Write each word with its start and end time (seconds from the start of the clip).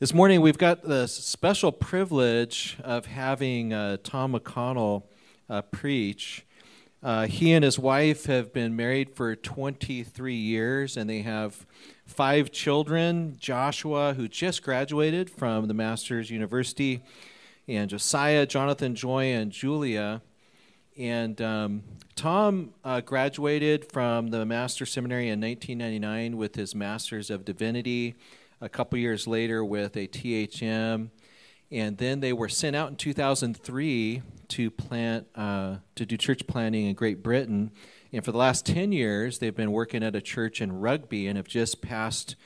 This 0.00 0.12
morning, 0.12 0.40
we've 0.40 0.58
got 0.58 0.82
the 0.82 1.06
special 1.06 1.70
privilege 1.70 2.76
of 2.82 3.06
having 3.06 3.72
uh, 3.72 3.98
Tom 4.02 4.32
McConnell 4.32 5.04
uh, 5.48 5.62
preach. 5.62 6.44
Uh, 7.00 7.28
he 7.28 7.52
and 7.52 7.64
his 7.64 7.78
wife 7.78 8.26
have 8.26 8.52
been 8.52 8.74
married 8.74 9.08
for 9.08 9.36
23 9.36 10.34
years, 10.34 10.96
and 10.96 11.08
they 11.08 11.22
have 11.22 11.64
five 12.06 12.50
children 12.50 13.36
Joshua, 13.38 14.14
who 14.14 14.26
just 14.26 14.64
graduated 14.64 15.30
from 15.30 15.68
the 15.68 15.74
Masters 15.74 16.28
University, 16.28 17.00
and 17.68 17.88
Josiah, 17.88 18.46
Jonathan, 18.46 18.96
Joy, 18.96 19.26
and 19.26 19.52
Julia. 19.52 20.22
And 20.98 21.40
um, 21.40 21.84
Tom 22.16 22.74
uh, 22.82 23.00
graduated 23.00 23.84
from 23.92 24.30
the 24.30 24.44
Master 24.44 24.86
Seminary 24.86 25.28
in 25.28 25.40
1999 25.40 26.36
with 26.36 26.56
his 26.56 26.74
Master's 26.74 27.30
of 27.30 27.44
Divinity 27.44 28.16
a 28.64 28.68
couple 28.70 28.98
years 28.98 29.26
later 29.26 29.62
with 29.62 29.94
a 29.94 30.08
THM, 30.08 31.10
and 31.70 31.98
then 31.98 32.20
they 32.20 32.32
were 32.32 32.48
sent 32.48 32.74
out 32.74 32.88
in 32.88 32.96
2003 32.96 34.22
to 34.48 34.70
plant 34.70 35.26
uh, 35.34 35.76
to 35.94 36.06
do 36.06 36.16
church 36.16 36.46
planting 36.46 36.86
in 36.86 36.94
Great 36.94 37.22
Britain. 37.22 37.70
And 38.10 38.24
for 38.24 38.32
the 38.32 38.38
last 38.38 38.64
10 38.64 38.90
years, 38.90 39.38
they've 39.38 39.54
been 39.54 39.72
working 39.72 40.02
at 40.02 40.16
a 40.16 40.22
church 40.22 40.62
in 40.62 40.80
Rugby 40.80 41.26
and 41.26 41.36
have 41.36 41.46
just 41.46 41.82
passed 41.82 42.36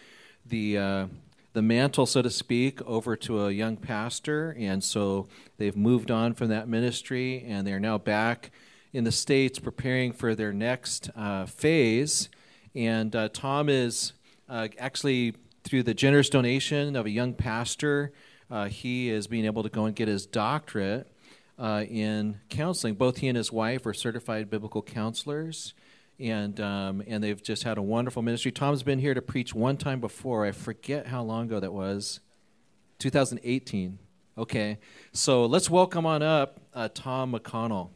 the 0.45 0.79
uh, 0.79 1.07
the 1.53 1.63
mantle, 1.63 2.07
so 2.07 2.21
to 2.23 2.31
speak, 2.31 2.83
over 2.83 3.17
to 3.17 3.47
a 3.47 3.51
young 3.51 3.77
pastor. 3.77 4.57
And 4.59 4.83
so 4.83 5.29
they've 5.57 5.77
moved 5.77 6.11
on 6.11 6.35
from 6.35 6.49
that 6.49 6.69
ministry, 6.69 7.45
and 7.47 7.67
they're 7.67 7.81
now 7.81 7.99
back 7.99 8.51
in 8.93 9.05
the 9.05 9.13
states 9.13 9.59
preparing 9.59 10.13
for 10.13 10.35
their 10.35 10.53
next 10.53 11.11
uh, 11.17 11.47
phase. 11.47 12.29
And 12.75 13.15
uh, 13.15 13.29
Tom 13.33 13.69
is 13.69 14.13
uh, 14.49 14.69
actually 14.79 15.35
through 15.69 15.83
the 15.83 15.95
generous 15.95 16.31
donation 16.31 16.97
of 16.97 17.07
a 17.07 17.11
young 17.11 17.35
pastor, 17.35 18.13
uh, 18.51 18.67
he 18.67 19.11
is 19.11 19.27
being 19.27 19.45
able 19.45 19.63
to 19.63 19.69
go 19.69 19.85
and 19.85 19.95
get 19.95 20.09
his 20.09 20.27
doctorate 20.27 21.13
uh, 21.59 21.85
in 21.89 22.41
counseling. 22.49 22.95
Both 22.95 23.19
he 23.19 23.29
and 23.29 23.37
his 23.37 23.53
wife 23.53 23.85
are 23.85 23.93
certified 23.93 24.49
biblical 24.49 24.83
counselors, 24.83 25.75
and 26.19 26.59
um, 26.61 27.03
and 27.07 27.23
they've 27.23 27.43
just 27.43 27.65
had 27.65 27.77
a 27.77 27.83
wonderful 27.83 28.23
ministry. 28.23 28.51
Tom's 28.51 28.83
been 28.83 28.99
here 28.99 29.15
to 29.15 29.23
preach 29.23 29.55
one 29.55 29.77
time 29.77 30.01
before. 30.01 30.47
I 30.47 30.53
forget 30.53 31.07
how 31.07 31.23
long 31.23 31.47
ago 31.47 31.61
that 31.61 31.73
was. 31.73 32.21
2018. 32.99 33.99
Okay, 34.37 34.79
so 35.13 35.47
let's 35.47 35.69
welcome 35.69 36.07
on 36.07 36.23
up 36.23 36.61
uh, 36.75 36.89
Tom 36.93 37.33
McConnell. 37.33 37.91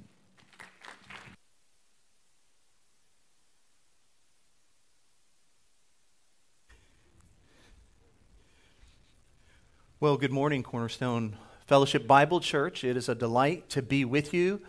Well, 10.02 10.16
good 10.16 10.32
morning, 10.32 10.64
Cornerstone 10.64 11.36
Fellowship 11.68 12.08
Bible 12.08 12.40
Church. 12.40 12.82
It 12.82 12.96
is 12.96 13.08
a 13.08 13.14
delight 13.14 13.70
to 13.70 13.82
be 13.82 14.04
with 14.04 14.34
you 14.34 14.60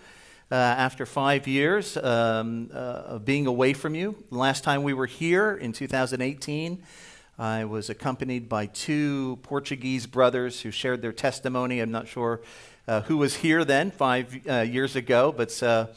uh, 0.51 0.53
after 0.53 1.07
five 1.07 1.47
years 1.47 1.97
um, 1.97 2.69
uh, 2.71 2.77
of 2.77 3.25
being 3.25 3.47
away 3.47 3.73
from 3.73 3.95
you. 3.95 4.15
Last 4.29 4.63
time 4.63 4.83
we 4.83 4.93
were 4.93 5.07
here 5.07 5.55
in 5.55 5.73
2018, 5.73 6.83
I 7.39 7.65
was 7.65 7.89
accompanied 7.89 8.47
by 8.47 8.67
two 8.67 9.39
Portuguese 9.41 10.05
brothers 10.05 10.61
who 10.61 10.69
shared 10.69 11.01
their 11.01 11.11
testimony. 11.11 11.79
I'm 11.79 11.89
not 11.89 12.07
sure 12.07 12.41
uh, 12.87 13.01
who 13.01 13.17
was 13.17 13.37
here 13.37 13.65
then, 13.65 13.89
five 13.89 14.39
uh, 14.47 14.59
years 14.59 14.95
ago, 14.95 15.33
but 15.35 15.63
uh, 15.63 15.87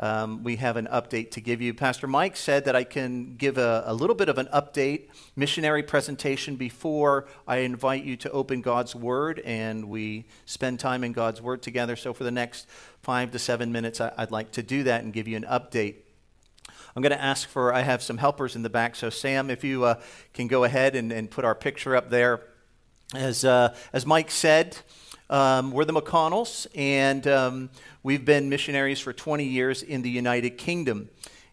um, 0.00 0.42
we 0.42 0.56
have 0.56 0.76
an 0.76 0.88
update 0.90 1.30
to 1.32 1.40
give 1.40 1.60
you. 1.60 1.72
Pastor 1.72 2.06
Mike 2.06 2.36
said 2.36 2.64
that 2.64 2.74
I 2.74 2.82
can 2.82 3.36
give 3.36 3.58
a, 3.58 3.84
a, 3.86 3.94
little 3.94 4.16
bit 4.16 4.28
of 4.28 4.38
an 4.38 4.48
update, 4.52 5.08
missionary 5.36 5.84
presentation 5.84 6.56
before 6.56 7.26
I 7.46 7.58
invite 7.58 8.04
you 8.04 8.16
to 8.18 8.30
open 8.32 8.60
God's 8.60 8.96
Word 8.96 9.40
and 9.40 9.88
we 9.88 10.24
spend 10.46 10.80
time 10.80 11.04
in 11.04 11.12
God's 11.12 11.40
Word 11.40 11.62
together. 11.62 11.94
So, 11.94 12.12
for 12.12 12.24
the 12.24 12.32
next 12.32 12.66
five 13.02 13.30
to 13.32 13.38
seven 13.38 13.70
minutes, 13.70 14.00
I, 14.00 14.12
would 14.18 14.32
like 14.32 14.50
to 14.52 14.62
do 14.62 14.82
that 14.82 15.04
and 15.04 15.12
give 15.12 15.28
you 15.28 15.36
an 15.36 15.44
update. 15.44 15.96
I'm 16.96 17.02
going 17.02 17.12
to 17.12 17.22
ask 17.22 17.48
for, 17.48 17.72
I 17.72 17.82
have 17.82 18.02
some 18.02 18.18
helpers 18.18 18.56
in 18.56 18.62
the 18.62 18.70
back. 18.70 18.96
So, 18.96 19.10
Sam, 19.10 19.48
if 19.48 19.62
you 19.62 19.84
uh, 19.84 20.00
can 20.32 20.48
go 20.48 20.64
ahead 20.64 20.96
and, 20.96 21.12
and, 21.12 21.30
put 21.30 21.44
our 21.44 21.54
picture 21.54 21.94
up 21.94 22.10
there. 22.10 22.40
As, 23.14 23.44
uh, 23.44 23.76
as 23.92 24.06
Mike 24.06 24.30
said, 24.30 24.78
um, 25.30 25.70
we're 25.72 25.86
the 25.86 25.92
McConnells, 25.94 26.66
and 26.74 27.26
um, 27.26 27.70
we've 28.02 28.24
been 28.24 28.50
missionaries 28.50 29.00
for 29.00 29.12
20 29.12 29.44
years 29.44 29.82
in 29.82 30.02
the 30.02 30.10
United 30.10 30.58
Kingdom. 30.58 31.08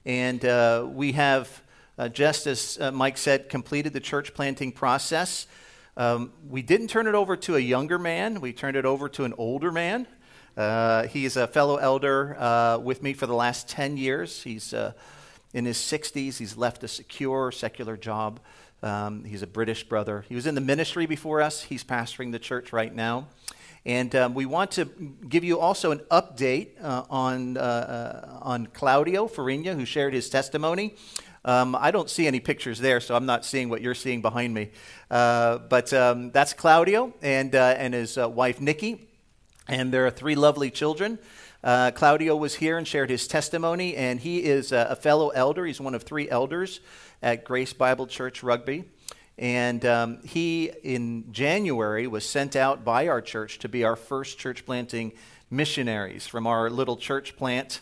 And 0.06 0.44
uh, 0.44 0.86
we 0.90 1.14
have, 1.14 1.62
uh, 1.98 2.10
just 2.10 2.48
as 2.48 2.78
uh, 2.82 2.92
Mike 2.92 3.18
said, 3.18 3.48
completed 3.48 3.94
the 3.94 4.02
church 4.02 4.34
planting 4.34 4.74
process. 4.74 5.48
Um, 5.96 6.34
we 6.50 6.62
didn't 6.62 6.88
turn 6.88 7.08
it 7.08 7.16
over 7.16 7.38
to 7.38 7.56
a 7.56 7.60
younger 7.60 7.98
man, 7.98 8.42
we 8.42 8.52
turned 8.52 8.76
it 8.76 8.86
over 8.86 9.08
to 9.10 9.24
an 9.24 9.34
older 9.38 9.72
man. 9.72 10.06
Uh, 10.58 11.08
is 11.14 11.38
a 11.38 11.48
fellow 11.48 11.78
elder 11.78 12.36
uh, 12.38 12.78
with 12.78 13.02
me 13.02 13.14
for 13.14 13.26
the 13.26 13.34
last 13.34 13.70
10 13.70 13.96
years. 13.96 14.44
He's 14.44 14.74
uh, 14.74 14.92
in 15.54 15.64
his 15.64 15.78
60s, 15.78 16.38
he's 16.38 16.58
left 16.58 16.84
a 16.84 16.90
secure, 16.90 17.54
secular 17.54 17.96
job. 17.96 18.42
Um, 18.84 19.24
he's 19.24 19.44
a 19.44 19.48
British 19.48 19.86
brother. 19.86 20.26
He 20.28 20.36
was 20.36 20.48
in 20.48 20.56
the 20.56 20.62
ministry 20.62 21.06
before 21.06 21.42
us, 21.42 21.64
he's 21.64 21.86
pastoring 21.86 22.34
the 22.34 22.40
church 22.40 22.74
right 22.74 22.94
now. 22.94 23.28
And 23.86 24.16
um, 24.16 24.36
we 24.36 24.46
want 24.46 24.72
to 24.72 24.86
give 25.28 25.44
you 25.44 25.60
also 25.60 25.90
an 25.90 26.00
update 26.12 26.82
uh, 26.84 27.04
on, 27.10 27.58
uh, 27.58 27.62
uh, 27.62 28.40
on 28.44 28.68
Claudio 28.68 29.28
Farinha, 29.28 29.76
who 29.76 29.86
shared 29.86 30.14
his 30.14 30.30
testimony. 30.30 30.96
Um, 31.44 31.76
I 31.76 31.90
don't 31.90 32.08
see 32.08 32.28
any 32.28 32.40
pictures 32.40 32.78
there, 32.78 33.00
so 33.00 33.16
I'm 33.16 33.26
not 33.26 33.44
seeing 33.44 33.70
what 33.70 33.82
you're 33.82 33.96
seeing 33.96 34.22
behind 34.22 34.54
me. 34.54 34.70
Uh, 35.10 35.58
but 35.58 35.92
um, 35.94 36.30
that's 36.30 36.54
Claudio 36.54 37.12
and, 37.24 37.56
uh, 37.56 37.74
and 37.76 37.96
his 37.96 38.20
uh, 38.20 38.30
wife, 38.30 38.62
Nikki. 38.62 39.08
And 39.68 39.92
there 39.92 40.06
are 40.06 40.12
three 40.12 40.36
lovely 40.36 40.70
children. 40.70 41.18
Claudio 41.64 42.36
was 42.36 42.56
here 42.56 42.78
and 42.78 42.88
shared 42.88 43.10
his 43.10 43.28
testimony, 43.28 43.96
and 43.96 44.20
he 44.20 44.44
is 44.44 44.72
a 44.72 44.96
fellow 44.96 45.30
elder. 45.30 45.66
He's 45.66 45.80
one 45.80 45.94
of 45.96 46.04
three 46.04 46.30
elders 46.30 46.82
at 47.22 47.46
Grace 47.46 47.72
Bible 47.72 48.08
Church 48.08 48.42
Rugby. 48.44 48.86
And 49.42 49.84
um, 49.88 50.20
he, 50.24 50.70
in 50.84 51.34
January, 51.34 52.06
was 52.06 52.30
sent 52.30 52.56
out 52.56 52.86
by 52.86 53.08
our 53.08 53.22
church 53.22 53.58
to 53.60 53.70
be 53.70 53.84
our 53.84 53.96
first 53.96 54.38
church 54.38 54.68
planting 54.68 55.14
missionaries 55.50 56.28
from 56.28 56.46
our 56.46 56.70
little 56.70 56.96
church 56.96 57.36
plant. 57.36 57.82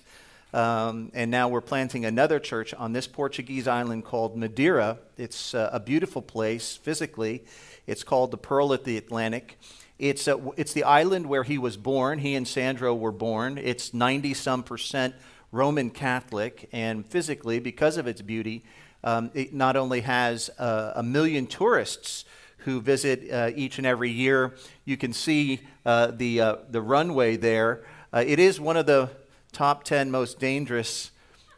Um, 0.54 1.12
and 1.14 1.30
now 1.30 1.50
we're 1.50 1.60
planting 1.60 2.06
another 2.06 2.40
church 2.40 2.74
on 2.74 2.94
this 2.94 3.08
Portuguese 3.08 3.68
island 3.68 4.06
called 4.06 4.38
Madeira. 4.38 5.00
It's 5.18 5.54
uh, 5.54 5.70
a 5.74 5.82
beautiful 5.82 6.22
place 6.22 6.78
physically. 6.78 7.44
It's 7.86 8.06
called 8.06 8.32
the 8.32 8.38
Pearl 8.38 8.72
of 8.72 8.86
the 8.86 8.96
Atlantic. 8.96 9.60
It's, 10.00 10.30
uh, 10.30 10.38
it's 10.56 10.72
the 10.72 10.86
island 10.86 11.28
where 11.28 11.44
he 11.44 11.58
was 11.58 11.76
born. 11.76 12.20
He 12.20 12.36
and 12.36 12.48
Sandro 12.48 12.96
were 12.96 13.12
born. 13.12 13.58
It's 13.58 13.94
90 13.94 14.34
some 14.34 14.64
percent 14.64 15.14
Roman 15.52 15.90
Catholic, 15.90 16.70
and 16.72 17.06
physically, 17.06 17.60
because 17.60 17.98
of 17.98 18.08
its 18.08 18.22
beauty, 18.22 18.64
um, 19.04 19.32
it 19.34 19.54
not 19.54 19.76
only 19.76 20.02
has 20.02 20.50
uh, 20.60 20.94
a 20.96 21.04
million 21.04 21.48
tourists 21.48 22.26
who 22.60 22.82
visit 22.82 23.32
uh, 23.32 23.52
each 23.56 23.78
and 23.78 23.88
every 23.88 24.10
year, 24.10 24.56
you 24.86 24.98
can 24.98 25.14
see 25.14 25.62
uh, 25.86 26.08
the, 26.08 26.42
uh, 26.42 26.56
the 26.70 26.82
runway 26.82 27.38
there. 27.38 27.86
Uh, 28.14 28.24
it 28.26 28.40
is 28.40 28.60
one 28.60 28.76
of 28.78 28.86
the 28.86 29.10
top 29.52 29.84
10 29.84 30.12
most 30.12 30.40
dangerous 30.40 31.12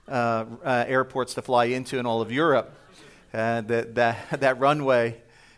airports 0.08 1.34
to 1.34 1.42
fly 1.42 1.66
into 1.66 1.98
in 1.98 2.06
all 2.06 2.22
of 2.22 2.32
Europe. 2.32 2.74
that, 3.32 3.96
that, 3.96 4.40
that 4.40 4.60
runway 4.60 5.18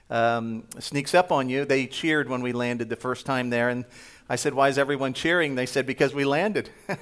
um, 0.09 0.63
sneaks 0.79 1.13
up 1.13 1.31
on 1.31 1.49
you. 1.49 1.65
They 1.65 1.87
cheered 1.87 2.29
when 2.29 2.41
we 2.41 2.53
landed 2.53 2.87
the 2.89 2.95
first 2.95 3.25
time 3.25 3.49
there, 3.49 3.69
and 3.69 3.85
I 4.29 4.35
said, 4.35 4.53
Why 4.53 4.69
is 4.69 4.77
everyone 4.77 5.13
cheering? 5.13 5.55
They 5.55 5.65
said, 5.65 5.85
Because 5.85 6.13
we 6.13 6.25
landed. 6.25 6.69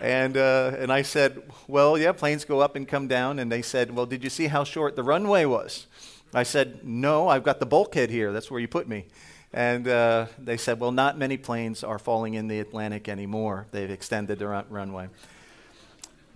And, 0.00 0.36
uh, 0.36 0.76
and 0.78 0.92
I 0.92 1.02
said, 1.02 1.42
Well, 1.66 1.98
yeah, 1.98 2.12
planes 2.12 2.44
go 2.44 2.60
up 2.60 2.76
and 2.76 2.86
come 2.86 3.08
down. 3.08 3.38
And 3.38 3.50
they 3.50 3.62
said, 3.62 3.94
Well, 3.94 4.06
did 4.06 4.22
you 4.22 4.30
see 4.30 4.46
how 4.46 4.64
short 4.64 4.96
the 4.96 5.02
runway 5.02 5.44
was? 5.44 5.86
I 6.32 6.42
said, 6.42 6.84
No, 6.84 7.28
I've 7.28 7.42
got 7.42 7.60
the 7.60 7.66
bulkhead 7.66 8.10
here. 8.10 8.32
That's 8.32 8.50
where 8.50 8.60
you 8.60 8.68
put 8.68 8.88
me. 8.88 9.06
And 9.52 9.88
uh, 9.88 10.26
they 10.38 10.56
said, 10.56 10.78
Well, 10.78 10.92
not 10.92 11.18
many 11.18 11.36
planes 11.36 11.82
are 11.82 11.98
falling 11.98 12.34
in 12.34 12.48
the 12.48 12.60
Atlantic 12.60 13.08
anymore. 13.08 13.66
They've 13.72 13.90
extended 13.90 14.38
the 14.38 14.48
run- 14.48 14.66
runway. 14.68 15.08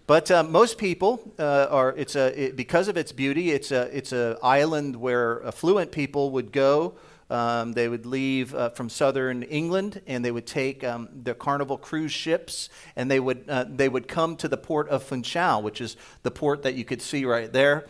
But 0.09 0.31
uh, 0.31 0.43
most 0.43 0.79
people 0.79 1.33
uh, 1.39 1.69
are, 1.71 1.95
it's 1.97 2.17
a, 2.17 2.47
it, 2.47 2.57
because 2.57 2.89
of 2.89 2.97
its 2.97 3.13
beauty, 3.13 3.53
it's 3.53 3.71
an 3.71 3.89
it's 3.93 4.13
a 4.13 4.37
island 4.43 4.97
where 4.97 5.47
affluent 5.47 5.93
people 5.93 6.31
would 6.33 6.51
go 6.51 6.95
um, 7.33 7.73
they 7.73 7.89
would 7.89 8.05
leave 8.05 8.55
uh, 8.55 8.69
from 8.69 8.91
southern 8.91 9.43
England 9.45 10.03
and 10.07 10.23
they 10.23 10.31
would 10.31 10.47
take 10.47 10.85
um, 10.85 11.09
the 11.15 11.35
Carnival 11.35 11.79
cruise 11.79 12.13
ships 12.13 12.69
and 12.95 13.11
they 13.11 13.19
would, 13.19 13.45
uh, 13.49 13.65
they 13.67 13.89
would 13.89 14.07
come 14.07 14.37
to 14.37 14.49
the 14.49 14.59
port 14.59 14.89
of 14.91 15.03
Funchal, 15.03 15.63
which 15.63 15.81
is 15.81 15.97
the 16.23 16.31
port 16.31 16.63
that 16.63 16.75
you 16.75 16.85
could 16.85 17.01
see 17.01 17.25
right 17.25 17.51
there. 17.51 17.87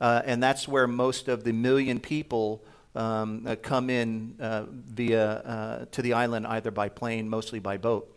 Uh, 0.00 0.22
and 0.24 0.42
that's 0.42 0.66
where 0.66 0.86
most 0.86 1.28
of 1.28 1.44
the 1.44 1.52
million 1.52 2.00
people 2.00 2.64
um, 2.94 3.46
uh, 3.46 3.56
come 3.56 3.90
in 3.90 4.36
uh, 4.40 4.64
via 4.70 5.24
uh, 5.24 5.84
to 5.92 6.00
the 6.00 6.14
island 6.14 6.46
either 6.46 6.70
by 6.70 6.88
plane, 6.88 7.28
mostly 7.28 7.58
by 7.58 7.76
boat. 7.76 8.10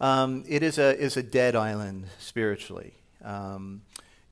Um, 0.00 0.42
it 0.48 0.64
is 0.64 0.78
a, 0.78 0.98
is 0.98 1.16
a 1.16 1.22
dead 1.22 1.54
island 1.54 2.06
spiritually. 2.18 2.94
Um, 3.24 3.82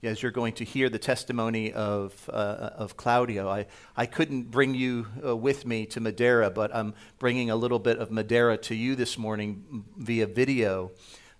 as 0.02 0.22
you're 0.22 0.32
going 0.32 0.54
to 0.54 0.64
hear 0.64 0.88
the 0.88 0.98
testimony 0.98 1.72
of, 1.72 2.28
uh, 2.32 2.70
of 2.74 2.96
Claudio. 2.96 3.48
I, 3.48 3.66
I 3.96 4.06
couldn't 4.06 4.50
bring 4.50 4.74
you 4.74 5.06
uh, 5.24 5.36
with 5.36 5.66
me 5.66 5.84
to 5.86 6.00
Madeira, 6.00 6.50
but 6.50 6.74
I'm 6.74 6.94
bringing 7.18 7.50
a 7.50 7.56
little 7.56 7.78
bit 7.78 7.98
of 7.98 8.10
Madeira 8.10 8.56
to 8.58 8.74
you 8.74 8.96
this 8.96 9.18
morning 9.18 9.84
via 9.98 10.26
video 10.26 10.90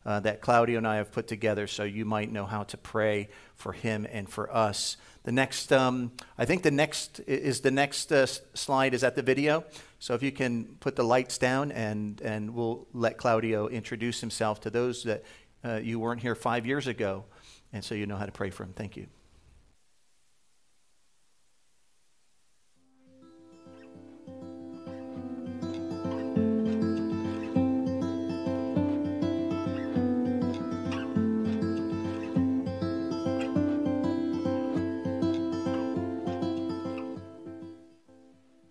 uh, 0.05 0.21
that 0.21 0.41
Claudio 0.41 0.79
and 0.79 0.87
I 0.87 0.97
have 0.97 1.12
put 1.12 1.27
together 1.27 1.67
so 1.67 1.85
you 1.85 2.05
might 2.05 2.31
know 2.31 2.45
how 2.45 2.65
to 2.65 2.77
pray 2.77 3.29
for 3.55 3.73
him 3.73 4.07
and 4.11 4.29
for 4.29 4.55
us. 4.55 4.97
The 5.25 5.33
next, 5.33 5.73
um, 5.73 6.12
I 6.39 6.45
think 6.45 6.62
the 6.62 6.71
next 6.71 7.21
is 7.21 7.61
the 7.61 7.71
next 7.71 8.11
uh, 8.12 8.27
slide 8.27 8.95
is 8.95 9.05
at 9.05 9.15
the 9.15 9.23
video. 9.23 9.65
So 9.99 10.15
if 10.15 10.23
you 10.23 10.33
can 10.33 10.77
put 10.81 10.97
the 10.97 11.03
lights 11.03 11.37
down 11.39 11.73
and, 11.73 12.21
and 12.23 12.55
we'll 12.55 12.87
let 12.93 13.19
Claudio 13.19 13.69
introduce 13.69 14.21
himself 14.21 14.61
to 14.62 14.71
those 14.71 15.03
that 15.05 15.23
uh, 15.62 15.81
you 15.83 15.99
weren't 15.99 16.23
here 16.23 16.35
five 16.35 16.67
years 16.67 16.87
ago. 16.87 17.25
And 17.73 17.85
so 17.85 17.95
you 17.95 18.07
know 18.07 18.17
how 18.17 18.27
to 18.27 18.33
pray 18.33 18.51
for 18.51 18.65
him. 18.65 18.73
Thank 18.75 18.97
you. 18.97 19.07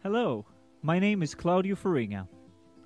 Hello, 0.02 0.44
my 0.82 0.98
name 0.98 1.22
is 1.22 1.36
Claudio 1.36 1.76
Farinha. 1.76 2.28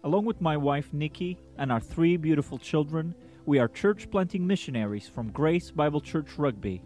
Along 0.04 0.26
with 0.26 0.42
my 0.42 0.58
wife 0.58 0.94
Nikki 0.94 1.40
and 1.58 1.72
our 1.72 1.80
three 1.80 2.18
beautiful 2.18 2.58
children, 2.58 3.16
we 3.46 3.60
are 3.60 3.68
church 3.68 4.10
planting 4.10 4.48
missionaries 4.48 5.10
from 5.10 5.30
Grace 5.32 5.70
Bible 5.70 6.00
Church 6.00 6.38
Rugby. 6.38 6.82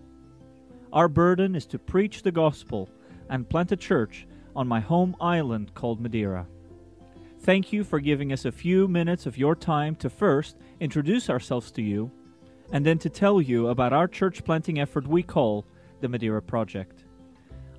Our 0.91 1.07
burden 1.07 1.55
is 1.55 1.67
to 1.67 1.77
preach 1.77 2.23
the 2.23 2.31
gospel 2.31 2.89
and 3.29 3.47
plant 3.47 3.71
a 3.71 3.75
church 3.75 4.27
on 4.55 4.67
my 4.67 4.79
home 4.79 5.15
island 5.21 5.75
called 5.75 6.01
Madeira. 6.01 6.47
Thank 7.41 7.71
you 7.71 7.83
for 7.83 7.99
giving 7.99 8.33
us 8.33 8.45
a 8.45 8.51
few 8.51 8.87
minutes 8.87 9.27
of 9.27 9.37
your 9.37 9.55
time 9.55 9.95
to 9.97 10.09
first 10.09 10.57
introduce 10.79 11.29
ourselves 11.29 11.69
to 11.73 11.83
you 11.83 12.09
and 12.71 12.83
then 12.83 12.97
to 12.99 13.09
tell 13.09 13.39
you 13.39 13.67
about 13.67 13.93
our 13.93 14.07
church 14.07 14.43
planting 14.43 14.79
effort 14.79 15.05
we 15.05 15.21
call 15.21 15.63
the 16.01 16.09
Madeira 16.09 16.41
Project. 16.41 17.03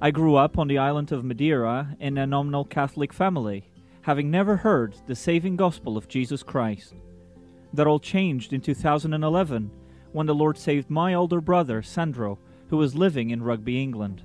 I 0.00 0.12
grew 0.12 0.36
up 0.36 0.56
on 0.56 0.68
the 0.68 0.78
island 0.78 1.10
of 1.10 1.24
Madeira 1.24 1.96
in 1.98 2.16
a 2.16 2.28
nominal 2.28 2.64
Catholic 2.64 3.12
family, 3.12 3.68
having 4.02 4.30
never 4.30 4.56
heard 4.56 4.94
the 5.08 5.16
saving 5.16 5.56
gospel 5.56 5.96
of 5.96 6.06
Jesus 6.06 6.44
Christ. 6.44 6.94
That 7.72 7.86
all 7.86 8.00
changed 8.00 8.52
in 8.52 8.60
2011 8.60 9.70
when 10.12 10.26
the 10.26 10.34
Lord 10.34 10.56
saved 10.56 10.90
my 10.90 11.14
older 11.14 11.40
brother, 11.40 11.82
Sandro, 11.82 12.38
who 12.68 12.76
was 12.76 12.94
living 12.94 13.30
in 13.30 13.42
Rugby, 13.42 13.82
England. 13.82 14.22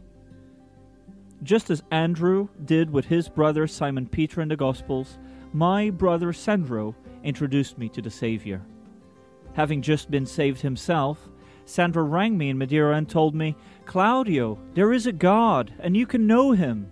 Just 1.44 1.70
as 1.70 1.84
Andrew 1.92 2.48
did 2.64 2.90
with 2.90 3.06
his 3.06 3.28
brother 3.28 3.68
Simon 3.68 4.08
Peter 4.08 4.42
in 4.42 4.48
the 4.48 4.56
Gospels, 4.56 5.18
my 5.52 5.90
brother 5.90 6.32
Sandro 6.32 6.96
introduced 7.24 7.78
me 7.78 7.90
to 7.90 8.02
the 8.02 8.10
Savior. 8.10 8.62
Having 9.54 9.82
just 9.82 10.10
been 10.10 10.26
saved 10.26 10.62
himself, 10.62 11.30
Sandro 11.66 12.04
rang 12.04 12.38
me 12.38 12.50
in 12.50 12.58
Madeira 12.58 12.96
and 12.96 13.08
told 13.08 13.36
me, 13.36 13.56
Claudio, 13.86 14.58
there 14.74 14.94
is 14.94 15.06
a 15.06 15.12
God, 15.12 15.74
and 15.80 15.96
you 15.96 16.06
can 16.06 16.28
know 16.28 16.52
him. 16.52 16.92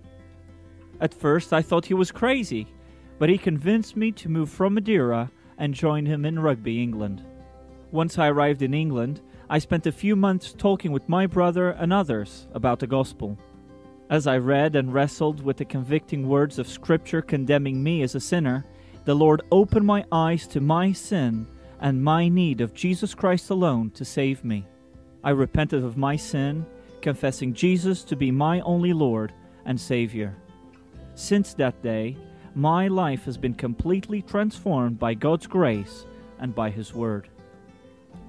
At 1.00 1.14
first 1.14 1.54
I 1.54 1.62
thought 1.62 1.86
he 1.86 1.94
was 1.94 2.12
crazy, 2.12 2.68
but 3.20 3.30
he 3.30 3.38
convinced 3.38 3.96
me 3.96 4.12
to 4.14 4.30
move 4.30 4.50
from 4.50 4.74
Madeira 4.74 5.32
and 5.62 5.76
joined 5.76 6.08
him 6.08 6.26
in 6.26 6.40
Rugby, 6.40 6.82
England. 6.82 7.24
Once 7.92 8.18
I 8.18 8.30
arrived 8.30 8.64
in 8.64 8.74
England, 8.74 9.22
I 9.48 9.60
spent 9.60 9.86
a 9.86 9.92
few 9.92 10.16
months 10.16 10.54
talking 10.58 10.92
with 10.92 11.08
my 11.08 11.28
brother 11.28 11.70
and 11.70 11.94
others 11.94 12.48
about 12.56 12.80
the 12.80 12.88
gospel. 12.88 13.38
As 14.10 14.26
I 14.26 14.40
read 14.40 14.76
and 14.76 14.92
wrestled 14.92 15.44
with 15.44 15.58
the 15.58 15.66
convicting 15.66 16.28
words 16.28 16.58
of 16.58 16.68
Scripture 16.68 17.22
condemning 17.22 17.84
me 17.84 18.02
as 18.02 18.16
a 18.16 18.20
sinner, 18.20 18.66
the 19.06 19.14
Lord 19.14 19.44
opened 19.52 19.86
my 19.86 20.04
eyes 20.12 20.48
to 20.48 20.60
my 20.60 20.94
sin 20.94 21.46
and 21.80 22.04
my 22.04 22.28
need 22.28 22.60
of 22.60 22.74
Jesus 22.74 23.14
Christ 23.14 23.52
alone 23.52 23.92
to 23.92 24.04
save 24.04 24.44
me. 24.44 24.66
I 25.24 25.30
repented 25.30 25.84
of 25.84 25.96
my 25.96 26.16
sin, 26.16 26.66
confessing 27.02 27.54
Jesus 27.54 28.04
to 28.06 28.16
be 28.16 28.32
my 28.32 28.62
only 28.62 28.94
Lord 28.94 29.32
and 29.66 29.80
Savior. 29.80 30.36
Since 31.14 31.54
that 31.54 31.84
day, 31.84 32.18
my 32.56 32.88
life 32.88 33.26
has 33.26 33.38
been 33.38 33.54
completely 33.54 34.22
transformed 34.22 35.00
by 35.00 35.14
God's 35.14 35.48
grace 35.48 36.06
and 36.40 36.54
by 36.54 36.70
His 36.70 36.94
Word. 36.94 37.30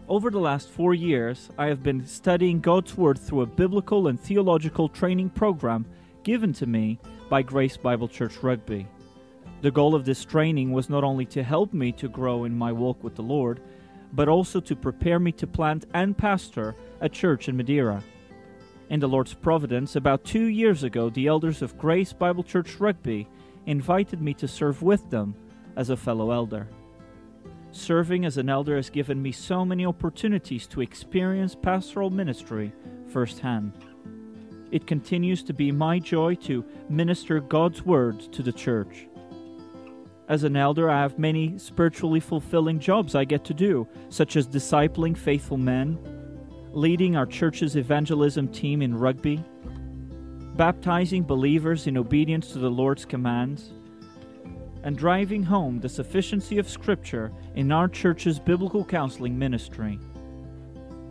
Over 0.09 0.31
the 0.31 0.39
last 0.39 0.69
four 0.69 0.95
years, 0.95 1.49
I 1.59 1.67
have 1.67 1.83
been 1.83 2.07
studying 2.07 2.61
God's 2.61 2.97
Word 2.97 3.19
through 3.19 3.43
a 3.43 3.47
biblical 3.47 4.09
and 4.09 4.21
theological 4.21 4.89
training 4.89 5.31
program 5.31 5.87
given 6.23 6.53
to 6.55 6.67
me 6.67 7.01
by 7.29 7.43
Grace 7.43 7.77
Bible 7.77 8.07
Church 8.09 8.43
Rugby. 8.43 8.87
The 9.63 9.71
goal 9.71 9.95
of 9.95 10.05
this 10.05 10.25
training 10.25 10.73
was 10.73 10.89
not 10.89 11.03
only 11.03 11.25
to 11.27 11.43
help 11.43 11.73
me 11.73 11.91
to 11.93 12.09
grow 12.09 12.45
in 12.45 12.57
my 12.57 12.71
walk 12.71 13.03
with 13.03 13.17
the 13.17 13.23
Lord, 13.23 13.61
but 14.13 14.29
also 14.29 14.61
to 14.61 14.77
prepare 14.77 15.19
me 15.19 15.33
to 15.33 15.47
plant 15.47 15.87
and 15.95 16.17
pastor 16.17 16.77
a 17.01 17.09
church 17.09 17.49
in 17.49 17.57
Madeira. 17.57 18.03
In 18.91 19.01
the 19.01 19.09
Lord's 19.09 19.35
providence, 19.35 19.97
about 19.97 20.25
two 20.25 20.45
years 20.45 20.85
ago, 20.85 21.09
the 21.09 21.27
elders 21.27 21.63
of 21.63 21.79
Grace 21.79 22.13
Bible 22.13 22.45
Church 22.45 22.79
Rugby 22.79 23.27
invited 23.67 24.21
me 24.21 24.35
to 24.35 24.49
serve 24.49 24.83
with 24.83 25.09
them 25.11 25.35
as 25.77 25.91
a 25.91 25.97
fellow 25.97 26.31
elder. 26.31 26.69
Serving 27.71 28.25
as 28.25 28.37
an 28.37 28.51
elder 28.51 28.77
has 28.77 28.91
given 28.91 29.21
me 29.23 29.33
so 29.33 29.65
many 29.65 29.87
opportunities 29.87 30.67
to 30.67 30.83
experience 30.83 31.55
pastoral 31.55 32.11
ministry 32.11 32.73
firsthand. 33.09 33.73
It 34.71 34.87
continues 34.87 35.43
to 35.45 35.53
be 35.53 35.73
my 35.73 35.99
joy 35.99 36.35
to 36.47 36.65
minister 36.89 37.41
God's 37.41 37.85
word 37.85 38.21
to 38.33 38.43
the 38.43 38.53
church. 38.53 39.07
As 40.29 40.45
an 40.45 40.57
elder, 40.57 40.89
I 40.89 41.01
have 41.01 41.19
many 41.19 41.59
spiritually 41.59 42.21
fulfilling 42.21 42.79
jobs 42.79 43.15
I 43.15 43.25
get 43.25 43.45
to 43.45 43.55
do, 43.55 43.87
such 44.09 44.37
as 44.37 44.47
discipling 44.47 45.17
faithful 45.17 45.59
men, 45.59 45.99
leading 46.73 47.17
our 47.17 47.27
church's 47.27 47.77
evangelism 47.77 48.49
team 48.49 48.81
in 48.81 48.95
rugby, 48.95 49.45
baptizing 50.57 51.23
believers 51.23 51.87
in 51.87 51.97
obedience 51.97 52.53
to 52.53 52.59
the 52.59 52.71
Lord's 52.71 53.05
commands, 53.05 53.73
and 54.83 54.99
driving 54.99 55.43
home 55.43 55.81
the 55.81 55.89
sufficiency 55.89 56.59
of 56.59 56.69
Scripture 56.69 57.33
in 57.55 57.73
our 57.73 57.89
church's 57.89 58.39
biblical 58.39 58.85
counseling 58.85 59.39
ministry. 59.39 59.99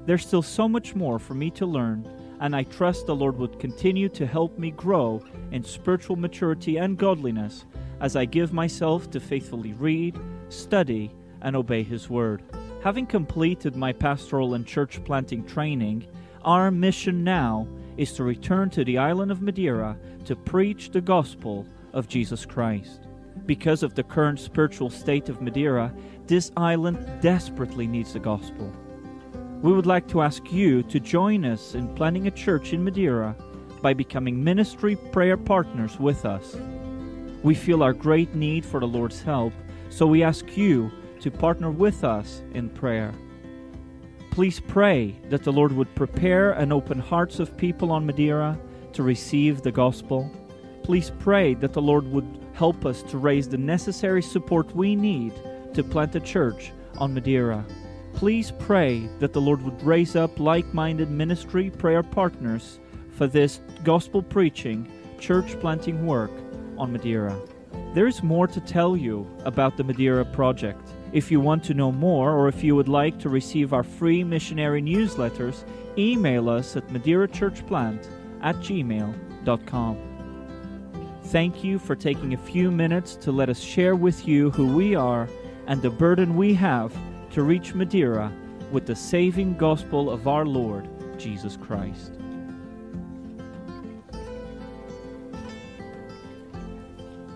There's 0.05 0.25
still 0.25 0.41
so 0.41 0.67
much 0.67 0.93
more 0.95 1.17
for 1.19 1.33
me 1.33 1.49
to 1.51 1.65
learn, 1.65 2.07
and 2.39 2.55
I 2.55 2.63
trust 2.63 3.05
the 3.05 3.15
Lord 3.15 3.37
would 3.37 3.59
continue 3.59 4.09
to 4.09 4.27
help 4.27 4.59
me 4.59 4.71
grow 4.71 5.23
in 5.51 5.63
spiritual 5.63 6.15
maturity 6.15 6.77
and 6.77 6.97
godliness 6.97 7.65
as 7.99 8.15
I 8.15 8.25
give 8.25 8.51
myself 8.51 9.09
to 9.11 9.19
faithfully 9.19 9.73
read, 9.73 10.19
study, 10.49 11.11
and 11.41 11.55
obey 11.55 11.83
His 11.83 12.09
Word. 12.09 12.43
Having 12.83 13.07
completed 13.07 13.75
my 13.75 13.93
pastoral 13.93 14.55
and 14.55 14.65
church 14.65 15.03
planting 15.03 15.45
training, 15.45 16.07
our 16.43 16.71
mission 16.71 17.23
now 17.23 17.67
is 18.01 18.13
to 18.13 18.23
return 18.23 18.67
to 18.67 18.83
the 18.83 18.97
island 18.97 19.31
of 19.31 19.43
Madeira 19.43 19.95
to 20.25 20.35
preach 20.35 20.89
the 20.89 20.99
gospel 20.99 21.67
of 21.93 22.07
Jesus 22.07 22.47
Christ. 22.47 23.01
Because 23.45 23.83
of 23.83 23.93
the 23.93 24.01
current 24.01 24.39
spiritual 24.39 24.89
state 24.89 25.29
of 25.29 25.39
Madeira, 25.39 25.93
this 26.25 26.51
island 26.57 26.97
desperately 27.21 27.85
needs 27.85 28.13
the 28.13 28.19
gospel. 28.19 28.73
We 29.61 29.71
would 29.71 29.85
like 29.85 30.07
to 30.07 30.23
ask 30.23 30.51
you 30.51 30.81
to 30.81 30.99
join 30.99 31.45
us 31.45 31.75
in 31.75 31.93
planning 31.93 32.25
a 32.25 32.31
church 32.31 32.73
in 32.73 32.83
Madeira 32.83 33.35
by 33.83 33.93
becoming 33.93 34.43
ministry 34.43 34.95
prayer 34.95 35.37
partners 35.37 35.99
with 35.99 36.25
us. 36.25 36.57
We 37.43 37.53
feel 37.53 37.83
our 37.83 37.93
great 37.93 38.33
need 38.33 38.65
for 38.65 38.79
the 38.79 38.87
Lord's 38.87 39.21
help, 39.21 39.53
so 39.91 40.07
we 40.07 40.23
ask 40.23 40.57
you 40.57 40.91
to 41.19 41.29
partner 41.29 41.69
with 41.69 42.03
us 42.03 42.41
in 42.55 42.71
prayer. 42.71 43.13
Please 44.31 44.61
pray 44.61 45.13
that 45.29 45.43
the 45.43 45.51
Lord 45.51 45.73
would 45.73 45.93
prepare 45.93 46.53
and 46.53 46.71
open 46.71 46.97
hearts 46.97 47.39
of 47.39 47.57
people 47.57 47.91
on 47.91 48.05
Madeira 48.05 48.57
to 48.93 49.03
receive 49.03 49.61
the 49.61 49.73
gospel. 49.73 50.31
Please 50.83 51.11
pray 51.19 51.53
that 51.55 51.73
the 51.73 51.81
Lord 51.81 52.07
would 52.07 52.39
help 52.53 52.85
us 52.85 53.03
to 53.03 53.17
raise 53.17 53.49
the 53.49 53.57
necessary 53.57 54.21
support 54.21 54.73
we 54.73 54.95
need 54.95 55.33
to 55.73 55.83
plant 55.83 56.15
a 56.15 56.21
church 56.21 56.71
on 56.97 57.13
Madeira. 57.13 57.65
Please 58.13 58.53
pray 58.57 59.09
that 59.19 59.33
the 59.33 59.41
Lord 59.41 59.61
would 59.63 59.83
raise 59.83 60.15
up 60.15 60.39
like 60.39 60.73
minded 60.73 61.11
ministry 61.11 61.69
prayer 61.69 62.01
partners 62.01 62.79
for 63.17 63.27
this 63.27 63.59
gospel 63.83 64.23
preaching, 64.23 64.89
church 65.19 65.59
planting 65.59 66.05
work 66.05 66.31
on 66.77 66.93
Madeira. 66.93 67.37
There 67.93 68.07
is 68.07 68.23
more 68.23 68.47
to 68.47 68.61
tell 68.61 68.95
you 68.95 69.27
about 69.43 69.75
the 69.75 69.83
Madeira 69.83 70.23
project. 70.23 70.89
If 71.13 71.29
you 71.29 71.41
want 71.41 71.63
to 71.65 71.73
know 71.73 71.91
more 71.91 72.31
or 72.31 72.47
if 72.47 72.63
you 72.63 72.75
would 72.75 72.87
like 72.87 73.19
to 73.19 73.29
receive 73.29 73.73
our 73.73 73.83
free 73.83 74.23
missionary 74.23 74.81
newsletters, 74.81 75.65
email 75.97 76.49
us 76.49 76.77
at 76.77 76.87
madeirachurchplant 76.87 78.07
at 78.41 78.55
gmail.com. 78.57 79.97
Thank 81.25 81.63
you 81.63 81.79
for 81.79 81.95
taking 81.95 82.33
a 82.33 82.37
few 82.37 82.71
minutes 82.71 83.15
to 83.17 83.31
let 83.31 83.49
us 83.49 83.59
share 83.59 83.95
with 83.95 84.27
you 84.27 84.51
who 84.51 84.75
we 84.75 84.95
are 84.95 85.27
and 85.67 85.81
the 85.81 85.89
burden 85.89 86.35
we 86.35 86.53
have 86.53 86.95
to 87.31 87.43
reach 87.43 87.73
Madeira 87.73 88.31
with 88.71 88.85
the 88.85 88.95
saving 88.95 89.57
gospel 89.57 90.09
of 90.09 90.27
our 90.27 90.45
Lord, 90.45 90.87
Jesus 91.17 91.57
Christ. 91.57 92.20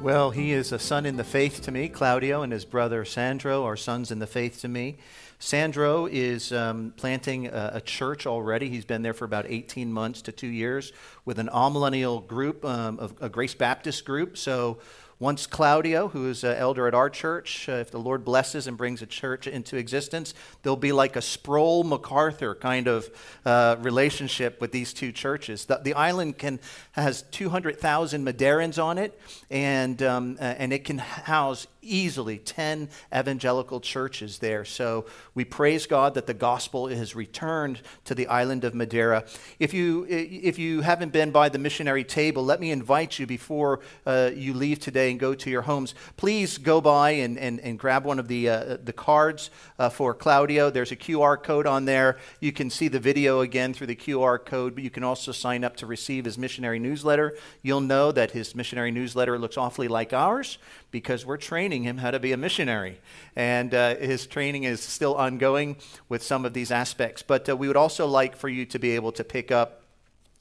Well, 0.05 0.29
he 0.29 0.51
is 0.51 0.71
a 0.71 0.77
son 0.77 1.07
in 1.07 1.17
the 1.17 1.23
faith 1.23 1.63
to 1.63 1.71
me. 1.71 1.89
Claudio 1.89 2.43
and 2.43 2.53
his 2.53 2.63
brother 2.63 3.05
Sandro 3.05 3.63
are 3.63 3.75
sons 3.75 4.11
in 4.11 4.19
the 4.19 4.27
faith 4.27 4.61
to 4.61 4.67
me. 4.67 4.97
Sandro 5.39 6.05
is 6.05 6.51
um, 6.51 6.93
planting 6.95 7.47
a, 7.47 7.71
a, 7.73 7.81
church 7.81 8.27
already. 8.27 8.69
He's 8.69 8.85
been 8.85 9.01
there 9.01 9.15
for 9.15 9.25
about 9.25 9.47
18 9.47 9.91
months 9.91 10.21
to 10.21 10.31
two 10.31 10.45
years 10.45 10.93
with 11.25 11.39
an 11.39 11.49
amillennial 11.51 12.27
group, 12.27 12.63
um, 12.63 12.99
of, 12.99 13.15
a 13.19 13.29
Grace 13.29 13.55
Baptist 13.55 14.05
group. 14.05 14.37
So 14.37 14.77
once 15.17 15.47
Claudio, 15.47 16.09
who 16.09 16.29
is 16.29 16.43
an 16.43 16.57
elder 16.57 16.87
at 16.87 16.93
our 16.93 17.09
church, 17.09 17.69
uh, 17.69 17.73
if 17.73 17.89
the 17.89 17.97
Lord 17.97 18.25
blesses 18.25 18.67
and 18.67 18.75
brings 18.75 19.01
a 19.01 19.05
church 19.05 19.47
into 19.47 19.77
existence, 19.77 20.33
there'll 20.61 20.75
be 20.75 20.91
like 20.91 21.15
a 21.15 21.21
Sproul 21.21 21.85
MacArthur 21.85 22.53
kind 22.53 22.87
of 22.87 23.09
uh, 23.45 23.77
relationship 23.79 24.59
with 24.59 24.73
these 24.73 24.93
two 24.93 25.13
churches. 25.13 25.65
The, 25.65 25.77
the 25.77 25.93
island 25.93 26.37
can 26.37 26.59
has 26.91 27.21
200,000 27.21 28.25
Madeirans 28.25 28.81
on 28.81 28.97
it, 28.97 29.17
and 29.49 30.03
um, 30.03 30.37
and 30.39 30.73
it 30.73 30.83
can 30.83 30.97
house 30.97 31.65
easily 31.85 32.37
10 32.39 32.89
evangelical 33.15 33.79
churches 33.79 34.39
there. 34.39 34.65
So 34.65 35.05
we 35.33 35.45
praise 35.45 35.85
God 35.85 36.15
that 36.15 36.27
the 36.27 36.33
gospel 36.33 36.87
has 36.87 37.15
returned 37.15 37.81
to 38.05 38.15
the 38.15 38.27
island 38.27 38.63
of 38.63 38.73
Madeira. 38.73 39.23
If 39.59 39.73
you, 39.73 40.05
if 40.09 40.57
you 40.57 40.81
haven't 40.81 41.13
been 41.13 41.31
by 41.31 41.49
the 41.49 41.59
missionary 41.59 42.03
table, 42.03 42.43
let 42.43 42.59
me 42.59 42.71
invite 42.71 43.19
you 43.19 43.27
before 43.27 43.81
uh, 44.05 44.31
you 44.33 44.53
leave 44.53 44.79
today 44.79 45.04
and 45.11 45.19
go 45.19 45.33
to 45.33 45.49
your 45.49 45.63
homes. 45.63 45.95
Please 46.17 46.57
go 46.57 46.81
by 46.81 47.11
and, 47.11 47.37
and, 47.37 47.59
and 47.59 47.79
grab 47.79 48.05
one 48.05 48.19
of 48.19 48.27
the, 48.27 48.49
uh, 48.49 48.77
the 48.83 48.93
cards 48.93 49.49
uh, 49.79 49.89
for 49.89 50.13
Claudio. 50.13 50.69
There's 50.69 50.91
a 50.91 50.95
QR 50.95 51.41
code 51.41 51.67
on 51.67 51.85
there. 51.85 52.17
You 52.39 52.51
can 52.51 52.69
see 52.69 52.87
the 52.87 52.99
video 52.99 53.41
again 53.41 53.73
through 53.73 53.87
the 53.87 53.95
QR 53.95 54.43
code, 54.43 54.75
but 54.75 54.83
you 54.83 54.89
can 54.89 55.03
also 55.03 55.31
sign 55.31 55.63
up 55.63 55.75
to 55.77 55.85
receive 55.85 56.25
his 56.25 56.37
missionary 56.37 56.79
newsletter. 56.79 57.37
You'll 57.61 57.81
know 57.81 58.11
that 58.11 58.31
his 58.31 58.55
missionary 58.55 58.91
newsletter 58.91 59.37
looks 59.37 59.57
awfully 59.57 59.87
like 59.87 60.13
ours 60.13 60.57
because 60.91 61.25
we're 61.25 61.37
training 61.37 61.83
him 61.83 61.97
how 61.97 62.11
to 62.11 62.19
be 62.19 62.31
a 62.31 62.37
missionary. 62.37 62.99
And 63.35 63.73
uh, 63.73 63.95
his 63.95 64.25
training 64.27 64.63
is 64.63 64.81
still 64.81 65.15
ongoing 65.15 65.75
with 66.07 66.23
some 66.23 66.45
of 66.45 66.53
these 66.53 66.71
aspects. 66.71 67.21
But 67.21 67.49
uh, 67.49 67.57
we 67.57 67.67
would 67.67 67.77
also 67.77 68.07
like 68.07 68.35
for 68.35 68.49
you 68.49 68.65
to 68.67 68.79
be 68.79 68.91
able 68.91 69.11
to 69.13 69.23
pick 69.23 69.51
up 69.51 69.81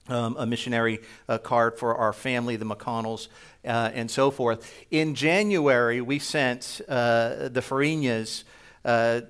um, 0.08 0.36
a 0.38 0.46
missionary 0.46 1.00
uh, 1.28 1.38
card 1.38 1.78
for 1.78 1.94
our 1.94 2.12
family, 2.12 2.56
the 2.56 2.66
McConnells, 2.66 3.28
uh, 3.64 3.90
and 3.94 4.10
so 4.10 4.30
forth. 4.30 4.72
In 4.90 5.14
January, 5.14 6.00
we 6.00 6.18
sent 6.18 6.80
uh, 6.88 7.48
the 7.48 7.60
Farinhas 7.60 8.44
uh, 8.84 9.22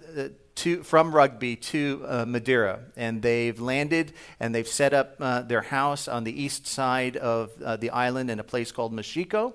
to, 0.57 0.83
from 0.83 1.15
Rugby 1.15 1.57
to 1.57 2.05
uh, 2.07 2.25
Madeira, 2.27 2.81
and 2.97 3.23
they've 3.23 3.59
landed 3.59 4.13
and 4.39 4.55
they've 4.55 4.69
set 4.69 4.93
up 4.93 5.17
uh, 5.21 5.43
their 5.43 5.63
house 5.63 6.09
on 6.09 6.25
the 6.25 6.43
east 6.43 6.67
side 6.67 7.17
of 7.17 7.81
the 7.81 7.91
island 7.91 8.31
in 8.31 8.39
a 8.39 8.45
place 8.45 8.73
called 8.73 8.93
Machico 8.93 9.55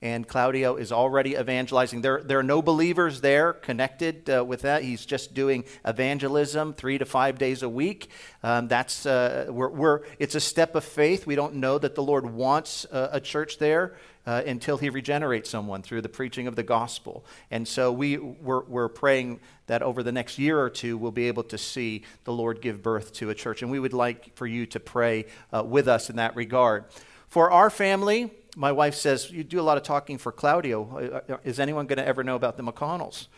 and 0.00 0.26
Claudio 0.28 0.76
is 0.76 0.92
already 0.92 1.34
evangelizing. 1.34 2.02
There, 2.02 2.22
there 2.22 2.38
are 2.38 2.44
no 2.44 2.62
believers 2.62 3.20
there 3.20 3.52
connected 3.52 4.30
uh, 4.30 4.44
with 4.44 4.62
that. 4.62 4.82
He's 4.82 5.04
just 5.04 5.34
doing 5.34 5.64
evangelism 5.84 6.74
three 6.74 6.98
to 6.98 7.04
five 7.04 7.38
days 7.38 7.62
a 7.62 7.68
week. 7.68 8.08
Um, 8.42 8.68
that's 8.68 9.06
uh, 9.06 9.46
we're, 9.48 9.70
we're, 9.70 10.00
it's 10.18 10.36
a 10.36 10.40
step 10.40 10.76
of 10.76 10.84
faith. 10.84 11.26
We 11.26 11.34
don't 11.34 11.56
know 11.56 11.78
that 11.78 11.96
the 11.96 12.02
Lord 12.02 12.26
wants 12.26 12.84
uh, 12.86 13.08
a 13.12 13.20
church 13.20 13.58
there. 13.58 13.96
Uh, 14.28 14.42
until 14.46 14.76
he 14.76 14.90
regenerates 14.90 15.48
someone 15.48 15.80
through 15.80 16.02
the 16.02 16.08
preaching 16.08 16.46
of 16.46 16.54
the 16.54 16.62
gospel. 16.62 17.24
And 17.50 17.66
so 17.66 17.90
we, 17.90 18.18
we're, 18.18 18.62
we're 18.64 18.90
praying 18.90 19.40
that 19.68 19.80
over 19.80 20.02
the 20.02 20.12
next 20.12 20.38
year 20.38 20.60
or 20.60 20.68
two, 20.68 20.98
we'll 20.98 21.12
be 21.12 21.28
able 21.28 21.44
to 21.44 21.56
see 21.56 22.04
the 22.24 22.32
Lord 22.34 22.60
give 22.60 22.82
birth 22.82 23.14
to 23.14 23.30
a 23.30 23.34
church. 23.34 23.62
And 23.62 23.70
we 23.70 23.80
would 23.80 23.94
like 23.94 24.36
for 24.36 24.46
you 24.46 24.66
to 24.66 24.80
pray 24.80 25.24
uh, 25.50 25.64
with 25.64 25.88
us 25.88 26.10
in 26.10 26.16
that 26.16 26.36
regard. 26.36 26.84
For 27.28 27.50
our 27.50 27.70
family, 27.70 28.30
my 28.54 28.70
wife 28.70 28.96
says, 28.96 29.30
You 29.30 29.44
do 29.44 29.60
a 29.60 29.62
lot 29.62 29.78
of 29.78 29.82
talking 29.82 30.18
for 30.18 30.30
Claudio. 30.30 31.22
Uh, 31.28 31.32
uh, 31.32 31.36
is 31.42 31.58
anyone 31.58 31.86
going 31.86 31.96
to 31.96 32.06
ever 32.06 32.22
know 32.22 32.36
about 32.36 32.58
the 32.58 32.62
McConnells? 32.62 33.28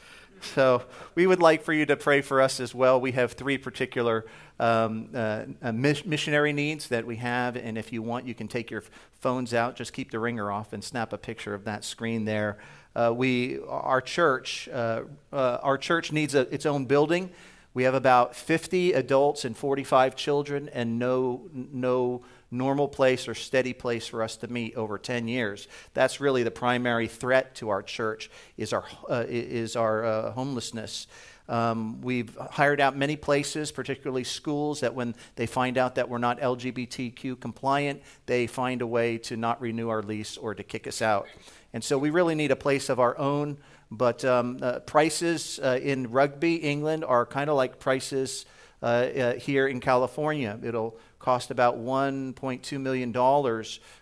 So 0.41 0.85
we 1.15 1.27
would 1.27 1.41
like 1.41 1.63
for 1.63 1.73
you 1.73 1.87
to 1.87 1.97
pray 1.97 2.21
for 2.23 2.41
us 2.41 2.61
as 2.61 2.75
well. 2.75 3.01
We 3.01 3.13
have 3.13 3.33
three 3.33 3.59
particular 3.59 4.27
um, 4.59 5.11
uh, 5.15 5.45
uh 5.63 5.73
missionary 5.73 6.53
needs 6.53 6.89
that 6.89 7.07
we 7.07 7.17
have, 7.17 7.57
and 7.57 7.79
if 7.79 7.93
you 7.93 8.03
want, 8.03 8.27
you 8.27 8.35
can 8.35 8.49
take 8.49 8.71
your 8.71 8.83
phones 9.21 9.55
out. 9.55 9.77
Just 9.77 9.93
keep 9.93 10.11
the 10.11 10.19
ringer 10.19 10.51
off 10.51 10.73
and 10.73 10.83
snap 10.83 11.13
a 11.13 11.19
picture 11.19 11.55
of 11.55 11.65
that 11.65 11.85
screen 11.85 12.25
there. 12.25 12.59
Uh, 12.95 13.13
we, 13.15 13.61
our 13.69 14.01
church, 14.01 14.69
uh, 14.73 15.03
our 15.33 15.79
church 15.79 16.13
needs 16.13 16.35
a, 16.35 16.53
its 16.53 16.67
own 16.67 16.87
building. 16.87 17.31
We 17.73 17.85
have 17.85 17.95
about 17.95 18.35
50 18.35 18.95
adults 18.95 19.45
and 19.45 19.57
45 19.57 20.17
children, 20.17 20.69
and 20.73 20.99
no 20.99 21.49
no 21.53 22.23
normal 22.51 22.89
place 22.89 23.29
or 23.29 23.35
steady 23.35 23.73
place 23.73 24.07
for 24.07 24.23
us 24.23 24.37
to 24.37 24.49
meet 24.49 24.75
over 24.75 24.99
10 24.99 25.29
years. 25.29 25.69
That's 25.95 26.21
really 26.21 26.43
the 26.43 26.51
primary 26.51 27.09
threat 27.09 27.55
to 27.57 27.69
our 27.69 27.83
church 27.83 28.31
is 28.57 28.73
our, 28.73 28.85
uh, 29.09 29.25
is 29.29 29.77
our 29.77 30.05
uh, 30.05 30.33
homelessness. 30.33 31.07
Um, 31.49 32.01
we've 32.01 32.37
hired 32.37 32.81
out 32.81 32.97
many 32.97 33.17
places, 33.17 33.73
particularly 33.73 34.23
schools, 34.23 34.81
that 34.81 34.95
when 34.95 35.17
they 35.35 35.47
find 35.47 35.79
out 35.79 35.97
that 35.97 36.09
we're 36.09 36.19
not 36.19 36.41
LGBTQ 36.41 37.41
compliant, 37.41 38.03
they 38.27 38.47
find 38.47 38.83
a 38.83 38.87
way 38.87 39.19
to 39.19 39.37
not 39.37 39.61
renew 39.61 39.89
our 39.89 40.03
lease 40.03 40.37
or 40.37 40.55
to 40.55 40.63
kick 40.63 40.87
us 40.87 41.03
out. 41.03 41.27
And 41.73 41.83
so 41.83 41.99
we 41.99 42.11
really 42.11 42.37
need 42.37 42.53
a 42.53 42.57
place 42.57 42.89
of 42.89 43.01
our 43.01 43.19
own. 43.19 43.59
But 43.91 44.25
um, 44.25 44.59
uh, 44.63 44.79
prices 44.81 45.59
uh, 45.61 45.79
in 45.83 46.13
Rugby, 46.13 46.57
England, 46.57 47.05
are 47.05 47.27
kind 47.27 47.51
of 47.51 47.57
like 47.57 47.81
prices 47.81 48.47
uh, 48.83 48.87
uh, 48.87 49.35
here 49.35 49.67
in 49.67 49.81
California. 49.81 50.57
It'll 50.63 50.97
cost 51.21 51.51
about 51.51 51.79
$1.2 51.79 52.81
million 52.81 53.15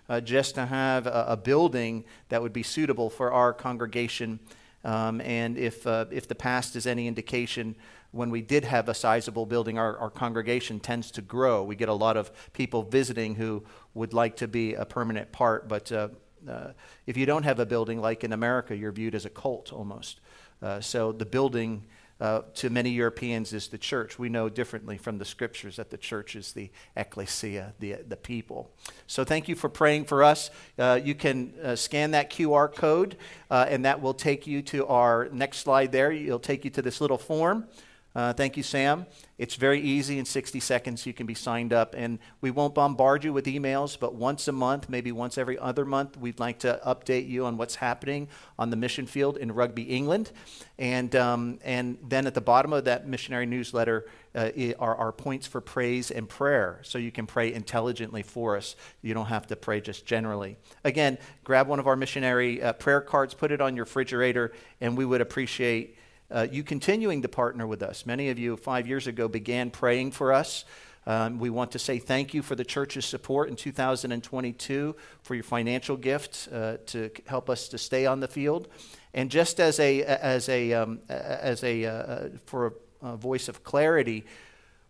uh, 0.09 0.21
just 0.21 0.55
to 0.55 0.65
have 0.65 1.07
a, 1.07 1.27
a, 1.29 1.37
building 1.37 2.05
that 2.29 2.41
would 2.41 2.53
be 2.53 2.63
suitable 2.63 3.11
for 3.11 3.33
our 3.33 3.53
congregation. 3.53 4.39
Um, 4.85 5.21
and 5.21 5.59
if, 5.59 5.87
uh, 5.87 6.07
if 6.13 6.29
the 6.29 6.37
past 6.37 6.77
is 6.77 6.87
any 6.87 7.09
indication, 7.09 7.75
when 8.13 8.31
we 8.31 8.41
did 8.41 8.65
have 8.65 8.89
a 8.89 8.95
sizable 8.95 9.45
building, 9.45 9.79
our, 9.79 9.99
our 9.99 10.11
congregation 10.11 10.81
tends 10.81 11.11
to 11.11 11.21
grow. 11.21 11.63
We 11.63 11.77
get 11.77 11.89
a 11.89 11.95
lot 11.95 12.17
of 12.17 12.31
people 12.53 12.85
visiting 12.85 13.35
who 13.35 13.65
would 13.95 14.15
like 14.15 14.37
to 14.37 14.49
be 14.49 14.75
a 14.75 14.85
permanent 14.85 15.33
part, 15.33 15.69
but 15.69 15.91
uh, 15.93 16.09
uh, 16.49 16.69
if 17.07 17.17
you 17.17 17.27
don't 17.27 17.43
have 17.43 17.59
a 17.59 17.67
building 17.67 18.01
like 18.01 18.23
in 18.23 18.33
America, 18.33 18.77
you're 18.77 18.93
viewed 18.93 19.15
as 19.15 19.25
a 19.25 19.31
cult 19.31 19.73
almost. 19.73 20.21
Uh, 20.63 20.81
so 20.81 21.13
the 21.13 21.27
building 21.27 21.85
uh, 22.21 22.43
to 22.55 22.71
many 22.71 22.91
Europeans 22.91 23.53
is 23.53 23.69
the 23.69 23.79
church. 23.79 24.19
We 24.19 24.29
know 24.29 24.49
differently 24.49 24.99
from 24.99 25.19
the 25.19 25.25
scriptures 25.25 25.77
that 25.77 25.91
the 25.91 25.97
church 25.97 26.35
is 26.35 26.53
the 26.53 26.71
ecclesia, 26.97 27.75
the, 27.79 27.97
the 28.07 28.17
people. 28.17 28.71
So 29.07 29.25
thank 29.25 29.49
you 29.49 29.55
for 29.55 29.69
praying 29.69 30.07
for 30.07 30.25
us. 30.25 30.51
Uh, 30.79 30.99
you 31.03 31.15
can 31.15 31.55
uh, 31.63 31.77
scan 31.77 32.11
that 32.13 32.31
QR 32.31 32.75
code, 32.75 33.17
uh, 33.51 33.67
and 33.69 33.85
that 33.85 34.03
will 34.03 34.15
take 34.15 34.47
you 34.47 34.63
to 34.63 34.87
our 34.87 35.29
next 35.33 35.59
slide 35.59 35.93
there. 35.93 36.11
It'll 36.11 36.39
take 36.39 36.65
you 36.65 36.71
to 36.73 36.83
this 36.83 37.01
little 37.01 37.19
form. 37.19 37.67
Uh, 38.15 38.33
thank 38.33 38.57
you, 38.57 38.63
Sam. 38.63 39.07
It's 39.37 39.55
very 39.55 39.81
easy 39.81 40.19
in 40.19 40.25
60 40.25 40.59
seconds. 40.61 41.07
You 41.07 41.13
can 41.13 41.27
be 41.27 41.35
signed 41.35 41.73
up, 41.73 41.95
and 41.97 42.19
we 42.41 42.51
won't 42.51 42.75
bombard 42.75 43.23
you 43.23 43.33
with 43.33 43.45
emails, 43.45 43.99
but 44.01 44.15
once 44.15 44.49
a 44.49 44.53
month, 44.53 44.89
maybe 44.89 45.13
once 45.13 45.39
every 45.39 45.59
other 45.59 45.85
month, 45.85 46.17
we'd 46.17 46.41
like 46.41 46.59
to 46.61 46.81
update 46.85 47.29
you 47.29 47.45
on 47.45 47.57
what's 47.59 47.77
happening 47.77 48.29
on 48.59 48.71
the 48.71 48.77
mission 48.77 49.07
field 49.07 49.37
in 49.37 49.53
Rugby, 49.53 49.83
England. 49.83 50.33
And, 50.79 51.15
um, 51.15 51.59
and 51.63 51.99
then 52.03 52.27
at 52.27 52.35
the 52.35 52.41
bottom 52.41 52.73
of 52.73 52.87
that 52.87 53.07
missionary 53.07 53.47
newsletter 53.47 54.07
uh, 54.35 54.51
are 54.79 54.97
our 54.97 55.13
points 55.13 55.47
for 55.47 55.61
praise 55.61 56.11
and 56.11 56.29
prayer, 56.29 56.81
so 56.83 56.99
you 56.99 57.13
can 57.13 57.27
pray 57.27 57.53
intelligently 57.53 58.23
for 58.23 58.57
us. 58.57 58.75
You 59.03 59.13
don't 59.15 59.27
have 59.27 59.47
to 59.49 59.57
pray 59.57 59.81
just 59.81 60.07
generally. 60.07 60.57
Again, 60.83 61.19
grab 61.45 61.69
one 61.69 61.79
of 61.79 61.87
our 61.87 61.97
missionary 61.97 62.63
uh, 62.63 62.73
prayer 62.73 63.03
cards, 63.03 63.35
put 63.35 63.53
it 63.53 63.61
on 63.61 63.77
your 63.77 63.85
refrigerator, 63.85 64.53
and 64.81 64.97
we 64.97 65.05
would 65.05 65.21
appreciate 65.21 65.98
uh, 66.31 66.47
you 66.51 66.63
continuing 66.63 67.23
to 67.23 67.29
partner 67.29 67.67
with 67.67 67.83
us. 67.83 68.05
Many 68.05 68.29
of 68.29 68.39
you 68.39 68.57
five 68.57 68.87
years 68.87 69.07
ago 69.07 69.29
began 69.29 69.71
praying 69.71 70.13
for 70.13 70.33
us. 70.33 70.65
Um, 71.07 71.39
we 71.39 71.49
want 71.49 71.73
to 71.73 71.79
say 71.79 71.99
thank 71.99 72.35
you 72.35 72.43
for 72.43 72.55
the 72.55 72.65
church's 72.65 73.07
support 73.07 73.49
in 73.49 73.57
2022 73.57 74.95
for 75.23 75.35
your 75.35 75.45
financial 75.45 75.97
gift 75.97 76.49
uh, 76.53 76.77
to 76.87 77.11
help 77.27 77.49
us 77.49 77.69
to 77.69 77.79
stay 77.79 78.05
on 78.05 78.21
the 78.21 78.29
field. 78.29 78.69
And 79.15 79.31
just 79.31 79.59
as 79.59 79.81
a, 79.81 80.03
as 80.03 80.51
a, 80.51 80.75
um, 80.75 81.01
as 81.09 81.65
a 81.65 81.87
uh, 81.87 81.93
uh 81.93 82.29
for 82.45 82.75
a, 83.03 83.07
a 83.07 83.17
voice 83.17 83.49
of 83.49 83.65
clarity, 83.65 84.27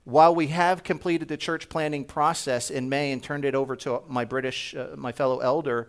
while 0.03 0.35
we 0.35 0.49
have 0.49 0.83
completed 0.83 1.29
the 1.29 1.37
church 1.37 1.69
planning 1.69 2.05
process 2.05 2.71
in 2.71 2.89
May 2.89 3.13
and 3.13 3.23
turned 3.23 3.45
it 3.45 3.55
over 3.55 3.77
to 3.77 4.03
my 4.09 4.25
British, 4.25 4.75
uh, 4.75 4.97
my 4.97 5.13
fellow 5.13 5.39
elder 5.39 5.89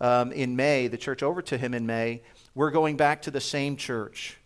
um, 0.00 0.30
in 0.32 0.56
May, 0.56 0.88
the 0.88 0.98
church 0.98 1.22
over 1.22 1.40
to 1.40 1.56
him 1.56 1.72
in 1.72 1.86
May, 1.86 2.22
we're 2.54 2.70
going 2.70 2.96
back 2.98 3.22
to 3.22 3.30
the 3.30 3.40
same 3.40 3.76
church 3.76 4.39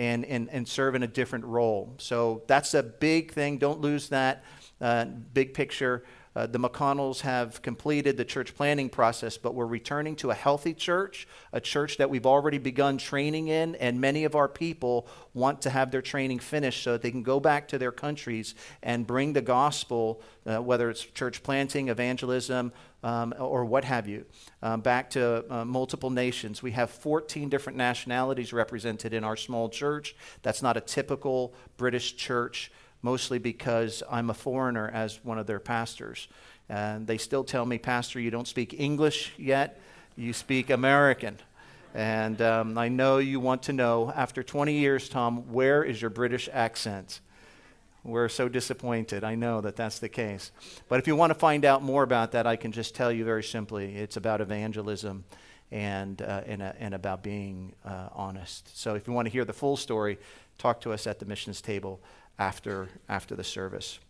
and, 0.00 0.24
and, 0.24 0.48
and 0.48 0.66
serve 0.66 0.94
in 0.94 1.02
a 1.02 1.06
different 1.06 1.44
role. 1.44 1.94
So 1.98 2.42
that's 2.46 2.72
a 2.72 2.82
big 2.82 3.32
thing. 3.32 3.58
Don't 3.58 3.82
lose 3.82 4.08
that 4.08 4.44
uh, 4.80 5.04
big 5.04 5.52
picture. 5.52 6.04
Uh, 6.40 6.46
the 6.46 6.58
McConnells 6.58 7.20
have 7.20 7.60
completed 7.60 8.16
the 8.16 8.24
church 8.24 8.54
planning 8.54 8.88
process, 8.88 9.36
but 9.36 9.54
we're 9.54 9.66
returning 9.66 10.16
to 10.16 10.30
a 10.30 10.34
healthy 10.34 10.72
church, 10.72 11.28
a 11.52 11.60
church 11.60 11.98
that 11.98 12.08
we've 12.08 12.24
already 12.24 12.56
begun 12.56 12.96
training 12.96 13.48
in, 13.48 13.74
and 13.74 14.00
many 14.00 14.24
of 14.24 14.34
our 14.34 14.48
people 14.48 15.06
want 15.34 15.60
to 15.60 15.68
have 15.68 15.90
their 15.90 16.00
training 16.00 16.38
finished 16.38 16.82
so 16.82 16.92
that 16.92 17.02
they 17.02 17.10
can 17.10 17.22
go 17.22 17.40
back 17.40 17.68
to 17.68 17.76
their 17.76 17.92
countries 17.92 18.54
and 18.82 19.06
bring 19.06 19.34
the 19.34 19.42
gospel, 19.42 20.22
uh, 20.46 20.62
whether 20.62 20.88
it's 20.88 21.02
church 21.02 21.42
planting, 21.42 21.90
evangelism, 21.90 22.72
um, 23.02 23.34
or 23.38 23.66
what 23.66 23.84
have 23.84 24.08
you, 24.08 24.24
um, 24.62 24.80
back 24.80 25.10
to 25.10 25.44
uh, 25.50 25.66
multiple 25.66 26.08
nations. 26.08 26.62
We 26.62 26.70
have 26.70 26.88
14 26.90 27.50
different 27.50 27.76
nationalities 27.76 28.54
represented 28.54 29.12
in 29.12 29.24
our 29.24 29.36
small 29.36 29.68
church. 29.68 30.16
That's 30.40 30.62
not 30.62 30.78
a 30.78 30.80
typical 30.80 31.52
British 31.76 32.16
church 32.16 32.72
mostly 33.02 33.38
because 33.38 34.02
I'm 34.10 34.30
a 34.30 34.34
foreigner 34.34 34.90
as 34.92 35.24
one 35.24 35.38
of 35.38 35.46
their 35.46 35.60
pastors. 35.60 36.28
And 36.68 37.06
they 37.06 37.18
still 37.18 37.44
tell 37.44 37.66
me, 37.66 37.78
Pastor, 37.78 38.20
you 38.20 38.30
don't 38.30 38.46
speak 38.46 38.78
English 38.78 39.32
yet, 39.36 39.80
you 40.16 40.32
speak 40.32 40.70
American. 40.70 41.38
And 41.94 42.40
um, 42.40 42.78
I 42.78 42.88
know 42.88 43.18
you 43.18 43.40
want 43.40 43.64
to 43.64 43.72
know, 43.72 44.12
after 44.14 44.42
20 44.42 44.74
years, 44.74 45.08
Tom, 45.08 45.52
where 45.52 45.82
is 45.82 46.00
your 46.00 46.10
British 46.10 46.48
accent? 46.52 47.20
We're 48.04 48.28
so 48.28 48.48
disappointed. 48.48 49.24
I 49.24 49.34
know 49.34 49.60
that 49.60 49.76
that's 49.76 49.98
the 49.98 50.08
case. 50.08 50.52
But 50.88 51.00
if 51.00 51.06
you 51.06 51.16
want 51.16 51.30
to 51.30 51.38
find 51.38 51.64
out 51.64 51.82
more 51.82 52.02
about 52.02 52.32
that, 52.32 52.46
I 52.46 52.56
can 52.56 52.72
just 52.72 52.94
tell 52.94 53.10
you 53.10 53.24
very 53.24 53.42
simply 53.42 53.96
it's 53.96 54.16
about 54.16 54.40
evangelism 54.40 55.24
and, 55.72 56.22
uh, 56.22 56.42
and, 56.46 56.62
and 56.62 56.94
about 56.94 57.22
being 57.22 57.74
uh, 57.84 58.08
honest. 58.12 58.78
So 58.78 58.94
if 58.94 59.06
you 59.06 59.12
want 59.12 59.26
to 59.26 59.32
hear 59.32 59.44
the 59.44 59.52
full 59.52 59.76
story, 59.76 60.18
talk 60.58 60.80
to 60.82 60.92
us 60.92 61.06
at 61.06 61.18
the 61.18 61.26
missions 61.26 61.60
table 61.60 62.00
after, 62.40 62.88
after 63.08 63.36
the 63.36 63.44
service. 63.44 64.00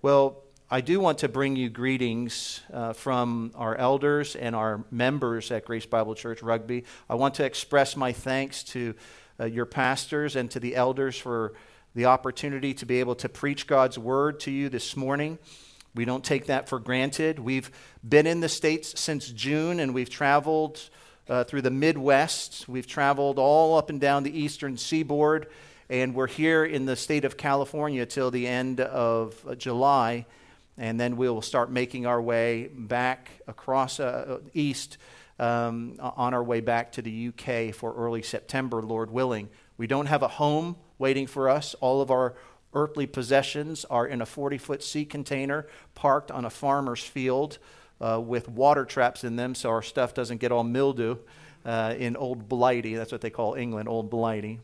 Well, 0.00 0.44
I 0.70 0.80
do 0.80 1.00
want 1.00 1.18
to 1.18 1.28
bring 1.28 1.56
you 1.56 1.68
greetings 1.68 2.60
uh, 2.72 2.94
from 2.94 3.50
our 3.56 3.76
elders 3.76 4.36
and 4.36 4.56
our 4.56 4.84
members 4.90 5.50
at 5.50 5.66
Grace 5.66 5.84
Bible 5.84 6.14
Church 6.14 6.42
Rugby. 6.42 6.84
I 7.10 7.16
want 7.16 7.34
to 7.34 7.44
express 7.44 7.94
my 7.96 8.12
thanks 8.12 8.62
to 8.64 8.94
uh, 9.38 9.44
your 9.46 9.66
pastors 9.66 10.36
and 10.36 10.50
to 10.52 10.60
the 10.60 10.76
elders 10.76 11.18
for 11.18 11.54
the 11.94 12.06
opportunity 12.06 12.72
to 12.72 12.86
be 12.86 13.00
able 13.00 13.16
to 13.16 13.28
preach 13.28 13.66
God's 13.66 13.98
word 13.98 14.40
to 14.40 14.50
you 14.50 14.68
this 14.68 14.96
morning. 14.96 15.38
We 15.94 16.06
don't 16.06 16.24
take 16.24 16.46
that 16.46 16.68
for 16.68 16.78
granted. 16.78 17.38
We've 17.38 17.70
been 18.08 18.26
in 18.26 18.40
the 18.40 18.48
States 18.48 18.98
since 18.98 19.28
June 19.28 19.80
and 19.80 19.92
we've 19.92 20.08
traveled 20.08 20.88
uh, 21.28 21.44
through 21.44 21.62
the 21.62 21.70
Midwest. 21.70 22.66
We've 22.66 22.86
traveled 22.86 23.38
all 23.38 23.76
up 23.76 23.90
and 23.90 24.00
down 24.00 24.22
the 24.22 24.38
eastern 24.38 24.78
seaboard 24.78 25.48
and 25.92 26.14
we're 26.14 26.26
here 26.26 26.64
in 26.64 26.86
the 26.86 26.96
state 26.96 27.26
of 27.26 27.36
California 27.36 28.06
till 28.06 28.30
the 28.30 28.46
end 28.46 28.80
of 28.80 29.58
July, 29.58 30.24
and 30.78 30.98
then 30.98 31.18
we 31.18 31.28
will 31.28 31.42
start 31.42 31.70
making 31.70 32.06
our 32.06 32.20
way 32.20 32.70
back 32.72 33.30
across 33.46 34.00
uh, 34.00 34.38
east 34.54 34.96
um, 35.38 35.96
on 36.00 36.32
our 36.32 36.42
way 36.42 36.60
back 36.60 36.92
to 36.92 37.02
the 37.02 37.28
UK 37.28 37.74
for 37.74 37.94
early 37.94 38.22
September, 38.22 38.80
Lord 38.80 39.10
willing. 39.10 39.50
We 39.76 39.86
don't 39.86 40.06
have 40.06 40.22
a 40.22 40.28
home 40.28 40.76
waiting 40.98 41.26
for 41.26 41.50
us. 41.50 41.74
All 41.82 42.00
of 42.00 42.10
our 42.10 42.36
earthly 42.72 43.06
possessions 43.06 43.84
are 43.84 44.06
in 44.06 44.22
a 44.22 44.26
40 44.26 44.56
foot 44.56 44.82
sea 44.82 45.04
container 45.04 45.66
parked 45.94 46.30
on 46.30 46.46
a 46.46 46.50
farmer's 46.50 47.02
field 47.04 47.58
uh, 48.00 48.18
with 48.18 48.48
water 48.48 48.86
traps 48.86 49.24
in 49.24 49.36
them 49.36 49.54
so 49.54 49.68
our 49.68 49.82
stuff 49.82 50.14
doesn't 50.14 50.38
get 50.38 50.52
all 50.52 50.64
mildew 50.64 51.16
uh, 51.66 51.94
in 51.98 52.16
Old 52.16 52.48
Blighty. 52.48 52.94
That's 52.94 53.12
what 53.12 53.20
they 53.20 53.28
call 53.28 53.52
England, 53.52 53.90
Old 53.90 54.08
Blighty. 54.08 54.60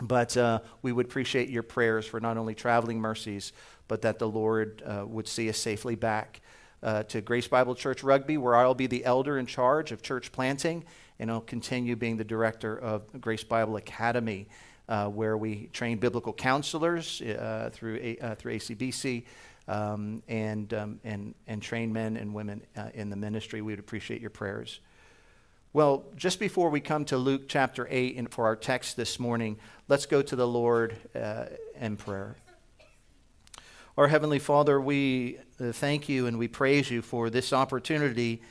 But 0.00 0.36
uh, 0.36 0.60
we 0.82 0.92
would 0.92 1.06
appreciate 1.06 1.48
your 1.48 1.62
prayers 1.62 2.06
for 2.06 2.20
not 2.20 2.36
only 2.36 2.54
traveling 2.54 3.00
mercies, 3.00 3.52
but 3.88 4.02
that 4.02 4.18
the 4.18 4.28
Lord 4.28 4.82
uh, 4.84 5.04
would 5.06 5.28
see 5.28 5.48
us 5.48 5.58
safely 5.58 5.94
back 5.94 6.40
uh, 6.82 7.02
to 7.04 7.20
Grace 7.20 7.48
Bible 7.48 7.74
Church 7.74 8.02
Rugby, 8.02 8.38
where 8.38 8.56
I'll 8.56 8.74
be 8.74 8.86
the 8.86 9.04
elder 9.04 9.38
in 9.38 9.46
charge 9.46 9.92
of 9.92 10.02
church 10.02 10.32
planting, 10.32 10.84
and 11.18 11.30
I'll 11.30 11.40
continue 11.40 11.96
being 11.96 12.16
the 12.16 12.24
director 12.24 12.78
of 12.78 13.20
Grace 13.20 13.44
Bible 13.44 13.76
Academy, 13.76 14.48
uh, 14.88 15.08
where 15.08 15.36
we 15.36 15.68
train 15.72 15.98
biblical 15.98 16.32
counselors 16.32 17.20
uh, 17.20 17.70
through, 17.72 17.98
A- 18.02 18.18
uh, 18.18 18.34
through 18.36 18.56
ACBC. 18.56 19.24
Um, 19.68 20.20
and, 20.26 20.74
um, 20.74 21.00
and, 21.04 21.32
and 21.46 21.62
train 21.62 21.92
men 21.92 22.16
and 22.16 22.34
women 22.34 22.62
in 22.94 23.08
the 23.08 23.14
ministry. 23.14 23.62
We 23.62 23.72
would 23.72 23.78
appreciate 23.78 24.20
your 24.20 24.30
prayers. 24.30 24.80
Well, 25.72 26.02
just 26.16 26.40
before 26.40 26.68
we 26.68 26.80
come 26.80 27.04
to 27.04 27.16
Luke 27.16 27.42
chapter 27.46 27.86
8 27.88 28.16
and 28.16 28.28
for 28.28 28.46
our 28.46 28.56
text 28.56 28.96
this 28.96 29.20
morning, 29.20 29.56
let's 29.86 30.04
go 30.04 30.20
to 30.20 30.34
the 30.34 30.46
Lord 30.46 30.96
uh, 31.14 31.44
in 31.80 31.96
prayer. 31.96 32.34
Our 33.96 34.08
Heavenly 34.08 34.40
Father, 34.40 34.80
we 34.80 35.38
uh, 35.60 35.70
thank 35.70 36.08
you 36.08 36.26
and 36.26 36.40
we 36.40 36.48
praise 36.48 36.90
you 36.90 37.02
for 37.02 37.30
this 37.30 37.52
opportunity 37.52 38.42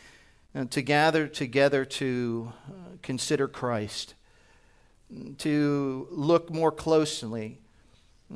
uh, 0.55 0.63
to 0.69 0.81
gather 0.81 1.27
together 1.27 1.83
to 1.83 2.53
uh, 2.69 2.71
consider 3.01 3.49
Christ, 3.49 4.13
to 5.39 6.07
look 6.11 6.49
more 6.49 6.71
closely 6.71 7.57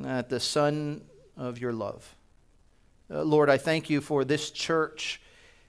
at 0.04 0.28
the 0.28 0.40
Son 0.40 1.00
of 1.38 1.58
your 1.58 1.72
love. 1.72 2.14
Uh, 3.10 3.22
Lord, 3.22 3.48
I 3.48 3.56
thank 3.56 3.88
you 3.88 4.02
for 4.02 4.26
this 4.26 4.50
church 4.50 5.22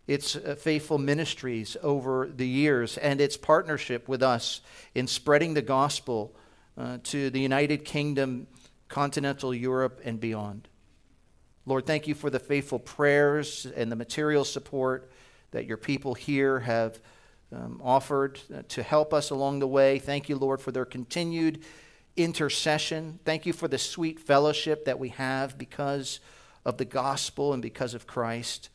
its 0.08 0.36
uh, 0.36 0.56
faithful 0.58 0.98
ministries 0.98 1.76
over 1.82 2.30
the 2.34 2.48
years, 2.48 2.98
and 2.98 3.20
its 3.20 3.38
partnership 3.38 4.08
with 4.08 4.22
us 4.22 4.62
in 4.94 5.08
spreading 5.08 5.54
the 5.54 5.62
gospel 5.62 6.36
uh, 6.78 6.98
to 7.04 7.30
the 7.30 7.40
United 7.40 7.86
Kingdom, 7.86 8.48
continental 8.88 9.54
Europe, 9.54 10.02
and 10.04 10.20
beyond. 10.20 10.68
Lord, 11.66 11.88
thank 11.88 12.08
you 12.08 12.14
for 12.14 12.30
the 12.30 12.40
faithful 12.40 12.78
prayers 12.78 13.66
and 13.76 13.92
the 13.92 13.96
material 13.96 14.46
support 14.46 15.12
that 15.52 15.66
your 15.66 15.78
people 15.78 16.14
here 16.14 16.60
have 16.60 17.00
um, 17.52 17.82
offered 17.84 18.40
uh, 18.54 18.62
to 18.68 18.84
help 18.84 19.14
us 19.14 19.32
along 19.32 19.60
the 19.60 19.68
way. 19.68 19.98
Thank 19.98 20.30
you, 20.30 20.36
Lord, 20.36 20.62
for 20.62 20.72
their 20.72 20.86
continued 20.86 21.64
intercession. 22.16 23.20
Thank 23.26 23.46
you 23.46 23.54
for 23.54 23.68
the 23.68 23.78
sweet 23.78 24.20
fellowship 24.20 24.86
that 24.86 25.00
we 25.00 25.10
have 25.10 25.58
because 25.58 26.20
of 26.66 26.78
the 26.78 26.86
gospel 26.86 27.54
and 27.54 27.62
because 27.62 27.94
of 27.94 28.06
Christ. 28.06 28.70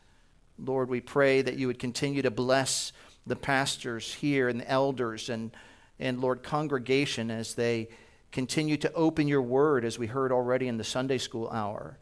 Lord, 0.64 0.88
we 0.90 1.00
pray 1.00 1.42
that 1.42 1.56
you 1.56 1.66
would 1.66 1.78
continue 1.78 2.22
to 2.22 2.30
bless 2.30 2.92
the 3.26 3.36
pastors 3.36 4.14
here 4.14 4.48
and 4.48 4.60
the 4.60 4.70
elders 4.70 5.28
and, 5.28 5.50
and 5.98 6.20
Lord, 6.20 6.42
congregation 6.42 7.30
as 7.30 7.54
they 7.54 7.88
continue 8.32 8.76
to 8.78 8.92
open 8.92 9.28
your 9.28 9.42
word, 9.42 9.84
as 9.84 9.98
we 9.98 10.06
heard 10.06 10.32
already 10.32 10.68
in 10.68 10.76
the 10.76 10.84
Sunday 10.84 11.18
school 11.18 11.48
hour, 11.48 11.98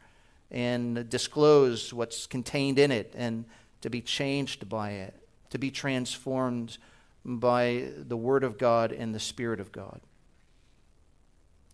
and 0.51 1.09
disclose 1.09 1.93
what's 1.93 2.27
contained 2.27 2.79
in 2.79 2.91
it 2.91 3.13
and 3.17 3.45
to 3.81 3.89
be 3.89 4.01
changed 4.01 4.67
by 4.67 4.91
it, 4.91 5.15
to 5.51 5.57
be 5.57 5.71
transformed 5.71 6.77
by 7.23 7.85
the 7.97 8.17
word 8.17 8.43
of 8.43 8.57
God 8.57 8.91
and 8.91 9.13
the 9.13 9.19
Spirit 9.19 9.59
of 9.59 9.71
God. 9.71 10.01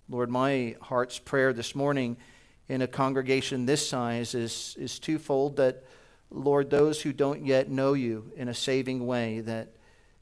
Lord, 0.08 0.30
my 0.30 0.76
heart's 0.82 1.18
prayer 1.18 1.52
this 1.52 1.74
morning 1.74 2.18
in 2.70 2.82
a 2.82 2.88
congregation 2.88 3.66
this 3.66 3.88
size 3.88 4.36
is, 4.36 4.76
is 4.80 5.00
twofold 5.00 5.58
that 5.58 5.84
Lord, 6.30 6.70
those 6.70 7.02
who 7.02 7.14
don't 7.14 7.46
yet 7.46 7.70
know 7.70 7.94
you 7.94 8.32
in 8.36 8.48
a 8.48 8.54
saving 8.54 9.06
way, 9.06 9.40
that 9.42 9.76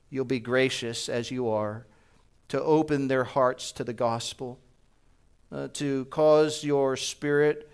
you'll 0.09 0.25
be 0.25 0.39
gracious 0.39 1.09
as 1.09 1.31
you 1.31 1.49
are 1.49 1.87
to 2.49 2.61
open 2.61 3.07
their 3.07 3.23
hearts 3.23 3.71
to 3.71 3.83
the 3.83 3.93
gospel, 3.93 4.59
uh, 5.51 5.69
to 5.73 6.05
cause 6.05 6.63
your 6.63 6.95
spirit, 6.95 7.69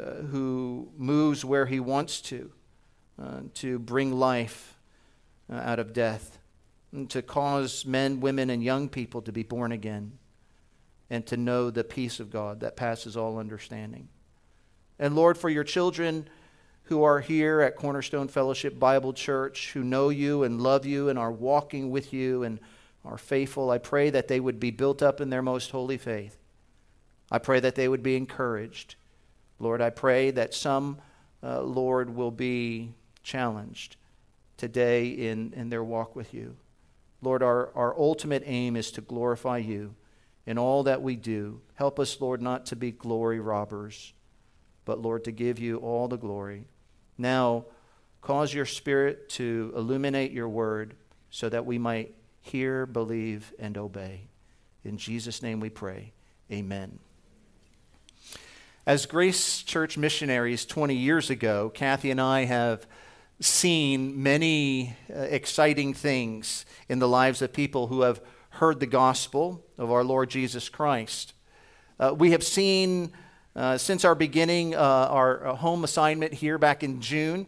uh, 0.00 0.22
who 0.30 0.88
moves 0.96 1.44
where 1.44 1.66
he 1.66 1.80
wants 1.80 2.20
to, 2.20 2.50
uh, 3.22 3.40
to 3.54 3.78
bring 3.78 4.12
life 4.12 4.78
uh, 5.52 5.56
out 5.56 5.78
of 5.78 5.92
death, 5.92 6.38
and 6.90 7.10
to 7.10 7.22
cause 7.22 7.84
men, 7.84 8.20
women, 8.20 8.50
and 8.50 8.62
young 8.62 8.88
people 8.88 9.20
to 9.22 9.32
be 9.32 9.42
born 9.42 9.72
again, 9.72 10.18
and 11.10 11.26
to 11.26 11.36
know 11.36 11.70
the 11.70 11.84
peace 11.84 12.18
of 12.18 12.30
God 12.30 12.60
that 12.60 12.76
passes 12.76 13.16
all 13.16 13.38
understanding. 13.38 14.08
And 14.98 15.14
Lord, 15.14 15.36
for 15.36 15.50
your 15.50 15.64
children, 15.64 16.28
who 16.84 17.02
are 17.02 17.20
here 17.20 17.60
at 17.60 17.76
Cornerstone 17.76 18.28
Fellowship 18.28 18.78
Bible 18.78 19.12
Church, 19.12 19.72
who 19.72 19.82
know 19.82 20.10
you 20.10 20.42
and 20.42 20.60
love 20.60 20.84
you 20.84 21.08
and 21.08 21.18
are 21.18 21.32
walking 21.32 21.90
with 21.90 22.12
you 22.12 22.42
and 22.42 22.60
are 23.04 23.18
faithful, 23.18 23.70
I 23.70 23.78
pray 23.78 24.10
that 24.10 24.28
they 24.28 24.40
would 24.40 24.60
be 24.60 24.70
built 24.70 25.02
up 25.02 25.20
in 25.20 25.30
their 25.30 25.42
most 25.42 25.70
holy 25.70 25.96
faith. 25.96 26.36
I 27.30 27.38
pray 27.38 27.60
that 27.60 27.74
they 27.74 27.88
would 27.88 28.02
be 28.02 28.16
encouraged. 28.16 28.96
Lord, 29.58 29.80
I 29.80 29.90
pray 29.90 30.30
that 30.32 30.52
some, 30.52 30.98
uh, 31.42 31.62
Lord, 31.62 32.14
will 32.14 32.30
be 32.30 32.92
challenged 33.22 33.96
today 34.56 35.08
in, 35.08 35.52
in 35.54 35.70
their 35.70 35.84
walk 35.84 36.14
with 36.14 36.34
you. 36.34 36.56
Lord, 37.22 37.42
our, 37.42 37.70
our 37.74 37.98
ultimate 37.98 38.42
aim 38.44 38.76
is 38.76 38.90
to 38.92 39.00
glorify 39.00 39.58
you 39.58 39.94
in 40.46 40.58
all 40.58 40.82
that 40.82 41.00
we 41.00 41.16
do. 41.16 41.62
Help 41.74 41.98
us, 41.98 42.20
Lord, 42.20 42.42
not 42.42 42.66
to 42.66 42.76
be 42.76 42.90
glory 42.90 43.40
robbers, 43.40 44.12
but, 44.84 45.00
Lord, 45.00 45.24
to 45.24 45.32
give 45.32 45.58
you 45.58 45.78
all 45.78 46.08
the 46.08 46.18
glory. 46.18 46.66
Now, 47.16 47.64
cause 48.20 48.52
your 48.52 48.66
Spirit 48.66 49.28
to 49.30 49.72
illuminate 49.76 50.32
your 50.32 50.48
word 50.48 50.94
so 51.30 51.48
that 51.48 51.66
we 51.66 51.78
might 51.78 52.14
hear, 52.40 52.86
believe, 52.86 53.52
and 53.58 53.76
obey. 53.78 54.28
In 54.84 54.98
Jesus' 54.98 55.42
name 55.42 55.60
we 55.60 55.70
pray. 55.70 56.12
Amen. 56.50 56.98
As 58.86 59.06
Grace 59.06 59.62
Church 59.62 59.96
missionaries 59.96 60.66
20 60.66 60.94
years 60.94 61.30
ago, 61.30 61.70
Kathy 61.72 62.10
and 62.10 62.20
I 62.20 62.44
have 62.44 62.86
seen 63.40 64.22
many 64.22 64.94
uh, 65.10 65.20
exciting 65.20 65.94
things 65.94 66.66
in 66.88 66.98
the 66.98 67.08
lives 67.08 67.40
of 67.40 67.52
people 67.52 67.86
who 67.86 68.02
have 68.02 68.20
heard 68.50 68.80
the 68.80 68.86
gospel 68.86 69.64
of 69.78 69.90
our 69.90 70.04
Lord 70.04 70.30
Jesus 70.30 70.68
Christ. 70.68 71.32
Uh, 71.98 72.14
we 72.16 72.32
have 72.32 72.44
seen 72.44 73.10
uh, 73.56 73.78
since 73.78 74.04
our 74.04 74.16
beginning 74.16 74.74
uh, 74.74 74.78
our 74.78 75.46
uh, 75.46 75.54
home 75.54 75.84
assignment 75.84 76.34
here 76.34 76.58
back 76.58 76.82
in 76.82 77.00
June, 77.00 77.46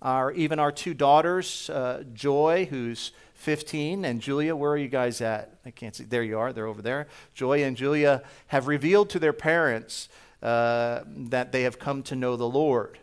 our, 0.00 0.30
even 0.32 0.60
our 0.60 0.70
two 0.70 0.94
daughters, 0.94 1.68
uh, 1.70 2.04
Joy, 2.14 2.66
who's 2.70 3.10
15, 3.34 4.04
and 4.04 4.20
Julia, 4.20 4.54
where 4.54 4.70
are 4.70 4.76
you 4.76 4.86
guys 4.86 5.20
at? 5.20 5.58
I 5.66 5.70
can't 5.72 5.96
see. 5.96 6.04
There 6.04 6.22
you 6.22 6.38
are. 6.38 6.52
They're 6.52 6.68
over 6.68 6.80
there. 6.80 7.08
Joy 7.34 7.64
and 7.64 7.76
Julia 7.76 8.22
have 8.48 8.68
revealed 8.68 9.10
to 9.10 9.18
their 9.18 9.32
parents 9.32 10.08
uh, 10.42 11.00
that 11.06 11.50
they 11.50 11.62
have 11.62 11.78
come 11.78 12.04
to 12.04 12.14
know 12.14 12.36
the 12.36 12.48
Lord. 12.48 12.98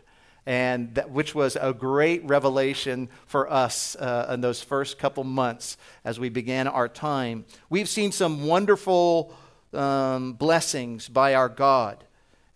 And 0.46 0.94
that, 0.94 1.10
which 1.10 1.34
was 1.34 1.58
a 1.60 1.74
great 1.74 2.24
revelation 2.24 3.10
for 3.26 3.52
us 3.52 3.94
in 3.94 4.40
those 4.40 4.62
first 4.62 4.98
couple 4.98 5.22
months 5.24 5.76
as 6.04 6.18
we 6.18 6.30
began 6.30 6.66
our 6.66 6.88
time. 6.88 7.44
We've 7.68 7.88
seen 7.88 8.10
some 8.10 8.46
wonderful 8.46 9.34
um, 9.74 10.32
blessings 10.32 11.06
by 11.06 11.34
our 11.34 11.50
God. 11.50 12.02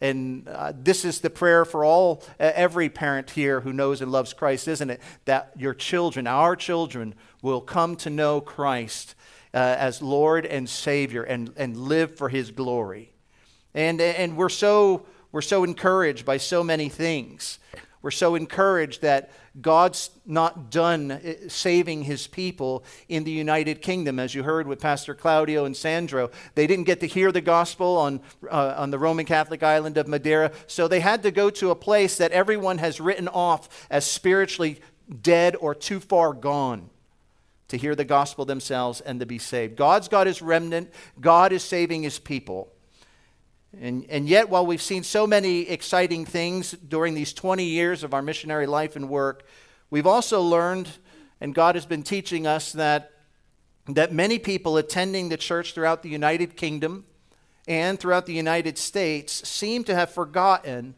And 0.05 0.47
uh, 0.49 0.75
this 0.77 1.07
is 1.07 1.21
the 1.21 1.31
prayer 1.31 1.65
for 1.65 1.83
all, 1.83 2.23
every 2.39 2.91
parent 2.91 3.31
here 3.31 3.63
who 3.63 3.73
knows 3.73 4.03
and 4.03 4.13
loves 4.13 4.35
Christ, 4.35 4.69
isn't 4.69 4.91
it? 4.91 5.01
That 5.25 5.53
your 5.57 5.73
children, 5.73 6.27
our 6.27 6.57
children, 6.57 7.15
will 7.41 7.63
come 7.63 7.97
to 7.97 8.11
know 8.11 8.43
Christ 8.43 9.15
uh, 9.55 9.77
as 9.79 10.03
Lord 10.03 10.45
and 10.45 10.69
Savior 10.69 11.23
and, 11.23 11.55
and 11.57 11.75
live 11.79 12.19
for 12.19 12.29
His 12.29 12.51
glory. 12.51 13.13
And, 13.73 13.99
and 13.99 14.37
we're, 14.37 14.51
so, 14.51 15.07
we're 15.33 15.41
so 15.41 15.65
encouraged 15.65 16.27
by 16.27 16.37
so 16.37 16.63
many 16.63 16.91
things. 16.91 17.59
We're 18.05 18.11
so 18.11 18.35
encouraged 18.35 19.01
that 19.01 19.31
God's 19.63 20.11
not 20.27 20.71
done 20.71 21.11
uh, 21.11 21.49
saving 21.49 22.03
his 22.03 22.27
people 22.27 22.85
in 23.09 23.25
the 23.25 23.31
United 23.31 23.81
Kingdom, 23.81 24.19
as 24.19 24.35
you 24.35 24.43
heard 24.43 24.67
with 24.67 24.79
Pastor 24.79 25.15
Claudio 25.15 25.65
and 25.65 25.75
Sandro. 25.75 26.31
They 26.55 26.67
didn't 26.67 26.85
get 26.85 27.01
to 27.01 27.07
hear 27.07 27.33
the 27.33 27.41
gospel 27.41 27.97
on, 27.97 28.21
uh, 28.51 28.75
on 28.77 28.91
the 28.91 28.99
Roman 28.99 29.25
Catholic 29.25 29.63
island 29.63 29.97
of 29.97 30.07
Madeira, 30.07 30.53
so 30.67 30.87
they 30.87 31.01
had 31.01 31.23
to 31.23 31.31
go 31.31 31.49
to 31.49 31.71
a 31.71 31.75
place 31.75 32.19
that 32.19 32.31
everyone 32.33 32.77
has 32.77 33.01
written 33.01 33.27
off 33.27 33.87
as 33.89 34.05
spiritually 34.05 34.83
dead 35.23 35.57
or 35.57 35.75
too 35.75 35.99
far 35.99 36.35
gone 36.35 36.91
to 37.69 37.79
hear 37.79 37.95
the 37.95 38.05
gospel 38.05 38.45
themselves 38.45 39.01
and 39.01 39.19
to 39.21 39.25
be 39.25 39.39
saved. 39.39 39.77
God's 39.77 40.09
got 40.09 40.27
his 40.27 40.43
remnant, 40.43 40.91
God 41.23 41.53
is 41.53 41.63
saving 41.63 42.03
his 42.03 42.19
people. 42.19 42.74
And, 43.81 44.07
and 44.09 44.29
yet, 44.29 44.49
while 44.49 44.65
we've 44.67 44.83
seen 44.83 45.03
so 45.03 45.27
many 45.27 45.69
exciting 45.69 46.25
things 46.25 46.73
during 46.73 47.15
these 47.15 47.33
20 47.33 47.65
years 47.65 48.05
of 48.05 48.15
our 48.15 48.23
missionary 48.23 48.67
life 48.67 48.97
and 48.97 49.09
work, 49.09 49.47
we've 49.91 50.07
also 50.07 50.43
learned, 50.43 50.89
and 51.41 51.55
God 51.55 51.75
has 51.75 51.87
been 51.87 52.03
teaching 52.03 52.47
us, 52.47 52.73
that, 52.73 53.13
that 53.89 54.13
many 54.13 54.39
people 54.39 54.77
attending 54.77 55.29
the 55.29 55.37
church 55.37 55.75
throughout 55.75 56.03
the 56.03 56.09
United 56.09 56.57
Kingdom 56.57 57.05
and 57.67 57.99
throughout 57.99 58.27
the 58.27 58.35
United 58.35 58.79
States 58.79 59.47
seem 59.49 59.85
to 59.85 59.95
have 59.95 60.11
forgotten 60.11 60.95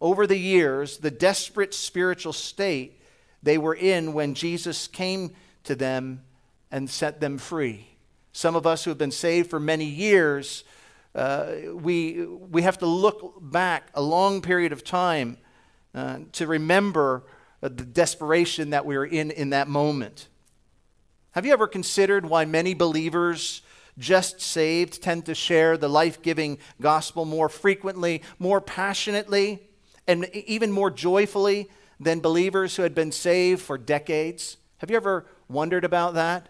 over 0.00 0.26
the 0.26 0.38
years 0.38 0.98
the 0.98 1.10
desperate 1.10 1.74
spiritual 1.74 2.32
state 2.32 3.00
they 3.42 3.58
were 3.58 3.74
in 3.74 4.12
when 4.12 4.34
Jesus 4.34 4.88
came 4.88 5.34
to 5.64 5.74
them 5.74 6.22
and 6.70 6.88
set 6.90 7.20
them 7.20 7.38
free. 7.38 7.86
Some 8.32 8.56
of 8.56 8.66
us 8.66 8.84
who 8.84 8.90
have 8.90 8.98
been 8.98 9.10
saved 9.10 9.50
for 9.50 9.60
many 9.60 9.84
years 9.84 10.64
uh, 11.18 11.74
we, 11.74 12.24
we 12.24 12.62
have 12.62 12.78
to 12.78 12.86
look 12.86 13.34
back 13.40 13.90
a 13.94 14.00
long 14.00 14.40
period 14.40 14.72
of 14.72 14.84
time 14.84 15.36
uh, 15.94 16.20
to 16.32 16.46
remember 16.46 17.24
uh, 17.60 17.68
the 17.68 17.84
desperation 17.84 18.70
that 18.70 18.86
we 18.86 18.96
were 18.96 19.04
in 19.04 19.32
in 19.32 19.50
that 19.50 19.66
moment. 19.66 20.28
Have 21.32 21.44
you 21.44 21.52
ever 21.52 21.66
considered 21.66 22.24
why 22.24 22.44
many 22.44 22.72
believers 22.72 23.62
just 23.98 24.40
saved 24.40 25.02
tend 25.02 25.26
to 25.26 25.34
share 25.34 25.76
the 25.76 25.88
life 25.88 26.22
giving 26.22 26.58
gospel 26.80 27.24
more 27.24 27.48
frequently, 27.48 28.22
more 28.38 28.60
passionately, 28.60 29.60
and 30.06 30.24
even 30.34 30.70
more 30.70 30.90
joyfully 30.90 31.68
than 31.98 32.20
believers 32.20 32.76
who 32.76 32.84
had 32.84 32.94
been 32.94 33.10
saved 33.10 33.60
for 33.60 33.76
decades? 33.76 34.56
Have 34.78 34.90
you 34.90 34.96
ever 34.96 35.26
wondered 35.48 35.84
about 35.84 36.14
that? 36.14 36.48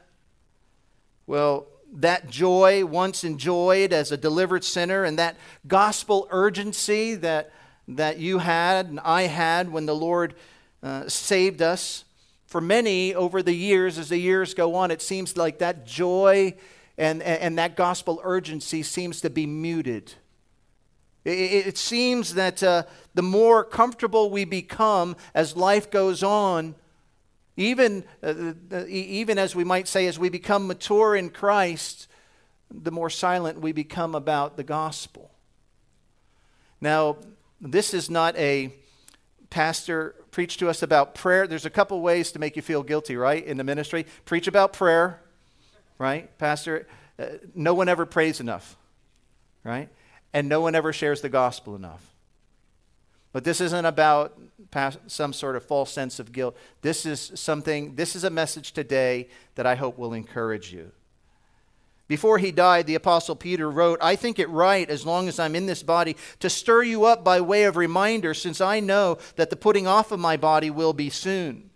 Well, 1.27 1.67
that 1.93 2.29
joy 2.29 2.85
once 2.85 3.25
enjoyed 3.25 3.93
as 3.93 4.13
a 4.13 4.17
delivered 4.17 4.65
sinner 4.65 5.05
and 5.05 5.19
that 5.19 5.37
gospel 5.67 6.29
urgency 6.31 7.15
that, 7.17 7.51
that 7.89 8.19
you 8.19 8.39
had 8.39 8.87
and 8.87 9.01
I 9.01 9.23
had 9.23 9.73
when 9.73 9.87
the 9.87 9.95
Lord 9.95 10.35
uh, 10.83 11.09
saved 11.09 11.63
us. 11.63 12.05
For 12.47 12.61
many 12.61 13.15
over 13.15 13.43
the 13.43 13.55
years, 13.55 13.99
as 13.99 14.09
the 14.09 14.19
years 14.19 14.55
go 14.55 14.75
on, 14.75 14.91
it 14.91 15.03
seems 15.03 15.37
like 15.37 15.59
that 15.59 15.87
joy 15.87 16.55
and, 16.97 17.23
and, 17.23 17.41
and 17.41 17.59
that 17.59 17.77
gospel 17.77 18.21
urgency 18.25 18.83
seems 18.83 19.21
to 19.21 19.31
be 19.31 19.47
muted. 19.47 20.15
It, 21.25 21.67
it 21.67 21.79
seems 21.79 22.35
that 22.35 22.63
uh, 22.63 22.85
the 23.15 23.23
more 23.23 23.65
comfortable 23.65 24.31
we 24.31 24.45
become 24.45 25.17
as 25.35 25.57
life 25.57 25.91
goes 25.91 26.23
on, 26.23 26.75
even, 27.59 28.05
uh, 28.23 28.53
uh 28.73 28.85
even 28.87 29.37
as 29.37 29.55
we 29.55 29.65
might 29.65 29.89
say, 29.89 30.07
as 30.07 30.19
we 30.19 30.29
become 30.29 30.69
mature 30.69 31.17
in 31.17 31.29
Christ, 31.29 32.07
the 32.71 32.91
more 32.91 33.11
silent 33.11 33.61
we 33.61 33.73
become 33.73 34.15
about 34.15 34.57
the 34.57 34.63
gospel. 34.63 35.31
Now, 36.81 37.17
this 37.61 37.93
is 37.93 38.09
not 38.09 38.37
a 38.37 38.73
pastor 39.51 40.15
preach 40.31 40.59
to 40.59 40.69
us 40.69 40.83
about 40.83 41.15
prayer. 41.15 41.47
There's 41.47 41.67
a 41.67 41.71
couple 41.71 42.01
ways 42.01 42.33
to 42.33 42.39
make 42.39 42.55
you 42.55 42.63
feel 42.63 42.85
guilty, 42.85 43.17
right, 43.17 43.45
in 43.45 43.57
the 43.57 43.65
ministry. 43.65 44.07
Preach 44.25 44.47
about 44.47 44.73
prayer, 44.73 45.21
right? 45.99 46.37
Pastor, 46.39 46.87
uh, 47.19 47.27
no 47.55 47.75
one 47.75 47.89
ever 47.89 48.07
prays 48.07 48.39
enough, 48.39 48.77
right? 49.65 49.89
And 50.33 50.49
no 50.49 50.61
one 50.61 50.77
ever 50.77 50.93
shares 50.93 51.23
the 51.23 51.29
gospel 51.29 51.75
enough. 51.75 52.05
But 53.33 53.45
this 53.45 53.61
isn't 53.61 53.85
about 53.85 54.39
some 55.07 55.33
sort 55.33 55.57
of 55.57 55.65
false 55.65 55.93
sense 55.93 56.19
of 56.19 56.33
guilt. 56.33 56.57
This 56.83 57.07
is 57.07 57.33
something, 57.35 57.95
this 57.95 58.17
is 58.17 58.25
a 58.25 58.31
message 58.31 58.73
today 58.73 59.29
that 59.55 59.67
I 59.67 59.75
hope 59.75 59.99
will 59.99 60.15
encourage 60.15 60.73
you. 60.73 60.93
Before 62.07 62.39
he 62.39 62.53
died, 62.53 62.87
the 62.87 62.95
Apostle 62.95 63.37
Peter 63.37 63.71
wrote, 63.71 63.99
I 64.01 64.17
think 64.17 64.39
it 64.39 64.49
right, 64.49 64.89
as 64.89 65.05
long 65.05 65.29
as 65.29 65.39
I'm 65.39 65.55
in 65.55 65.67
this 65.67 65.83
body, 65.83 66.17
to 66.41 66.49
stir 66.49 66.83
you 66.83 67.05
up 67.05 67.23
by 67.23 67.43
way 67.43 67.65
of 67.65 67.77
reminder, 67.77 68.33
since 68.33 68.63
I 68.63 68.81
know 68.81 69.19
that 69.37 69.51
the 69.51 69.57
putting 69.57 69.87
off 69.87 70.11
of 70.11 70.19
my 70.19 70.39
body 70.39 70.71
will 70.71 70.95
be 70.95 71.11
soon. 71.11 71.69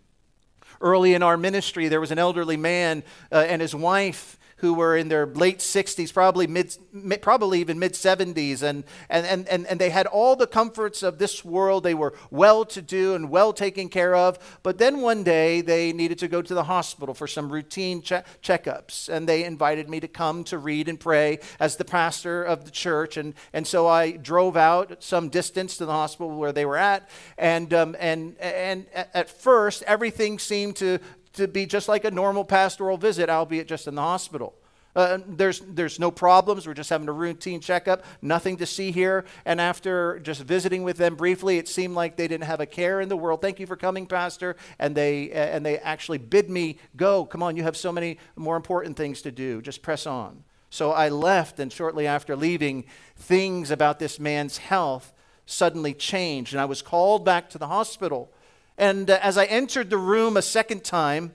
Early 0.81 1.13
in 1.13 1.21
our 1.21 1.37
ministry, 1.37 1.87
there 1.87 2.01
was 2.01 2.11
an 2.11 2.17
elderly 2.17 2.57
man 2.57 3.03
uh, 3.31 3.45
and 3.47 3.61
his 3.61 3.75
wife 3.75 4.39
who 4.63 4.73
were 4.73 4.95
in 4.95 5.09
their 5.09 5.25
late 5.25 5.59
60s, 5.59 6.13
probably, 6.13 6.47
mid, 6.47 6.73
probably 7.21 7.59
even 7.59 7.77
mid 7.77 7.91
70s, 7.91 8.63
and, 8.63 8.85
and, 9.09 9.45
and, 9.49 9.67
and 9.67 9.77
they 9.77 9.89
had 9.89 10.07
all 10.07 10.37
the 10.37 10.47
comforts 10.47 11.03
of 11.03 11.17
this 11.17 11.43
world. 11.43 11.83
They 11.83 11.93
were 11.93 12.13
well 12.31 12.63
to 12.67 12.81
do 12.81 13.13
and 13.13 13.29
well 13.29 13.51
taken 13.51 13.89
care 13.89 14.15
of. 14.15 14.39
But 14.63 14.77
then 14.77 15.01
one 15.01 15.25
day 15.25 15.59
they 15.59 15.91
needed 15.91 16.17
to 16.19 16.29
go 16.29 16.41
to 16.41 16.53
the 16.53 16.63
hospital 16.63 17.13
for 17.13 17.27
some 17.27 17.51
routine 17.51 18.01
che- 18.01 18.23
checkups, 18.41 19.09
and 19.09 19.27
they 19.27 19.43
invited 19.43 19.89
me 19.89 19.99
to 19.99 20.07
come 20.07 20.45
to 20.45 20.57
read 20.57 20.87
and 20.87 20.97
pray 20.97 21.39
as 21.59 21.75
the 21.75 21.83
pastor 21.83 22.41
of 22.41 22.63
the 22.63 22.71
church. 22.71 23.17
And, 23.17 23.33
and 23.51 23.67
so 23.67 23.85
I 23.85 24.11
drove 24.11 24.55
out 24.55 25.03
some 25.03 25.27
distance 25.27 25.75
to 25.75 25.85
the 25.85 25.91
hospital 25.91 26.31
where 26.31 26.53
they 26.53 26.65
were 26.65 26.77
at, 26.77 27.09
and, 27.37 27.73
um, 27.73 27.97
and, 27.99 28.37
and 28.39 28.85
at 28.93 29.29
first 29.29 29.83
everything 29.87 30.39
seemed 30.39 30.77
to 30.77 30.99
to 31.33 31.47
be 31.47 31.65
just 31.65 31.87
like 31.87 32.05
a 32.05 32.11
normal 32.11 32.45
pastoral 32.45 32.97
visit, 32.97 33.29
albeit 33.29 33.67
just 33.67 33.87
in 33.87 33.95
the 33.95 34.01
hospital. 34.01 34.53
Uh, 34.95 35.17
there's, 35.27 35.59
there's 35.61 35.99
no 35.99 36.11
problems. 36.11 36.67
We're 36.67 36.75
just 36.75 36.89
having 36.89 37.07
a 37.07 37.13
routine 37.13 37.59
checkup. 37.59 38.05
Nothing 38.21 38.57
to 38.57 38.65
see 38.65 38.91
here. 38.91 39.25
And 39.45 39.59
after 39.59 40.19
just 40.19 40.41
visiting 40.41 40.83
with 40.83 40.97
them 40.97 41.15
briefly, 41.15 41.57
it 41.57 41.67
seemed 41.67 41.95
like 41.95 42.15
they 42.15 42.27
didn't 42.27 42.43
have 42.43 42.59
a 42.59 42.65
care 42.65 43.01
in 43.01 43.09
the 43.09 43.17
world. 43.17 43.41
Thank 43.41 43.59
you 43.59 43.65
for 43.65 43.75
coming, 43.75 44.05
Pastor. 44.05 44.55
And 44.77 44.93
they, 44.93 45.31
uh, 45.31 45.35
and 45.35 45.65
they 45.65 45.79
actually 45.79 46.19
bid 46.19 46.49
me 46.49 46.77
go. 46.95 47.25
Come 47.25 47.41
on, 47.41 47.57
you 47.57 47.63
have 47.63 47.77
so 47.77 47.91
many 47.91 48.19
more 48.35 48.55
important 48.55 48.95
things 48.95 49.23
to 49.23 49.31
do. 49.31 49.61
Just 49.61 49.81
press 49.81 50.05
on. 50.05 50.43
So 50.69 50.91
I 50.91 51.09
left, 51.09 51.59
and 51.59 51.71
shortly 51.71 52.07
after 52.07 52.35
leaving, 52.35 52.85
things 53.15 53.71
about 53.71 53.99
this 53.99 54.19
man's 54.19 54.57
health 54.57 55.13
suddenly 55.45 55.93
changed. 55.93 56.53
And 56.53 56.61
I 56.61 56.65
was 56.65 56.81
called 56.81 57.25
back 57.25 57.49
to 57.51 57.57
the 57.57 57.67
hospital. 57.67 58.31
And 58.77 59.09
uh, 59.09 59.19
as 59.21 59.37
I 59.37 59.45
entered 59.45 59.89
the 59.89 59.97
room 59.97 60.37
a 60.37 60.41
second 60.41 60.83
time, 60.83 61.33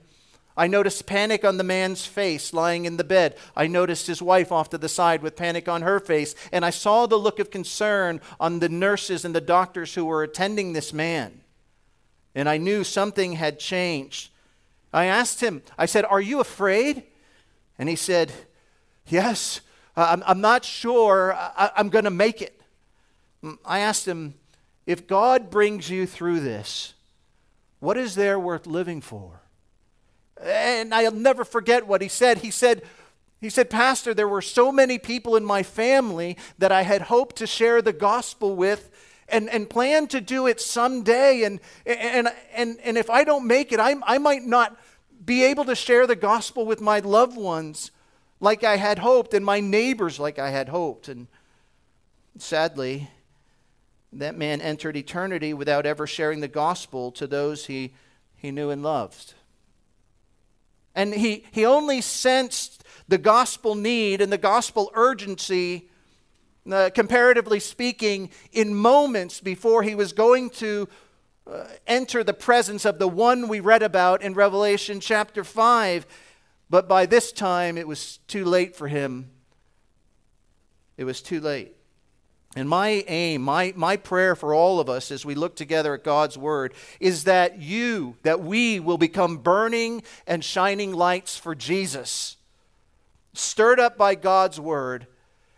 I 0.57 0.67
noticed 0.67 1.05
panic 1.05 1.45
on 1.45 1.55
the 1.55 1.63
man's 1.63 2.05
face 2.05 2.51
lying 2.51 2.83
in 2.83 2.97
the 2.97 3.03
bed. 3.05 3.37
I 3.55 3.67
noticed 3.67 4.07
his 4.07 4.21
wife 4.21 4.51
off 4.51 4.69
to 4.71 4.77
the 4.77 4.89
side 4.89 5.21
with 5.21 5.37
panic 5.37 5.69
on 5.69 5.83
her 5.83 6.01
face. 6.01 6.35
And 6.51 6.65
I 6.65 6.69
saw 6.69 7.05
the 7.05 7.17
look 7.17 7.39
of 7.39 7.49
concern 7.49 8.19
on 8.41 8.59
the 8.59 8.67
nurses 8.67 9.23
and 9.23 9.33
the 9.33 9.39
doctors 9.39 9.95
who 9.95 10.03
were 10.03 10.21
attending 10.21 10.73
this 10.73 10.91
man. 10.91 11.41
And 12.35 12.49
I 12.49 12.57
knew 12.57 12.83
something 12.83 13.33
had 13.33 13.57
changed. 13.57 14.31
I 14.91 15.05
asked 15.05 15.39
him, 15.39 15.61
I 15.77 15.85
said, 15.85 16.03
Are 16.03 16.21
you 16.21 16.41
afraid? 16.41 17.03
And 17.77 17.87
he 17.87 17.95
said, 17.95 18.31
Yes, 19.07 19.61
I'm, 19.95 20.23
I'm 20.25 20.41
not 20.41 20.65
sure 20.65 21.33
I, 21.33 21.71
I'm 21.77 21.89
going 21.89 22.05
to 22.05 22.11
make 22.11 22.41
it. 22.41 22.59
Mm, 23.43 23.57
I 23.63 23.79
asked 23.79 24.07
him, 24.07 24.35
if 24.85 25.07
God 25.07 25.49
brings 25.49 25.89
you 25.89 26.05
through 26.05 26.41
this, 26.41 26.95
what 27.79 27.97
is 27.97 28.15
there 28.15 28.39
worth 28.39 28.67
living 28.67 29.01
for? 29.01 29.41
And 30.41 30.93
I'll 30.93 31.11
never 31.11 31.43
forget 31.43 31.87
what 31.87 32.01
he 32.01 32.07
said. 32.07 32.39
He 32.39 32.51
said, 32.51 32.83
he 33.41 33.49
said, 33.49 33.69
Pastor, 33.69 34.13
there 34.13 34.27
were 34.27 34.41
so 34.41 34.71
many 34.71 34.97
people 34.97 35.35
in 35.35 35.45
my 35.45 35.63
family 35.63 36.37
that 36.57 36.71
I 36.71 36.83
had 36.83 37.03
hoped 37.03 37.37
to 37.37 37.47
share 37.47 37.81
the 37.81 37.93
gospel 37.93 38.55
with 38.55 38.89
and, 39.29 39.49
and 39.49 39.69
plan 39.69 40.07
to 40.07 40.19
do 40.21 40.47
it 40.47 40.59
someday. 40.59 41.43
And, 41.43 41.59
and, 41.85 42.29
and, 42.53 42.77
and 42.83 42.97
if 42.97 43.09
I 43.09 43.23
don't 43.23 43.47
make 43.47 43.71
it, 43.71 43.79
I, 43.79 43.95
I 44.03 44.17
might 44.17 44.43
not 44.43 44.77
be 45.23 45.43
able 45.43 45.65
to 45.65 45.75
share 45.75 46.07
the 46.07 46.15
gospel 46.15 46.65
with 46.65 46.81
my 46.81 46.99
loved 46.99 47.37
ones 47.37 47.91
like 48.39 48.63
I 48.63 48.77
had 48.77 48.99
hoped 48.99 49.33
and 49.33 49.45
my 49.45 49.59
neighbors 49.59 50.19
like 50.19 50.39
I 50.39 50.49
had 50.49 50.69
hoped. 50.69 51.07
And 51.07 51.27
sadly, 52.37 53.09
that 54.11 54.37
man 54.37 54.61
entered 54.61 54.97
eternity 54.97 55.53
without 55.53 55.85
ever 55.85 56.07
sharing 56.07 56.39
the 56.39 56.47
gospel 56.47 57.11
to 57.11 57.27
those 57.27 57.67
he, 57.67 57.93
he 58.35 58.51
knew 58.51 58.69
and 58.69 58.81
loved. 58.81 59.35
And 60.95 61.13
he, 61.13 61.45
he 61.51 61.65
only 61.65 62.01
sensed 62.01 62.83
the 63.07 63.17
gospel 63.17 63.75
need 63.75 64.21
and 64.21 64.31
the 64.31 64.37
gospel 64.37 64.91
urgency, 64.95 65.89
uh, 66.69 66.89
comparatively 66.93 67.59
speaking, 67.59 68.31
in 68.51 68.73
moments 68.75 69.39
before 69.39 69.83
he 69.83 69.95
was 69.95 70.13
going 70.13 70.49
to 70.51 70.89
uh, 71.49 71.65
enter 71.87 72.23
the 72.23 72.33
presence 72.33 72.85
of 72.85 72.99
the 72.99 73.07
one 73.07 73.47
we 73.47 73.59
read 73.59 73.83
about 73.83 74.21
in 74.21 74.33
Revelation 74.33 74.99
chapter 74.99 75.43
5. 75.43 76.05
But 76.69 76.87
by 76.87 77.05
this 77.05 77.31
time, 77.31 77.77
it 77.77 77.87
was 77.87 78.17
too 78.27 78.45
late 78.45 78.75
for 78.75 78.87
him. 78.87 79.31
It 80.97 81.03
was 81.05 81.21
too 81.21 81.39
late. 81.39 81.75
And 82.55 82.67
my 82.67 83.03
aim, 83.07 83.43
my, 83.43 83.73
my 83.75 83.95
prayer 83.95 84.35
for 84.35 84.55
all 84.55 84.79
of 84.79 84.89
us 84.89 85.11
as 85.11 85.23
we 85.23 85.35
look 85.35 85.55
together 85.55 85.93
at 85.93 86.03
God's 86.03 86.37
Word 86.37 86.73
is 86.99 87.25
that 87.25 87.61
you, 87.61 88.17
that 88.23 88.41
we 88.41 88.79
will 88.79 88.97
become 88.97 89.37
burning 89.37 90.01
and 90.25 90.43
shining 90.43 90.93
lights 90.93 91.37
for 91.37 91.53
Jesus, 91.53 92.37
stirred 93.33 93.79
up 93.79 93.97
by 93.97 94.15
God's 94.15 94.59
Word 94.59 95.05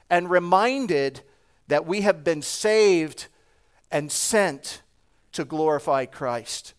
and 0.09 0.29
reminded 0.29 1.21
that 1.69 1.85
we 1.85 2.01
have 2.01 2.25
been 2.25 2.41
saved 2.41 3.27
and 3.89 4.11
sent 4.11 4.81
to 5.31 5.45
glorify 5.45 6.05
Christ. 6.05 6.73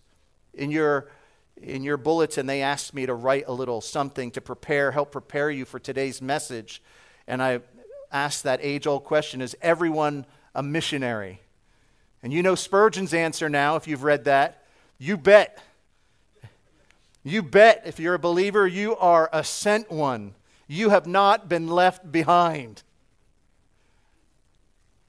In 0.53 0.71
your, 0.71 1.11
in 1.57 1.83
your 1.83 1.97
bulletin, 1.97 2.45
they 2.45 2.61
asked 2.61 2.93
me 2.93 3.07
to 3.07 3.15
write 3.15 3.45
a 3.47 3.53
little 3.53 3.81
something 3.81 4.31
to 4.33 4.43
prepare, 4.43 4.93
help 4.93 5.11
prepare 5.11 5.51
you 5.51 5.65
for 5.65 5.79
today's 5.79 6.21
message. 6.21 6.83
And 7.27 7.43
I 7.43 7.61
asked 8.13 8.45
that 8.45 8.61
age 8.63 8.87
old 8.87 9.05
question 9.05 9.41
Is 9.41 9.57
everyone 9.63 10.27
a 10.55 10.63
missionary? 10.63 11.41
And 12.23 12.33
you 12.33 12.43
know 12.43 12.55
Spurgeon's 12.55 13.15
answer 13.15 13.49
now, 13.49 13.77
if 13.77 13.89
you've 13.89 14.05
read 14.05 14.25
that. 14.25 14.65
You 14.99 15.17
bet. 15.17 15.59
You 17.25 17.43
bet, 17.43 17.83
if 17.87 17.99
you're 17.99 18.15
a 18.15 18.19
believer, 18.19 18.67
you 18.67 18.97
are 18.97 19.29
a 19.33 19.45
sent 19.45 19.91
one. 19.91 20.35
You 20.67 20.91
have 20.91 21.07
not 21.07 21.49
been 21.49 21.69
left 21.69 22.11
behind. 22.11 22.83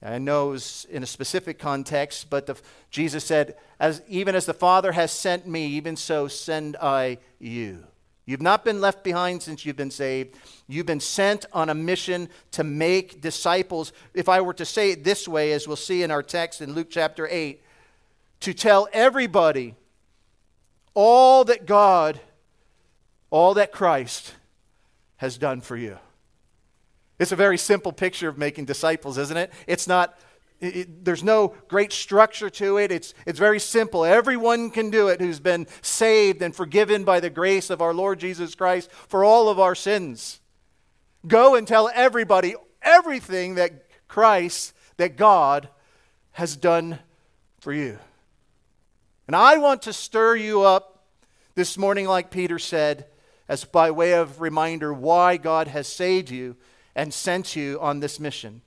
I 0.01 0.17
know 0.17 0.49
it 0.49 0.51
was 0.51 0.85
in 0.89 1.01
a 1.01 1.07
specific 1.07 1.59
context, 1.59 2.29
but 2.29 2.45
the, 2.45 2.55
Jesus 2.91 3.23
said, 3.23 3.55
as, 3.79 4.01
Even 4.07 4.35
as 4.35 4.45
the 4.45 4.53
Father 4.53 4.91
has 4.91 5.11
sent 5.11 5.47
me, 5.47 5.65
even 5.67 5.95
so 5.95 6.27
send 6.27 6.75
I 6.81 7.19
you. 7.39 7.85
You've 8.25 8.41
not 8.41 8.63
been 8.63 8.79
left 8.79 9.03
behind 9.03 9.43
since 9.43 9.65
you've 9.65 9.75
been 9.75 9.91
saved. 9.91 10.35
You've 10.67 10.85
been 10.85 11.01
sent 11.01 11.45
on 11.51 11.69
a 11.69 11.75
mission 11.75 12.29
to 12.51 12.63
make 12.63 13.19
disciples. 13.19 13.91
If 14.13 14.29
I 14.29 14.39
were 14.39 14.53
to 14.53 14.65
say 14.65 14.91
it 14.91 15.03
this 15.03 15.27
way, 15.27 15.51
as 15.51 15.67
we'll 15.67 15.75
see 15.75 16.03
in 16.03 16.11
our 16.11 16.23
text 16.23 16.61
in 16.61 16.73
Luke 16.73 16.87
chapter 16.89 17.27
8, 17.29 17.61
to 18.41 18.53
tell 18.53 18.87
everybody 18.93 19.75
all 20.93 21.43
that 21.45 21.65
God, 21.65 22.19
all 23.29 23.53
that 23.55 23.71
Christ 23.71 24.33
has 25.17 25.37
done 25.37 25.59
for 25.59 25.75
you. 25.75 25.97
It's 27.19 27.31
a 27.31 27.37
very 27.37 27.57
simple 27.57 27.91
picture 27.91 28.29
of 28.29 28.37
making 28.37 28.65
disciples, 28.65 29.17
isn't 29.17 29.37
it? 29.37 29.51
It's 29.67 29.87
not 29.87 30.17
it, 30.63 31.05
there's 31.05 31.23
no 31.23 31.55
great 31.67 31.91
structure 31.91 32.49
to 32.51 32.77
it. 32.77 32.91
It's, 32.91 33.13
it's 33.25 33.39
very 33.39 33.59
simple. 33.59 34.05
Everyone 34.05 34.69
can 34.69 34.89
do 34.89 35.09
it 35.09 35.19
who's 35.19 35.39
been 35.39 35.67
saved 35.81 36.41
and 36.41 36.55
forgiven 36.55 37.03
by 37.03 37.19
the 37.19 37.29
grace 37.29 37.69
of 37.69 37.81
our 37.81 37.93
Lord 37.93 38.19
Jesus 38.19 38.55
Christ 38.55 38.89
for 38.91 39.23
all 39.23 39.49
of 39.49 39.59
our 39.59 39.75
sins. 39.75 40.39
Go 41.27 41.55
and 41.55 41.67
tell 41.67 41.89
everybody 41.93 42.55
everything 42.81 43.55
that 43.55 43.87
Christ, 44.07 44.73
that 44.97 45.17
God 45.17 45.69
has 46.33 46.55
done 46.55 46.99
for 47.59 47.73
you. 47.73 47.97
And 49.27 49.35
I 49.35 49.57
want 49.57 49.83
to 49.83 49.93
stir 49.93 50.35
you 50.35 50.63
up 50.63 51.05
this 51.55 51.77
morning, 51.77 52.07
like 52.07 52.29
Peter 52.29 52.59
said, 52.59 53.05
as 53.47 53.63
by 53.63 53.91
way 53.91 54.13
of 54.13 54.41
reminder 54.41 54.93
why 54.93 55.37
God 55.37 55.67
has 55.67 55.87
saved 55.87 56.29
you 56.29 56.55
and 56.95 57.13
sent 57.13 57.55
you 57.55 57.79
on 57.79 57.99
this 57.99 58.19
mission. 58.19 58.61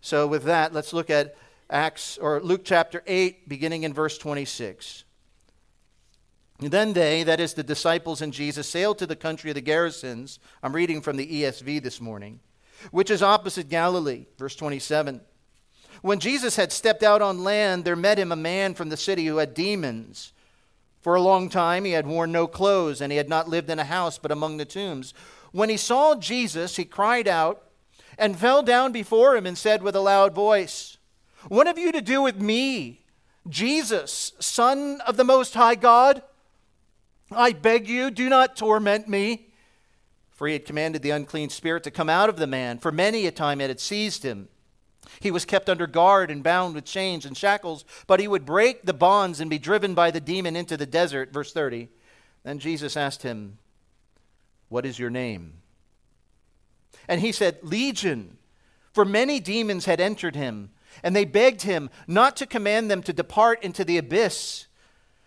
So, 0.00 0.26
with 0.26 0.44
that, 0.44 0.72
let's 0.72 0.92
look 0.92 1.10
at 1.10 1.36
Acts 1.68 2.18
or 2.18 2.40
Luke 2.40 2.62
chapter 2.64 3.02
8, 3.06 3.48
beginning 3.48 3.84
in 3.84 3.92
verse 3.92 4.18
26. 4.18 5.04
And 6.60 6.70
then 6.70 6.92
they, 6.92 7.22
that 7.22 7.40
is 7.40 7.54
the 7.54 7.62
disciples 7.62 8.20
and 8.20 8.32
Jesus, 8.32 8.68
sailed 8.68 8.98
to 8.98 9.06
the 9.06 9.16
country 9.16 9.50
of 9.50 9.54
the 9.54 9.62
Gerasenes. 9.62 10.38
I'm 10.62 10.74
reading 10.74 11.00
from 11.00 11.16
the 11.16 11.42
ESV 11.42 11.82
this 11.82 12.00
morning, 12.00 12.40
which 12.90 13.10
is 13.10 13.22
opposite 13.22 13.68
Galilee, 13.68 14.26
verse 14.36 14.56
27. 14.56 15.20
When 16.02 16.18
Jesus 16.18 16.56
had 16.56 16.72
stepped 16.72 17.02
out 17.02 17.22
on 17.22 17.44
land, 17.44 17.84
there 17.84 17.96
met 17.96 18.18
him 18.18 18.32
a 18.32 18.36
man 18.36 18.74
from 18.74 18.88
the 18.88 18.96
city 18.96 19.26
who 19.26 19.36
had 19.36 19.54
demons. 19.54 20.32
For 21.00 21.14
a 21.14 21.22
long 21.22 21.48
time 21.48 21.84
he 21.84 21.92
had 21.92 22.06
worn 22.06 22.32
no 22.32 22.46
clothes, 22.46 23.00
and 23.00 23.10
he 23.10 23.16
had 23.16 23.28
not 23.28 23.48
lived 23.48 23.70
in 23.70 23.78
a 23.78 23.84
house 23.84 24.18
but 24.18 24.32
among 24.32 24.56
the 24.56 24.64
tombs. 24.64 25.14
When 25.52 25.68
he 25.68 25.76
saw 25.76 26.14
Jesus, 26.14 26.76
he 26.76 26.84
cried 26.84 27.26
out 27.26 27.62
and 28.20 28.38
fell 28.38 28.62
down 28.62 28.92
before 28.92 29.34
him 29.34 29.46
and 29.46 29.56
said 29.58 29.82
with 29.82 29.96
a 29.96 30.00
loud 30.00 30.34
voice, 30.34 30.98
What 31.48 31.66
have 31.66 31.78
you 31.78 31.90
to 31.90 32.02
do 32.02 32.22
with 32.22 32.40
me, 32.40 33.00
Jesus, 33.48 34.32
Son 34.38 35.00
of 35.06 35.16
the 35.16 35.24
Most 35.24 35.54
High 35.54 35.74
God? 35.74 36.22
I 37.32 37.52
beg 37.52 37.88
you, 37.88 38.10
do 38.10 38.28
not 38.28 38.56
torment 38.56 39.08
me. 39.08 39.46
For 40.30 40.46
he 40.46 40.52
had 40.52 40.66
commanded 40.66 41.02
the 41.02 41.10
unclean 41.10 41.48
spirit 41.48 41.82
to 41.84 41.90
come 41.90 42.10
out 42.10 42.28
of 42.28 42.36
the 42.36 42.46
man, 42.46 42.78
for 42.78 42.92
many 42.92 43.26
a 43.26 43.30
time 43.30 43.60
it 43.60 43.68
had 43.68 43.80
seized 43.80 44.22
him. 44.22 44.48
He 45.18 45.30
was 45.30 45.44
kept 45.44 45.68
under 45.68 45.86
guard 45.86 46.30
and 46.30 46.42
bound 46.42 46.74
with 46.74 46.84
chains 46.84 47.24
and 47.24 47.36
shackles, 47.36 47.84
but 48.06 48.20
he 48.20 48.28
would 48.28 48.44
break 48.44 48.82
the 48.84 48.92
bonds 48.92 49.40
and 49.40 49.50
be 49.50 49.58
driven 49.58 49.94
by 49.94 50.10
the 50.10 50.20
demon 50.20 50.56
into 50.56 50.76
the 50.76 50.86
desert. 50.86 51.32
Verse 51.32 51.52
30. 51.52 51.88
Then 52.42 52.58
Jesus 52.58 52.96
asked 52.96 53.22
him, 53.22 53.58
What 54.68 54.86
is 54.86 54.98
your 54.98 55.10
name? 55.10 55.59
And 57.10 57.20
he 57.20 57.32
said, 57.32 57.58
Legion, 57.62 58.38
for 58.92 59.04
many 59.04 59.40
demons 59.40 59.86
had 59.86 60.00
entered 60.00 60.36
him, 60.36 60.70
and 61.02 61.14
they 61.14 61.24
begged 61.24 61.62
him 61.62 61.90
not 62.06 62.36
to 62.36 62.46
command 62.46 62.88
them 62.88 63.02
to 63.02 63.12
depart 63.12 63.64
into 63.64 63.84
the 63.84 63.98
abyss. 63.98 64.68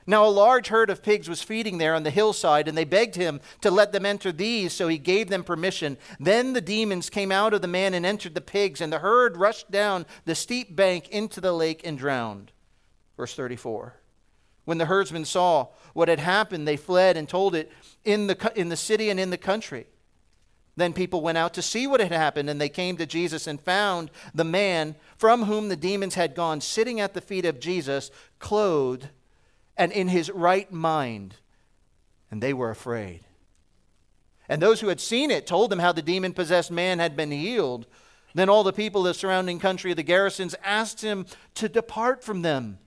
Now, 0.07 0.25
a 0.25 0.27
large 0.27 0.69
herd 0.69 0.89
of 0.89 1.03
pigs 1.03 1.27
was 1.27 1.43
feeding 1.43 1.79
there 1.79 1.93
on 1.93 2.03
the 2.03 2.09
hillside, 2.09 2.69
and 2.69 2.77
they 2.77 2.85
begged 2.85 3.15
him 3.15 3.41
to 3.59 3.69
let 3.69 3.91
them 3.91 4.05
enter 4.05 4.31
these, 4.31 4.71
so 4.71 4.87
he 4.87 4.97
gave 4.97 5.29
them 5.29 5.43
permission. 5.43 5.97
Then 6.21 6.53
the 6.53 6.61
demons 6.61 7.09
came 7.09 7.33
out 7.33 7.53
of 7.53 7.61
the 7.61 7.67
man 7.67 7.93
and 7.93 8.05
entered 8.05 8.33
the 8.33 8.39
pigs, 8.39 8.79
and 8.79 8.91
the 8.91 8.99
herd 8.99 9.35
rushed 9.35 9.69
down 9.69 10.05
the 10.23 10.35
steep 10.35 10.73
bank 10.73 11.09
into 11.09 11.41
the 11.41 11.51
lake 11.51 11.81
and 11.83 11.97
drowned. 11.97 12.53
Verse 13.17 13.35
34. 13.35 13.95
When 14.63 14.77
the 14.77 14.85
herdsmen 14.85 15.25
saw 15.25 15.67
what 15.93 16.07
had 16.07 16.19
happened, 16.19 16.65
they 16.65 16.77
fled 16.77 17.17
and 17.17 17.27
told 17.27 17.55
it 17.55 17.69
in 18.05 18.27
the, 18.27 18.53
in 18.55 18.69
the 18.69 18.77
city 18.77 19.09
and 19.09 19.19
in 19.19 19.31
the 19.31 19.37
country. 19.37 19.87
Then 20.75 20.93
people 20.93 21.21
went 21.21 21.37
out 21.37 21.53
to 21.53 21.61
see 21.61 21.85
what 21.85 21.99
had 21.99 22.11
happened, 22.11 22.49
and 22.49 22.59
they 22.59 22.69
came 22.69 22.97
to 22.97 23.05
Jesus 23.05 23.45
and 23.45 23.61
found 23.61 24.09
the 24.33 24.43
man 24.43 24.95
from 25.17 25.43
whom 25.43 25.69
the 25.69 25.75
demons 25.75 26.15
had 26.15 26.33
gone 26.33 26.61
sitting 26.61 26.99
at 26.99 27.13
the 27.13 27.21
feet 27.21 27.45
of 27.45 27.59
Jesus, 27.59 28.09
clothed 28.39 29.09
and 29.77 29.91
in 29.91 30.07
his 30.07 30.31
right 30.31 30.71
mind. 30.71 31.35
And 32.31 32.41
they 32.41 32.53
were 32.53 32.71
afraid. 32.71 33.21
And 34.49 34.61
those 34.61 34.81
who 34.81 34.87
had 34.87 34.99
seen 34.99 35.29
it 35.29 35.45
told 35.45 35.69
them 35.69 35.79
how 35.79 35.91
the 35.91 36.01
demon 36.01 36.33
possessed 36.33 36.71
man 36.71 36.99
had 36.99 37.15
been 37.15 37.31
healed. 37.31 37.85
Then 38.33 38.49
all 38.49 38.63
the 38.63 38.73
people 38.73 39.01
of 39.01 39.13
the 39.13 39.19
surrounding 39.19 39.59
country 39.59 39.91
of 39.91 39.97
the 39.97 40.03
Gerasenes, 40.03 40.55
asked 40.63 41.01
him 41.01 41.27
to 41.53 41.69
depart 41.69 42.23
from 42.23 42.41
them, 42.41 42.79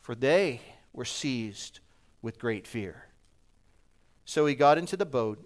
for 0.00 0.14
they 0.14 0.62
were 0.94 1.04
seized 1.04 1.80
with 2.22 2.38
great 2.38 2.66
fear. 2.66 3.04
So 4.24 4.46
he 4.46 4.54
got 4.54 4.78
into 4.78 4.96
the 4.96 5.06
boat 5.06 5.44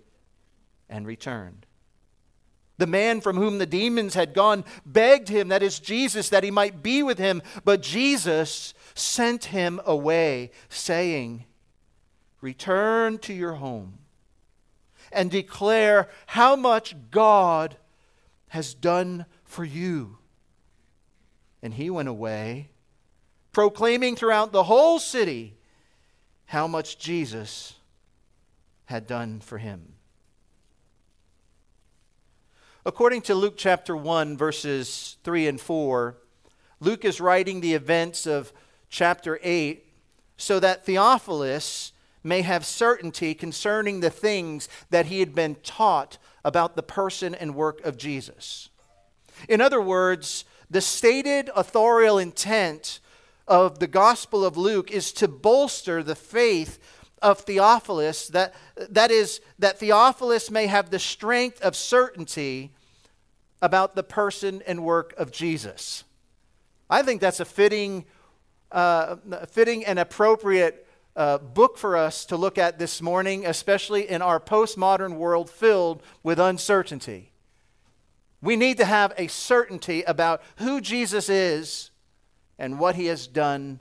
and 0.93 1.07
returned. 1.07 1.67
The 2.79 2.87
man 2.87 3.21
from 3.21 3.37
whom 3.37 3.59
the 3.59 3.67
demons 3.67 4.15
had 4.15 4.35
gone 4.35 4.65
begged 4.85 5.29
him, 5.29 5.49
that 5.49 5.63
is 5.63 5.79
Jesus, 5.79 6.29
that 6.29 6.45
he 6.45 6.51
might 6.51 6.83
be 6.83 7.03
with 7.03 7.19
him. 7.19 7.43
But 7.65 7.83
Jesus 7.83 8.75
sent 8.95 9.47
him 9.47 9.81
away, 9.85 10.51
saying, 10.69 11.47
Return 12.41 13.19
to 13.19 13.33
your 13.33 13.55
home 13.55 13.99
and 15.13 15.31
declare 15.31 16.09
how 16.27 16.57
much 16.57 16.97
God 17.11 17.77
has 18.49 18.75
done 18.75 19.27
for 19.45 19.65
you. 19.65 20.19
And 21.63 21.75
he 21.75 21.89
went 21.89 22.09
away, 22.09 22.71
proclaiming 23.53 24.17
throughout 24.17 24.51
the 24.51 24.65
whole 24.65 24.99
city 24.99 25.55
how 26.47 26.67
much 26.67 26.99
Jesus 26.99 27.77
had 28.87 29.07
done 29.07 29.41
for 29.41 29.59
him. 29.59 29.95
According 32.85 33.23
to 33.23 33.37
Luke 33.37 33.55
chapter 33.57 33.97
1, 33.97 34.37
verses 34.37 35.17
3 35.23 35.47
and 35.47 35.61
4, 35.61 36.17
Luke 36.81 37.05
is 37.05 37.21
writing 37.21 37.61
the 37.61 37.75
events 37.75 38.27
of 38.27 38.53
chapter 38.89 39.39
8 39.41 39.87
so 40.37 40.59
that 40.59 40.85
Theophilus 40.85 41.93
may 42.25 42.43
have 42.43 42.67
certainty 42.67 43.35
concerning 43.35 44.01
the 44.01 44.11
things 44.11 44.69
that 44.91 45.07
he 45.07 45.21
had 45.21 45.33
been 45.33 45.55
taught 45.63 46.19
about 46.45 46.75
the 46.75 46.83
person 46.83 47.37
and 47.37 47.55
work 47.55 47.81
of 47.83 47.97
Jesus. 47.97 48.69
In 49.49 49.61
other 49.61 49.81
words, 49.81 50.45
the 50.69 50.81
stated 50.81 51.51
authorial 51.55 52.19
intent 52.19 52.99
of 53.47 53.79
the 53.79 53.87
Gospel 53.87 54.45
of 54.45 54.57
Luke 54.57 54.91
is 54.91 55.13
to 55.13 55.29
bolster 55.29 56.03
the 56.03 56.17
faith 56.17 56.81
of 57.23 57.41
Theophilus, 57.41 58.29
that, 58.29 58.55
that 58.91 59.11
is, 59.11 59.41
that 59.59 59.79
Theophilus 59.79 60.51
may 60.51 60.67
have 60.67 60.91
the 60.91 60.99
strength 60.99 61.61
of 61.63 61.77
certainty 61.77 62.73
about 63.63 63.95
the 63.95 64.03
person 64.03 64.63
and 64.67 64.85
work 64.85 65.15
of 65.17 65.31
Jesus. 65.31 66.05
I 66.91 67.03
think 67.03 67.21
that's 67.21 67.41
a 67.41 67.45
fitting, 67.45 68.05
uh, 68.71 69.17
fitting 69.49 69.85
and 69.87 69.99
appropriate 69.99 70.87
uh, 71.15 71.39
book 71.39 71.79
for 71.79 71.97
us 71.97 72.25
to 72.27 72.37
look 72.37 72.59
at 72.59 72.79
this 72.79 73.01
morning, 73.01 73.47
especially 73.47 74.09
in 74.09 74.21
our 74.21 74.41
postmodern 74.41 75.15
world 75.15 75.49
filled 75.49 76.03
with 76.23 76.39
uncertainty. 76.39 77.31
We 78.41 78.57
need 78.57 78.79
to 78.79 78.85
have 78.85 79.13
a 79.17 79.29
certainty 79.29 80.03
about 80.03 80.43
who 80.57 80.81
Jesus 80.81 81.29
is 81.29 81.91
and 82.59 82.81
what 82.81 82.97
he 82.97 83.07
has 83.07 83.27
done 83.27 83.81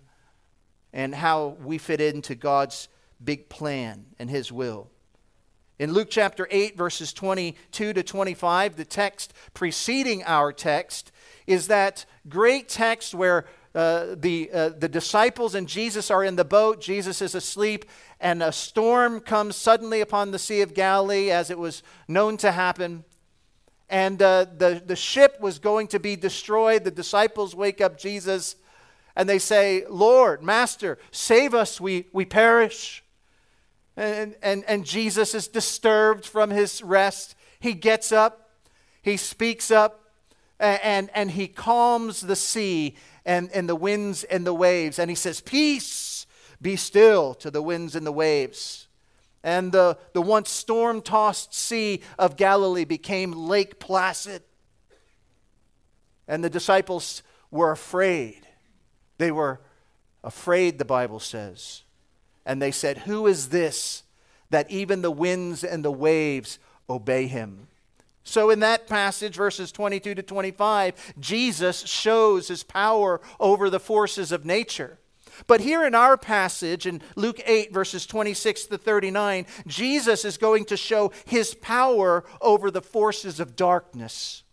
and 0.93 1.15
how 1.15 1.57
we 1.63 1.77
fit 1.77 2.01
into 2.01 2.35
God's 2.35 2.87
big 3.23 3.49
plan 3.49 4.05
and 4.19 4.29
his 4.29 4.51
will. 4.51 4.89
In 5.79 5.93
Luke 5.93 6.09
chapter 6.11 6.47
8, 6.51 6.77
verses 6.77 7.11
22 7.11 7.93
to 7.93 8.03
25, 8.03 8.75
the 8.75 8.85
text 8.85 9.33
preceding 9.53 10.23
our 10.23 10.53
text 10.53 11.11
is 11.47 11.67
that 11.67 12.05
great 12.29 12.69
text 12.69 13.15
where 13.15 13.45
uh, 13.73 14.15
the, 14.15 14.49
uh, 14.53 14.69
the 14.69 14.89
disciples 14.89 15.55
and 15.55 15.67
Jesus 15.67 16.11
are 16.11 16.23
in 16.23 16.35
the 16.35 16.45
boat. 16.45 16.81
Jesus 16.81 17.21
is 17.21 17.33
asleep, 17.33 17.85
and 18.19 18.43
a 18.43 18.51
storm 18.51 19.21
comes 19.21 19.55
suddenly 19.55 20.01
upon 20.01 20.31
the 20.31 20.39
Sea 20.39 20.61
of 20.61 20.73
Galilee, 20.73 21.31
as 21.31 21.49
it 21.49 21.57
was 21.57 21.81
known 22.07 22.37
to 22.37 22.51
happen 22.51 23.05
and 23.91 24.21
uh, 24.21 24.45
the, 24.57 24.81
the 24.83 24.95
ship 24.95 25.37
was 25.41 25.59
going 25.59 25.87
to 25.89 25.99
be 25.99 26.15
destroyed. 26.15 26.85
The 26.85 26.91
disciples 26.91 27.53
wake 27.53 27.81
up 27.81 27.99
Jesus 27.99 28.55
and 29.17 29.27
they 29.27 29.37
say, 29.37 29.83
Lord, 29.89 30.41
Master, 30.41 30.97
save 31.11 31.53
us, 31.53 31.81
we, 31.81 32.07
we 32.13 32.23
perish. 32.23 33.03
And, 34.01 34.35
and, 34.41 34.63
and 34.67 34.83
Jesus 34.83 35.35
is 35.35 35.47
disturbed 35.47 36.25
from 36.25 36.49
his 36.49 36.81
rest. 36.81 37.35
He 37.59 37.73
gets 37.73 38.11
up, 38.11 38.49
he 39.03 39.15
speaks 39.15 39.69
up, 39.69 40.09
and, 40.59 41.11
and 41.13 41.29
he 41.29 41.47
calms 41.47 42.21
the 42.21 42.35
sea 42.35 42.95
and, 43.27 43.51
and 43.51 43.69
the 43.69 43.75
winds 43.75 44.23
and 44.23 44.43
the 44.43 44.55
waves. 44.55 44.97
And 44.97 45.11
he 45.11 45.15
says, 45.15 45.39
Peace, 45.39 46.25
be 46.59 46.75
still 46.77 47.35
to 47.35 47.51
the 47.51 47.61
winds 47.61 47.95
and 47.95 48.03
the 48.03 48.11
waves. 48.11 48.87
And 49.43 49.71
the, 49.71 49.99
the 50.13 50.21
once 50.23 50.49
storm 50.49 51.03
tossed 51.03 51.53
sea 51.53 52.01
of 52.17 52.37
Galilee 52.37 52.85
became 52.85 53.31
Lake 53.31 53.79
Placid. 53.79 54.41
And 56.27 56.43
the 56.43 56.49
disciples 56.49 57.21
were 57.51 57.69
afraid. 57.69 58.47
They 59.19 59.29
were 59.29 59.61
afraid, 60.23 60.79
the 60.79 60.85
Bible 60.85 61.19
says. 61.19 61.83
And 62.45 62.61
they 62.61 62.71
said, 62.71 62.99
Who 62.99 63.27
is 63.27 63.49
this 63.49 64.03
that 64.49 64.69
even 64.69 65.01
the 65.01 65.11
winds 65.11 65.63
and 65.63 65.83
the 65.83 65.91
waves 65.91 66.59
obey 66.89 67.27
him? 67.27 67.67
So, 68.23 68.49
in 68.49 68.59
that 68.59 68.87
passage, 68.87 69.35
verses 69.35 69.71
22 69.71 70.15
to 70.15 70.23
25, 70.23 71.13
Jesus 71.19 71.81
shows 71.81 72.47
his 72.47 72.63
power 72.63 73.19
over 73.39 73.69
the 73.69 73.79
forces 73.79 74.31
of 74.31 74.45
nature. 74.45 74.99
But 75.47 75.61
here 75.61 75.83
in 75.85 75.95
our 75.95 76.17
passage, 76.17 76.85
in 76.85 77.01
Luke 77.15 77.41
8, 77.45 77.73
verses 77.73 78.05
26 78.05 78.65
to 78.65 78.77
39, 78.77 79.45
Jesus 79.65 80.23
is 80.25 80.37
going 80.37 80.65
to 80.65 80.77
show 80.77 81.11
his 81.25 81.55
power 81.55 82.23
over 82.41 82.69
the 82.69 82.81
forces 82.81 83.39
of 83.39 83.55
darkness. 83.55 84.43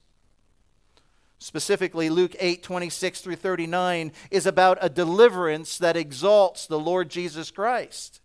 Specifically, 1.38 2.10
Luke 2.10 2.34
8, 2.38 2.62
26 2.62 3.20
through 3.20 3.36
39 3.36 4.12
is 4.30 4.46
about 4.46 4.78
a 4.80 4.88
deliverance 4.88 5.78
that 5.78 5.96
exalts 5.96 6.66
the 6.66 6.78
Lord 6.78 7.08
Jesus 7.08 7.50
Christ. 7.50 8.20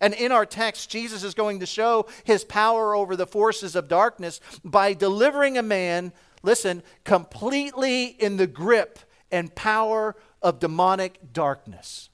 And 0.00 0.14
in 0.14 0.30
our 0.30 0.46
text, 0.46 0.90
Jesus 0.90 1.24
is 1.24 1.34
going 1.34 1.60
to 1.60 1.66
show 1.66 2.06
his 2.24 2.44
power 2.44 2.94
over 2.94 3.16
the 3.16 3.26
forces 3.26 3.74
of 3.74 3.88
darkness 3.88 4.40
by 4.64 4.92
delivering 4.92 5.58
a 5.58 5.62
man, 5.62 6.12
listen, 6.42 6.82
completely 7.04 8.04
in 8.04 8.36
the 8.36 8.46
grip 8.46 9.00
and 9.32 9.54
power 9.54 10.14
of 10.40 10.60
demonic 10.60 11.32
darkness. 11.32 12.10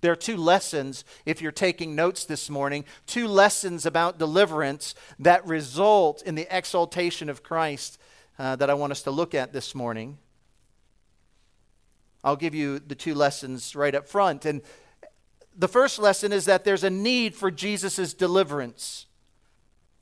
There 0.00 0.12
are 0.12 0.16
two 0.16 0.36
lessons, 0.36 1.04
if 1.24 1.40
you're 1.40 1.50
taking 1.50 1.96
notes 1.96 2.24
this 2.24 2.50
morning, 2.50 2.84
two 3.06 3.26
lessons 3.26 3.86
about 3.86 4.18
deliverance 4.18 4.94
that 5.18 5.46
result 5.46 6.22
in 6.22 6.34
the 6.34 6.46
exaltation 6.56 7.28
of 7.28 7.42
Christ 7.42 7.98
uh, 8.38 8.56
that 8.56 8.70
I 8.70 8.74
want 8.74 8.92
us 8.92 9.02
to 9.02 9.10
look 9.10 9.34
at 9.34 9.52
this 9.52 9.74
morning. 9.74 10.18
I'll 12.22 12.36
give 12.36 12.54
you 12.54 12.78
the 12.78 12.94
two 12.94 13.14
lessons 13.14 13.76
right 13.76 13.94
up 13.94 14.08
front. 14.08 14.44
And 14.44 14.62
the 15.56 15.68
first 15.68 15.98
lesson 15.98 16.32
is 16.32 16.44
that 16.46 16.64
there's 16.64 16.84
a 16.84 16.90
need 16.90 17.34
for 17.34 17.50
Jesus' 17.50 18.14
deliverance. 18.14 19.06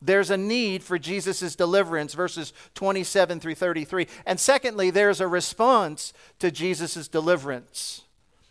There's 0.03 0.31
a 0.31 0.37
need 0.37 0.83
for 0.83 0.99
Jesus' 0.99 1.57
deliverance, 1.57 2.15
verses 2.15 2.53
27 2.75 3.41
through 3.41 3.55
33. 3.55 4.07
And 4.27 4.39
secondly, 4.39 4.91
there's 4.91 5.21
a 5.21 5.29
response 5.29 6.13
to 6.39 6.51
Jesus' 6.51 7.09
deliverance 7.09 8.06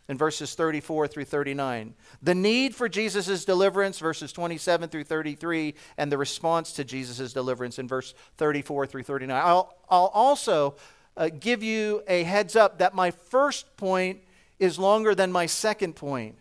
in 0.08 0.18
verses 0.18 0.54
34 0.54 1.08
through 1.08 1.26
39. 1.26 1.96
The 2.22 2.36
need 2.36 2.76
for 2.76 2.88
Jesus' 2.88 3.44
deliverance, 3.44 4.00
verses 4.00 4.32
27 4.32 4.90
through 4.90 5.06
33, 5.06 5.74
and 5.98 6.12
the 6.12 6.18
response 6.18 6.74
to 6.74 6.84
Jesus' 6.84 7.34
deliverance 7.34 7.80
in 7.80 7.88
verse 7.88 8.14
34 8.38 8.86
through 8.86 9.04
39. 9.04 9.42
I'll, 9.44 9.76
I'll 9.90 10.12
also 10.14 10.76
uh, 11.18 11.30
give 11.40 11.64
you 11.64 12.04
a 12.08 12.24
heads 12.24 12.56
up 12.56 12.80
that 12.80 12.94
my 12.94 13.12
first 13.12 13.78
point 13.78 14.20
is 14.60 14.78
longer 14.78 15.16
than 15.16 15.32
my 15.32 15.48
second 15.48 15.96
point. 15.96 16.36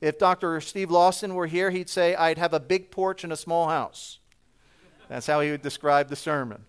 If 0.00 0.18
Dr. 0.18 0.60
Steve 0.60 0.90
Lawson 0.90 1.34
were 1.34 1.46
here, 1.46 1.70
he'd 1.70 1.90
say, 1.90 2.14
I'd 2.14 2.38
have 2.38 2.54
a 2.54 2.60
big 2.60 2.90
porch 2.90 3.24
and 3.24 3.32
a 3.32 3.36
small 3.36 3.68
house. 3.68 4.18
That's 5.08 5.26
how 5.26 5.40
he 5.40 5.50
would 5.50 5.62
describe 5.62 6.08
the 6.08 6.16
sermon. 6.16 6.64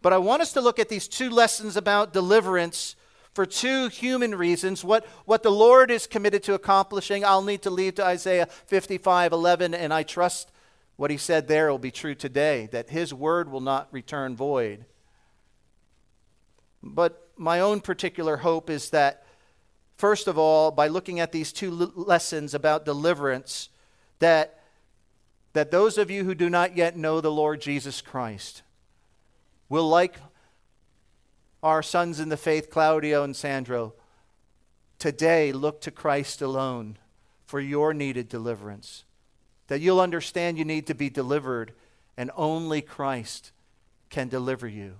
But 0.00 0.12
I 0.12 0.18
want 0.18 0.42
us 0.42 0.52
to 0.52 0.60
look 0.60 0.78
at 0.78 0.88
these 0.88 1.08
two 1.08 1.28
lessons 1.28 1.76
about 1.76 2.12
deliverance 2.12 2.94
for 3.34 3.44
two 3.44 3.88
human 3.88 4.34
reasons. 4.34 4.84
What, 4.84 5.06
what 5.24 5.42
the 5.42 5.50
Lord 5.50 5.90
is 5.90 6.06
committed 6.06 6.42
to 6.44 6.54
accomplishing, 6.54 7.24
I'll 7.24 7.42
need 7.42 7.62
to 7.62 7.70
leave 7.70 7.96
to 7.96 8.04
Isaiah 8.04 8.46
55 8.46 9.32
11, 9.32 9.74
and 9.74 9.92
I 9.92 10.02
trust 10.02 10.50
what 10.96 11.10
he 11.10 11.16
said 11.16 11.48
there 11.48 11.70
will 11.70 11.78
be 11.78 11.90
true 11.90 12.14
today 12.14 12.68
that 12.72 12.90
his 12.90 13.12
word 13.12 13.50
will 13.50 13.60
not 13.60 13.88
return 13.90 14.36
void. 14.36 14.84
But 16.82 17.28
my 17.36 17.60
own 17.60 17.80
particular 17.80 18.38
hope 18.38 18.70
is 18.70 18.90
that 18.90 19.24
First 19.96 20.26
of 20.26 20.36
all, 20.38 20.70
by 20.70 20.88
looking 20.88 21.20
at 21.20 21.32
these 21.32 21.52
two 21.52 21.70
lessons 21.70 22.54
about 22.54 22.84
deliverance, 22.84 23.68
that, 24.18 24.60
that 25.52 25.70
those 25.70 25.98
of 25.98 26.10
you 26.10 26.24
who 26.24 26.34
do 26.34 26.50
not 26.50 26.76
yet 26.76 26.96
know 26.96 27.20
the 27.20 27.30
Lord 27.30 27.60
Jesus 27.60 28.00
Christ 28.00 28.62
will, 29.68 29.88
like 29.88 30.16
our 31.64 31.82
sons 31.82 32.20
in 32.20 32.28
the 32.28 32.36
faith, 32.36 32.68
Claudio 32.68 33.24
and 33.24 33.34
Sandro, 33.34 33.94
today 34.98 35.50
look 35.50 35.80
to 35.80 35.90
Christ 35.90 36.42
alone 36.42 36.98
for 37.46 37.58
your 37.58 37.94
needed 37.94 38.28
deliverance. 38.28 39.04
That 39.68 39.80
you'll 39.80 39.98
understand 39.98 40.58
you 40.58 40.66
need 40.66 40.86
to 40.88 40.94
be 40.94 41.08
delivered, 41.08 41.72
and 42.18 42.30
only 42.36 42.82
Christ 42.82 43.50
can 44.10 44.28
deliver 44.28 44.68
you. 44.68 44.96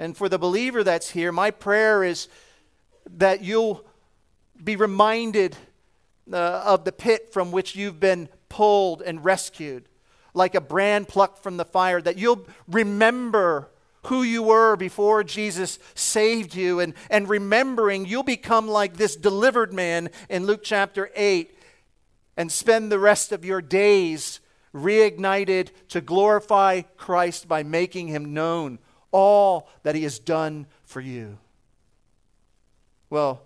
And 0.00 0.16
for 0.16 0.28
the 0.28 0.36
believer 0.36 0.82
that's 0.82 1.10
here, 1.10 1.30
my 1.30 1.52
prayer 1.52 2.02
is 2.02 2.26
that 3.08 3.40
you'll 3.40 3.86
be 4.62 4.74
reminded 4.74 5.56
uh, 6.32 6.36
of 6.36 6.84
the 6.84 6.90
pit 6.90 7.32
from 7.32 7.52
which 7.52 7.76
you've 7.76 8.00
been 8.00 8.28
pulled 8.48 9.00
and 9.00 9.24
rescued, 9.24 9.88
like 10.34 10.56
a 10.56 10.60
brand 10.60 11.06
plucked 11.06 11.40
from 11.40 11.56
the 11.56 11.64
fire, 11.64 12.02
that 12.02 12.18
you'll 12.18 12.48
remember 12.66 13.70
who 14.04 14.22
you 14.22 14.42
were 14.42 14.76
before 14.76 15.24
Jesus 15.24 15.78
saved 15.94 16.54
you, 16.54 16.80
and, 16.80 16.94
and 17.10 17.28
remembering 17.28 18.06
you'll 18.06 18.22
become 18.22 18.68
like 18.68 18.96
this 18.96 19.16
delivered 19.16 19.72
man 19.72 20.10
in 20.28 20.46
Luke 20.46 20.62
chapter 20.62 21.10
8 21.14 21.58
and 22.36 22.50
spend 22.50 22.90
the 22.90 22.98
rest 22.98 23.32
of 23.32 23.44
your 23.44 23.62
days 23.62 24.40
reignited 24.74 25.70
to 25.88 26.00
glorify 26.00 26.82
Christ 26.96 27.46
by 27.46 27.62
making 27.62 28.08
him 28.08 28.34
known 28.34 28.78
all 29.12 29.68
that 29.84 29.94
He 29.94 30.02
has 30.02 30.18
done 30.18 30.66
for 30.82 31.00
you. 31.00 31.38
Well, 33.08 33.42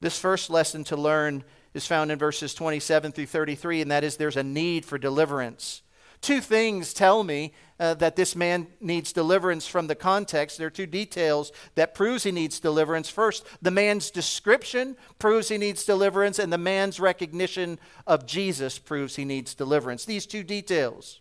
this 0.00 0.18
first 0.18 0.48
lesson 0.48 0.84
to 0.84 0.96
learn 0.96 1.44
is 1.74 1.86
found 1.86 2.10
in 2.10 2.18
verses 2.18 2.54
27 2.54 3.12
through 3.12 3.26
33, 3.26 3.82
and 3.82 3.90
that 3.90 4.02
is 4.02 4.16
there's 4.16 4.38
a 4.38 4.42
need 4.42 4.86
for 4.86 4.96
deliverance. 4.96 5.82
Two 6.20 6.40
things 6.40 6.92
tell 6.92 7.22
me 7.22 7.52
uh, 7.80 7.94
that 7.94 8.16
this 8.16 8.34
man 8.34 8.66
needs 8.80 9.12
deliverance 9.12 9.66
from 9.66 9.86
the 9.86 9.94
context. 9.94 10.58
There 10.58 10.66
are 10.66 10.70
two 10.70 10.86
details 10.86 11.52
that 11.76 11.94
proves 11.94 12.24
he 12.24 12.32
needs 12.32 12.58
deliverance. 12.58 13.08
First, 13.08 13.46
the 13.62 13.70
man's 13.70 14.10
description 14.10 14.96
proves 15.18 15.48
he 15.48 15.58
needs 15.58 15.84
deliverance, 15.84 16.38
and 16.38 16.52
the 16.52 16.58
man's 16.58 16.98
recognition 16.98 17.78
of 18.06 18.26
Jesus 18.26 18.78
proves 18.78 19.16
he 19.16 19.24
needs 19.24 19.54
deliverance. 19.54 20.04
These 20.04 20.26
two 20.26 20.42
details. 20.42 21.20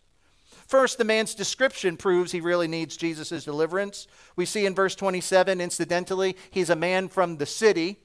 First, 0.66 0.98
the 0.98 1.06
man's 1.06 1.36
description 1.36 1.96
proves 1.96 2.32
he 2.32 2.42
really 2.42 2.68
needs 2.68 2.98
Jesus' 2.98 3.46
deliverance. 3.46 4.08
We 4.36 4.46
see 4.46 4.66
in 4.66 4.76
verse 4.76 4.96
27, 4.96 5.62
incidentally, 5.62 6.36
he's 6.52 6.70
a 6.70 6.76
man 6.76 7.08
from 7.08 7.38
the 7.38 7.46
city 7.46 8.00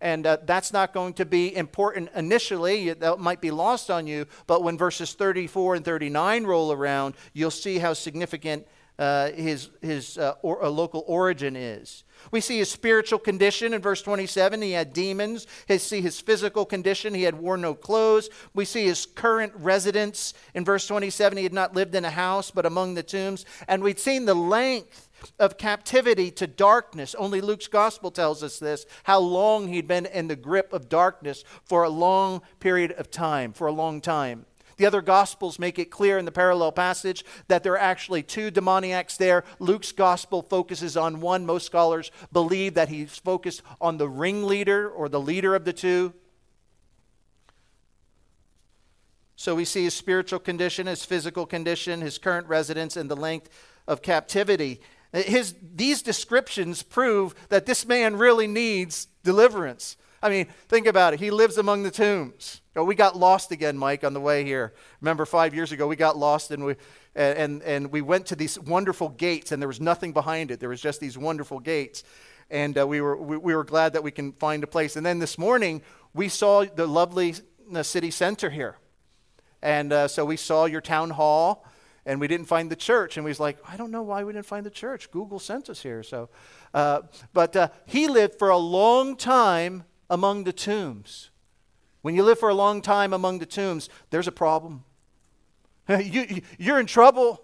and 0.00 0.26
uh, 0.26 0.38
that's 0.44 0.72
not 0.72 0.92
going 0.92 1.14
to 1.14 1.24
be 1.24 1.54
important 1.54 2.10
initially. 2.14 2.92
That 2.92 3.18
might 3.18 3.40
be 3.40 3.50
lost 3.50 3.90
on 3.90 4.06
you, 4.06 4.26
but 4.46 4.62
when 4.62 4.76
verses 4.76 5.14
34 5.14 5.76
and 5.76 5.84
39 5.84 6.44
roll 6.44 6.72
around, 6.72 7.14
you'll 7.32 7.50
see 7.50 7.78
how 7.78 7.92
significant 7.92 8.66
uh, 8.98 9.32
his, 9.32 9.70
his 9.82 10.18
uh, 10.18 10.34
or, 10.42 10.64
uh, 10.64 10.68
local 10.68 11.04
origin 11.08 11.56
is. 11.56 12.04
We 12.30 12.40
see 12.40 12.58
his 12.58 12.70
spiritual 12.70 13.18
condition 13.18 13.74
in 13.74 13.82
verse 13.82 14.00
27. 14.02 14.62
He 14.62 14.70
had 14.70 14.92
demons. 14.92 15.48
We 15.68 15.78
see 15.78 16.00
his 16.00 16.20
physical 16.20 16.64
condition. 16.64 17.12
He 17.12 17.24
had 17.24 17.34
worn 17.34 17.60
no 17.60 17.74
clothes. 17.74 18.30
We 18.54 18.64
see 18.64 18.84
his 18.84 19.04
current 19.04 19.52
residence 19.56 20.32
in 20.54 20.64
verse 20.64 20.86
27. 20.86 21.38
He 21.38 21.44
had 21.44 21.52
not 21.52 21.74
lived 21.74 21.94
in 21.94 22.04
a 22.04 22.10
house, 22.10 22.52
but 22.52 22.66
among 22.66 22.94
the 22.94 23.02
tombs. 23.02 23.44
And 23.66 23.82
we'd 23.82 23.98
seen 23.98 24.26
the 24.26 24.34
length 24.34 25.08
of 25.38 25.58
captivity 25.58 26.30
to 26.32 26.46
darkness. 26.46 27.14
Only 27.14 27.40
Luke's 27.40 27.68
gospel 27.68 28.10
tells 28.10 28.42
us 28.42 28.58
this 28.58 28.86
how 29.04 29.18
long 29.18 29.68
he'd 29.68 29.88
been 29.88 30.06
in 30.06 30.28
the 30.28 30.36
grip 30.36 30.72
of 30.72 30.88
darkness 30.88 31.44
for 31.64 31.82
a 31.82 31.88
long 31.88 32.42
period 32.60 32.92
of 32.92 33.10
time, 33.10 33.52
for 33.52 33.66
a 33.66 33.72
long 33.72 34.00
time. 34.00 34.46
The 34.76 34.86
other 34.86 35.02
gospels 35.02 35.58
make 35.58 35.78
it 35.78 35.90
clear 35.90 36.18
in 36.18 36.24
the 36.24 36.32
parallel 36.32 36.72
passage 36.72 37.24
that 37.48 37.62
there 37.62 37.74
are 37.74 37.78
actually 37.78 38.22
two 38.22 38.50
demoniacs 38.50 39.16
there. 39.16 39.44
Luke's 39.58 39.92
gospel 39.92 40.42
focuses 40.42 40.96
on 40.96 41.20
one. 41.20 41.46
Most 41.46 41.66
scholars 41.66 42.10
believe 42.32 42.74
that 42.74 42.88
he's 42.88 43.16
focused 43.16 43.62
on 43.80 43.98
the 43.98 44.08
ringleader 44.08 44.88
or 44.88 45.08
the 45.08 45.20
leader 45.20 45.54
of 45.54 45.64
the 45.64 45.72
two. 45.72 46.12
So 49.36 49.54
we 49.54 49.64
see 49.64 49.84
his 49.84 49.94
spiritual 49.94 50.38
condition, 50.38 50.86
his 50.86 51.04
physical 51.04 51.46
condition, 51.46 52.00
his 52.00 52.18
current 52.18 52.48
residence, 52.48 52.96
and 52.96 53.10
the 53.10 53.16
length 53.16 53.50
of 53.86 54.00
captivity. 54.00 54.80
His, 55.14 55.54
these 55.74 56.02
descriptions 56.02 56.82
prove 56.82 57.34
that 57.48 57.66
this 57.66 57.86
man 57.86 58.16
really 58.16 58.48
needs 58.48 59.06
deliverance. 59.22 59.96
I 60.20 60.28
mean, 60.28 60.46
think 60.68 60.86
about 60.86 61.14
it. 61.14 61.20
He 61.20 61.30
lives 61.30 61.56
among 61.56 61.84
the 61.84 61.90
tombs. 61.90 62.62
Oh, 62.74 62.82
we 62.82 62.96
got 62.96 63.16
lost 63.16 63.52
again, 63.52 63.76
Mike, 63.78 64.02
on 64.02 64.14
the 64.14 64.20
way 64.20 64.44
here. 64.44 64.72
Remember, 65.00 65.24
five 65.24 65.54
years 65.54 65.70
ago, 65.70 65.86
we 65.86 65.96
got 65.96 66.16
lost 66.16 66.50
and 66.50 66.64
we, 66.64 66.74
and, 67.14 67.62
and 67.62 67.92
we 67.92 68.00
went 68.00 68.26
to 68.26 68.36
these 68.36 68.58
wonderful 68.58 69.10
gates, 69.10 69.52
and 69.52 69.62
there 69.62 69.68
was 69.68 69.80
nothing 69.80 70.12
behind 70.12 70.50
it. 70.50 70.58
There 70.58 70.70
was 70.70 70.80
just 70.80 70.98
these 70.98 71.16
wonderful 71.16 71.60
gates. 71.60 72.02
And 72.50 72.76
uh, 72.76 72.86
we, 72.86 73.00
were, 73.00 73.16
we, 73.16 73.36
we, 73.36 73.54
were 73.54 73.64
glad 73.64 73.92
that 73.92 74.02
we 74.02 74.10
can 74.10 74.32
find 74.32 74.64
a 74.64 74.66
place. 74.66 74.96
And 74.96 75.06
then 75.06 75.20
this 75.20 75.38
morning, 75.38 75.82
we 76.12 76.28
saw 76.28 76.64
the 76.64 76.86
lovely 76.86 77.34
uh, 77.72 77.82
city 77.82 78.10
center 78.10 78.50
here. 78.50 78.78
And 79.62 79.92
uh, 79.92 80.08
so 80.08 80.24
we 80.24 80.36
saw 80.36 80.64
your 80.64 80.80
town 80.80 81.10
hall 81.10 81.64
and 82.06 82.20
we 82.20 82.28
didn't 82.28 82.46
find 82.46 82.70
the 82.70 82.76
church. 82.76 83.16
And 83.16 83.24
we 83.24 83.30
was 83.30 83.40
like, 83.40 83.58
I 83.68 83.76
don't 83.76 83.90
know 83.90 84.02
why 84.02 84.24
we 84.24 84.32
didn't 84.32 84.46
find 84.46 84.64
the 84.64 84.70
church. 84.70 85.10
Google 85.10 85.38
sent 85.38 85.70
us 85.70 85.82
here. 85.82 86.02
So, 86.02 86.28
uh, 86.72 87.02
but 87.32 87.56
uh, 87.56 87.68
he 87.86 88.08
lived 88.08 88.38
for 88.38 88.50
a 88.50 88.58
long 88.58 89.16
time 89.16 89.84
among 90.10 90.44
the 90.44 90.52
tombs. 90.52 91.30
When 92.02 92.14
you 92.14 92.22
live 92.22 92.38
for 92.38 92.50
a 92.50 92.54
long 92.54 92.82
time 92.82 93.14
among 93.14 93.38
the 93.38 93.46
tombs, 93.46 93.88
there's 94.10 94.28
a 94.28 94.32
problem. 94.32 94.84
you, 95.88 96.42
you're 96.58 96.78
in 96.78 96.86
trouble. 96.86 97.40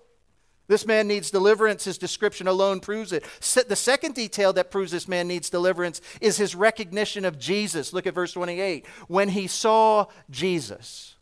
This 0.67 0.87
man 0.87 1.09
needs 1.09 1.31
deliverance. 1.31 1.85
His 1.85 1.99
description 1.99 2.47
alone 2.47 2.81
proves 2.81 3.13
it. 3.13 3.25
The 3.41 3.75
second 3.75 4.15
detail 4.15 4.53
that 4.53 4.71
proves 4.71 4.93
this 4.93 5.09
man 5.09 5.27
needs 5.27 5.51
deliverance 5.51 6.01
is 6.21 6.37
his 6.37 6.55
recognition 6.55 7.25
of 7.25 7.39
Jesus. 7.39 7.93
Look 7.93 8.07
at 8.07 8.15
verse 8.15 8.35
28. 8.35 8.87
When 9.09 9.31
he 9.31 9.47
saw 9.47 10.07
Jesus. 10.31 11.17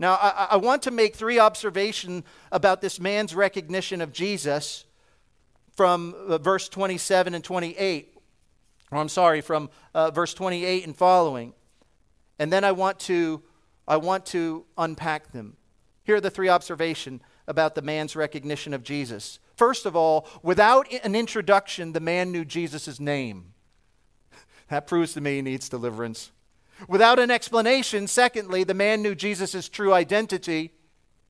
Now, 0.00 0.14
I, 0.14 0.48
I 0.52 0.56
want 0.56 0.82
to 0.84 0.90
make 0.90 1.14
three 1.14 1.38
observations 1.38 2.24
about 2.50 2.80
this 2.80 2.98
man's 2.98 3.34
recognition 3.34 4.00
of 4.00 4.12
Jesus 4.14 4.86
from 5.76 6.14
uh, 6.26 6.38
verse 6.38 6.70
27 6.70 7.34
and 7.34 7.44
28. 7.44 8.16
Or 8.90 8.98
I'm 8.98 9.10
sorry, 9.10 9.42
from 9.42 9.68
uh, 9.94 10.10
verse 10.10 10.32
28 10.32 10.86
and 10.86 10.96
following. 10.96 11.52
And 12.38 12.50
then 12.50 12.64
I 12.64 12.72
want 12.72 12.98
to 13.00 13.42
I 13.86 13.98
want 13.98 14.24
to 14.26 14.64
unpack 14.78 15.32
them. 15.32 15.56
Here 16.04 16.16
are 16.16 16.20
the 16.20 16.30
three 16.30 16.48
observations 16.48 17.20
about 17.46 17.74
the 17.74 17.82
man's 17.82 18.16
recognition 18.16 18.72
of 18.72 18.82
Jesus. 18.82 19.38
First 19.56 19.84
of 19.84 19.96
all, 19.96 20.26
without 20.42 20.90
an 21.04 21.14
introduction, 21.14 21.92
the 21.92 22.00
man 22.00 22.32
knew 22.32 22.44
Jesus' 22.44 22.98
name. 22.98 23.52
That 24.68 24.86
proves 24.86 25.12
to 25.14 25.20
me 25.20 25.36
he 25.36 25.42
needs 25.42 25.68
deliverance. 25.68 26.30
Without 26.88 27.18
an 27.18 27.30
explanation, 27.30 28.06
secondly, 28.06 28.64
the 28.64 28.74
man 28.74 29.02
knew 29.02 29.14
Jesus' 29.14 29.68
true 29.68 29.92
identity, 29.92 30.72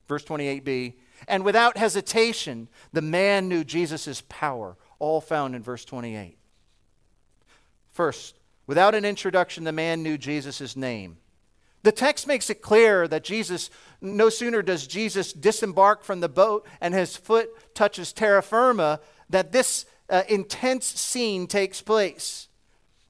verse 0.06 0.24
28b. 0.24 0.94
And 1.28 1.44
without 1.44 1.76
hesitation, 1.76 2.68
the 2.92 3.02
man 3.02 3.48
knew 3.48 3.64
Jesus' 3.64 4.22
power, 4.28 4.76
all 4.98 5.20
found 5.20 5.54
in 5.54 5.62
verse 5.62 5.84
28. 5.84 6.38
First, 7.90 8.38
without 8.66 8.94
an 8.94 9.04
introduction, 9.04 9.64
the 9.64 9.72
man 9.72 10.02
knew 10.02 10.16
Jesus' 10.16 10.76
name. 10.76 11.18
The 11.82 11.92
text 11.92 12.26
makes 12.26 12.50
it 12.50 12.60
clear 12.60 13.08
that 13.08 13.24
Jesus, 13.24 13.70
no 14.00 14.28
sooner 14.28 14.62
does 14.62 14.86
Jesus 14.86 15.32
disembark 15.32 16.04
from 16.04 16.20
the 16.20 16.28
boat 16.28 16.66
and 16.80 16.92
his 16.92 17.16
foot 17.16 17.74
touches 17.74 18.12
terra 18.12 18.42
firma, 18.42 19.00
that 19.30 19.52
this 19.52 19.86
uh, 20.10 20.22
intense 20.28 20.86
scene 20.86 21.46
takes 21.46 21.80
place. 21.80 22.48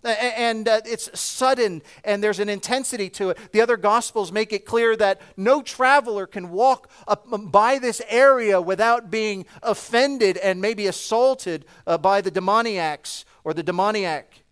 And 0.02 0.66
uh, 0.66 0.80
it's 0.86 1.18
sudden 1.18 1.82
and 2.04 2.24
there's 2.24 2.38
an 2.38 2.48
intensity 2.48 3.10
to 3.10 3.30
it. 3.30 3.38
The 3.52 3.60
other 3.60 3.76
gospels 3.76 4.32
make 4.32 4.52
it 4.52 4.64
clear 4.64 4.96
that 4.96 5.20
no 5.36 5.60
traveler 5.60 6.26
can 6.26 6.50
walk 6.50 6.90
um, 7.06 7.48
by 7.48 7.78
this 7.78 8.00
area 8.08 8.60
without 8.60 9.10
being 9.10 9.44
offended 9.62 10.38
and 10.38 10.60
maybe 10.60 10.86
assaulted 10.86 11.66
uh, 11.86 11.98
by 11.98 12.22
the 12.22 12.30
demoniacs 12.30 13.26
or 13.44 13.52
the 13.52 13.62
demoniac. 13.62 14.42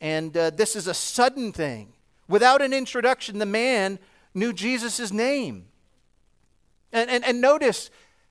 And 0.00 0.36
uh, 0.36 0.50
this 0.50 0.76
is 0.76 0.86
a 0.86 0.94
sudden 0.94 1.52
thing. 1.52 1.92
Without 2.28 2.62
an 2.62 2.72
introduction, 2.72 3.38
the 3.38 3.46
man 3.46 3.98
knew 4.34 4.52
Jesus' 4.52 5.10
name. 5.10 5.66
And, 6.92 7.08
and, 7.10 7.24
and 7.24 7.40
notice, 7.40 7.90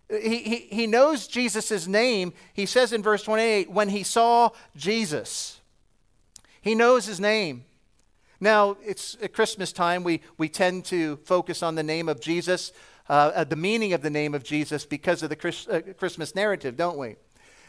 he, 0.10 0.39
he, 0.39 0.55
he 0.72 0.88
knows 0.88 1.28
Jesus' 1.28 1.88
name. 1.88 2.34
He 2.53 2.66
says 2.66 2.93
in 2.93 3.03
verse 3.03 3.24
28 3.24 3.70
when 3.70 3.89
he 3.89 4.03
saw 4.03 4.49
Jesus, 4.76 5.60
he 6.62 6.76
knows 6.76 7.05
his 7.05 7.20
name. 7.20 7.66
Now, 8.39 8.78
it's 8.84 9.18
at 9.22 9.34
Christmas 9.34 9.72
time. 9.72 10.03
We, 10.03 10.22
we 10.38 10.49
tend 10.49 10.86
to 10.86 11.18
focus 11.18 11.62
on 11.62 11.76
the 11.76 11.84
name 11.84 12.07
of 12.07 12.22
Jesus, 12.22 12.72
uh, 13.10 13.32
uh, 13.36 13.43
the 13.43 13.55
meaning 13.55 13.93
of 13.93 14.01
the 14.01 14.10
name 14.10 14.34
of 14.34 14.43
Jesus, 14.43 14.86
because 14.86 15.22
of 15.22 15.30
the 15.30 15.64
uh, 15.70 15.93
Christmas 15.93 16.34
narrative, 16.36 16.78
don't 16.78 16.97
we? 16.97 17.16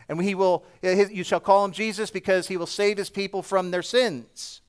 And 0.08 0.22
he 0.22 0.34
will, 0.34 0.64
you 0.82 1.22
shall 1.22 1.40
call 1.40 1.64
him 1.64 1.72
Jesus 1.72 2.10
because 2.10 2.48
he 2.48 2.56
will 2.56 2.66
save 2.66 2.98
his 2.98 3.10
people 3.10 3.42
from 3.42 3.70
their 3.70 3.82
sins. 3.82 4.60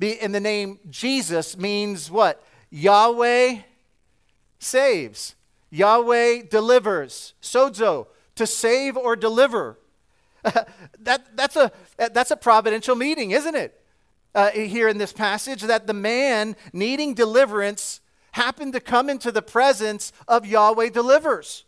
And 0.00 0.34
the 0.34 0.40
name 0.40 0.78
Jesus 0.88 1.56
means 1.56 2.10
what? 2.10 2.42
Yahweh 2.70 3.58
saves. 4.58 5.34
Yahweh 5.70 6.42
delivers. 6.50 7.34
Sozo, 7.42 8.06
to 8.36 8.46
save 8.46 8.96
or 8.96 9.16
deliver. 9.16 9.78
that, 10.42 11.36
that's, 11.36 11.56
a, 11.56 11.70
that's 11.96 12.30
a 12.30 12.36
providential 12.36 12.96
meaning, 12.96 13.32
isn't 13.32 13.54
it? 13.54 13.76
Uh, 14.34 14.50
here 14.50 14.88
in 14.88 14.98
this 14.98 15.12
passage, 15.12 15.62
that 15.62 15.86
the 15.86 15.92
man 15.92 16.54
needing 16.72 17.14
deliverance 17.14 18.00
happened 18.32 18.72
to 18.72 18.80
come 18.80 19.10
into 19.10 19.32
the 19.32 19.42
presence 19.42 20.12
of 20.28 20.46
Yahweh 20.46 20.90
delivers. 20.90 21.64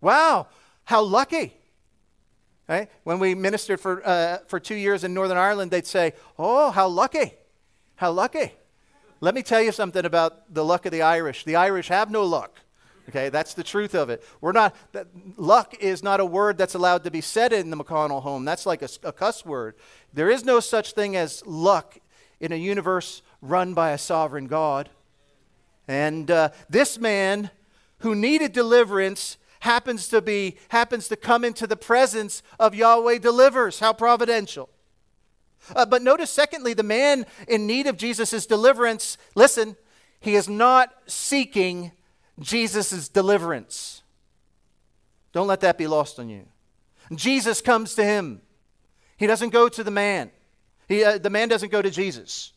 Wow, 0.00 0.46
how 0.84 1.02
lucky. 1.02 1.54
Right? 2.66 2.90
When 3.04 3.18
we 3.18 3.34
ministered 3.34 3.80
for, 3.80 4.06
uh, 4.06 4.38
for 4.46 4.60
two 4.60 4.74
years 4.74 5.04
in 5.04 5.14
Northern 5.14 5.38
Ireland, 5.38 5.70
they'd 5.70 5.86
say, 5.86 6.12
Oh, 6.38 6.70
how 6.70 6.88
lucky. 6.88 7.32
How 7.96 8.10
lucky. 8.10 8.52
Let 9.20 9.34
me 9.34 9.42
tell 9.42 9.60
you 9.60 9.72
something 9.72 10.04
about 10.04 10.52
the 10.52 10.64
luck 10.64 10.86
of 10.86 10.92
the 10.92 11.02
Irish. 11.02 11.44
The 11.44 11.56
Irish 11.56 11.88
have 11.88 12.10
no 12.10 12.24
luck. 12.24 12.60
Okay, 13.08 13.30
that's 13.30 13.54
the 13.54 13.64
truth 13.64 13.94
of 13.94 14.10
it. 14.10 14.22
We're 14.42 14.52
not, 14.52 14.76
that, 14.92 15.06
luck 15.36 15.74
is 15.80 16.02
not 16.02 16.20
a 16.20 16.26
word 16.26 16.58
that's 16.58 16.74
allowed 16.74 17.04
to 17.04 17.10
be 17.10 17.22
said 17.22 17.54
in 17.54 17.70
the 17.70 17.76
McConnell 17.76 18.22
home. 18.22 18.44
That's 18.44 18.66
like 18.66 18.82
a, 18.82 18.88
a 19.02 19.12
cuss 19.12 19.46
word. 19.46 19.76
There 20.12 20.28
is 20.28 20.44
no 20.44 20.60
such 20.60 20.92
thing 20.92 21.16
as 21.16 21.44
luck 21.46 21.98
in 22.38 22.52
a 22.52 22.56
universe 22.56 23.22
run 23.40 23.72
by 23.72 23.90
a 23.90 23.98
sovereign 23.98 24.46
God. 24.46 24.90
And 25.88 26.30
uh, 26.30 26.50
this 26.68 26.98
man 26.98 27.50
who 28.00 28.14
needed 28.14 28.52
deliverance 28.52 29.38
happens 29.60 30.08
to 30.08 30.20
be 30.20 30.56
happens 30.68 31.08
to 31.08 31.16
come 31.16 31.44
into 31.44 31.66
the 31.66 31.76
presence 31.76 32.42
of 32.60 32.74
Yahweh 32.74 33.18
delivers. 33.18 33.80
How 33.80 33.94
providential. 33.94 34.68
Uh, 35.74 35.86
but 35.86 36.02
notice, 36.02 36.30
secondly, 36.30 36.74
the 36.74 36.82
man 36.82 37.26
in 37.46 37.66
need 37.66 37.86
of 37.86 37.96
Jesus' 37.96 38.46
deliverance, 38.46 39.18
listen, 39.34 39.76
he 40.20 40.34
is 40.34 40.48
not 40.48 40.92
seeking 41.06 41.92
Jesus' 42.40 43.08
deliverance. 43.08 44.02
Don't 45.32 45.46
let 45.46 45.60
that 45.60 45.78
be 45.78 45.86
lost 45.86 46.18
on 46.18 46.28
you. 46.28 46.46
Jesus 47.14 47.60
comes 47.60 47.94
to 47.94 48.04
him. 48.04 48.40
He 49.16 49.26
doesn't 49.26 49.50
go 49.50 49.68
to 49.68 49.84
the 49.84 49.90
man. 49.90 50.30
He, 50.88 51.04
uh, 51.04 51.18
the 51.18 51.30
man 51.30 51.48
doesn't 51.48 51.70
go 51.72 51.82
to 51.82 51.90
Jesus. 51.90 52.52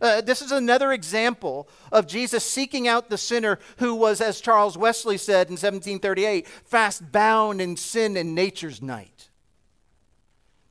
Uh, 0.00 0.20
this 0.20 0.42
is 0.42 0.50
another 0.50 0.92
example 0.92 1.68
of 1.92 2.08
Jesus 2.08 2.42
seeking 2.42 2.88
out 2.88 3.08
the 3.08 3.18
sinner 3.18 3.60
who 3.78 3.94
was, 3.94 4.20
as 4.20 4.40
Charles 4.40 4.76
Wesley 4.76 5.16
said 5.16 5.46
in 5.46 5.52
1738, 5.52 6.48
fast 6.48 7.12
bound 7.12 7.60
in 7.60 7.76
sin 7.76 8.16
and 8.16 8.34
nature's 8.34 8.82
night. 8.82 9.11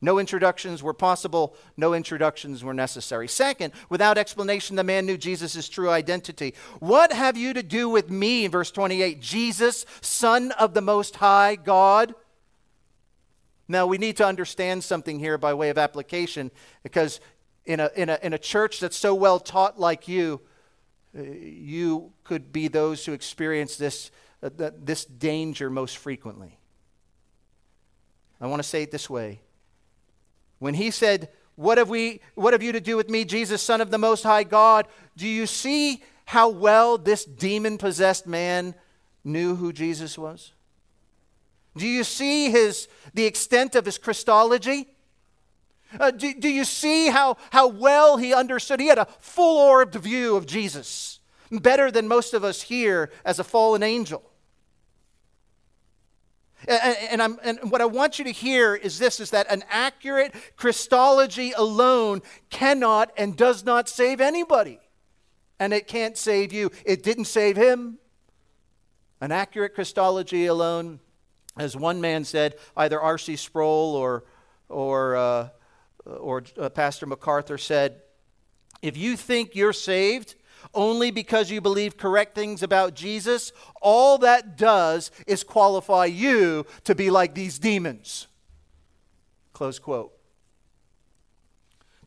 No 0.04 0.18
introductions 0.18 0.82
were 0.82 0.92
possible, 0.92 1.54
no 1.76 1.94
introductions 1.94 2.64
were 2.64 2.74
necessary. 2.74 3.28
Second, 3.28 3.72
without 3.88 4.18
explanation, 4.18 4.74
the 4.74 4.82
man 4.82 5.06
knew 5.06 5.16
Jesus' 5.16 5.68
true 5.68 5.90
identity. 5.90 6.54
What 6.80 7.12
have 7.12 7.36
you 7.36 7.54
to 7.54 7.62
do 7.62 7.88
with 7.88 8.10
me, 8.10 8.48
verse 8.48 8.72
28, 8.72 9.20
Jesus, 9.20 9.86
Son 10.00 10.50
of 10.52 10.74
the 10.74 10.80
Most 10.80 11.16
High 11.16 11.54
God? 11.54 12.16
Now, 13.68 13.86
we 13.86 13.96
need 13.96 14.16
to 14.16 14.26
understand 14.26 14.82
something 14.82 15.20
here 15.20 15.38
by 15.38 15.54
way 15.54 15.70
of 15.70 15.78
application 15.78 16.50
because 16.82 17.20
in 17.64 17.78
a, 17.78 17.88
in 17.94 18.08
a, 18.08 18.18
in 18.24 18.32
a 18.32 18.38
church 18.38 18.80
that's 18.80 18.96
so 18.96 19.14
well 19.14 19.38
taught 19.38 19.78
like 19.78 20.08
you, 20.08 20.40
uh, 21.16 21.22
you 21.22 22.12
could 22.24 22.52
be 22.52 22.66
those 22.66 23.06
who 23.06 23.12
experience 23.12 23.76
this, 23.76 24.10
uh, 24.42 24.50
this 24.76 25.04
danger 25.04 25.70
most 25.70 25.96
frequently. 25.96 26.58
I 28.40 28.48
want 28.48 28.60
to 28.60 28.68
say 28.68 28.82
it 28.82 28.90
this 28.90 29.08
way. 29.08 29.42
When 30.62 30.74
he 30.74 30.92
said, 30.92 31.28
what 31.56 31.76
have, 31.78 31.88
we, 31.88 32.20
what 32.36 32.52
have 32.52 32.62
you 32.62 32.70
to 32.70 32.80
do 32.80 32.96
with 32.96 33.10
me, 33.10 33.24
Jesus, 33.24 33.60
Son 33.60 33.80
of 33.80 33.90
the 33.90 33.98
Most 33.98 34.22
High 34.22 34.44
God? 34.44 34.86
Do 35.16 35.26
you 35.26 35.44
see 35.44 36.04
how 36.24 36.50
well 36.50 36.98
this 36.98 37.24
demon 37.24 37.78
possessed 37.78 38.28
man 38.28 38.76
knew 39.24 39.56
who 39.56 39.72
Jesus 39.72 40.16
was? 40.16 40.52
Do 41.76 41.84
you 41.84 42.04
see 42.04 42.52
his, 42.52 42.86
the 43.12 43.24
extent 43.24 43.74
of 43.74 43.86
his 43.86 43.98
Christology? 43.98 44.86
Uh, 45.98 46.12
do, 46.12 46.32
do 46.32 46.48
you 46.48 46.62
see 46.62 47.08
how, 47.08 47.38
how 47.50 47.66
well 47.66 48.16
he 48.16 48.32
understood? 48.32 48.78
He 48.78 48.86
had 48.86 48.98
a 48.98 49.08
full 49.18 49.58
orbed 49.58 49.96
view 49.96 50.36
of 50.36 50.46
Jesus, 50.46 51.18
better 51.50 51.90
than 51.90 52.06
most 52.06 52.34
of 52.34 52.44
us 52.44 52.62
here 52.62 53.10
as 53.24 53.40
a 53.40 53.44
fallen 53.44 53.82
angel. 53.82 54.22
And, 56.68 57.20
and, 57.20 57.38
and 57.42 57.70
what 57.70 57.80
I 57.80 57.86
want 57.86 58.18
you 58.18 58.24
to 58.24 58.32
hear 58.32 58.74
is 58.74 58.98
this 58.98 59.20
is 59.20 59.30
that 59.30 59.50
an 59.50 59.64
accurate 59.68 60.34
Christology 60.56 61.52
alone 61.52 62.22
cannot 62.50 63.12
and 63.16 63.36
does 63.36 63.64
not 63.64 63.88
save 63.88 64.20
anybody. 64.20 64.78
And 65.58 65.72
it 65.72 65.86
can't 65.86 66.16
save 66.16 66.52
you. 66.52 66.70
It 66.84 67.02
didn't 67.02 67.26
save 67.26 67.56
him. 67.56 67.98
An 69.20 69.32
accurate 69.32 69.74
Christology 69.74 70.46
alone, 70.46 71.00
as 71.56 71.76
one 71.76 72.00
man 72.00 72.24
said, 72.24 72.56
either 72.76 73.00
R.C. 73.00 73.36
Sproul 73.36 73.94
or, 73.94 74.24
or 74.68 75.16
uh, 75.16 75.48
or 76.04 76.42
uh, 76.58 76.68
Pastor 76.70 77.06
MacArthur 77.06 77.58
said, 77.58 78.02
if 78.80 78.96
you 78.96 79.16
think 79.16 79.54
you're 79.54 79.72
saved 79.72 80.34
only 80.74 81.10
because 81.10 81.50
you 81.50 81.60
believe 81.60 81.96
correct 81.96 82.34
things 82.34 82.62
about 82.62 82.94
Jesus, 82.94 83.52
all 83.80 84.18
that 84.18 84.56
does 84.56 85.10
is 85.26 85.44
qualify 85.44 86.06
you 86.06 86.66
to 86.84 86.94
be 86.94 87.10
like 87.10 87.34
these 87.34 87.58
demons. 87.58 88.26
Close 89.52 89.78
quote. 89.78 90.12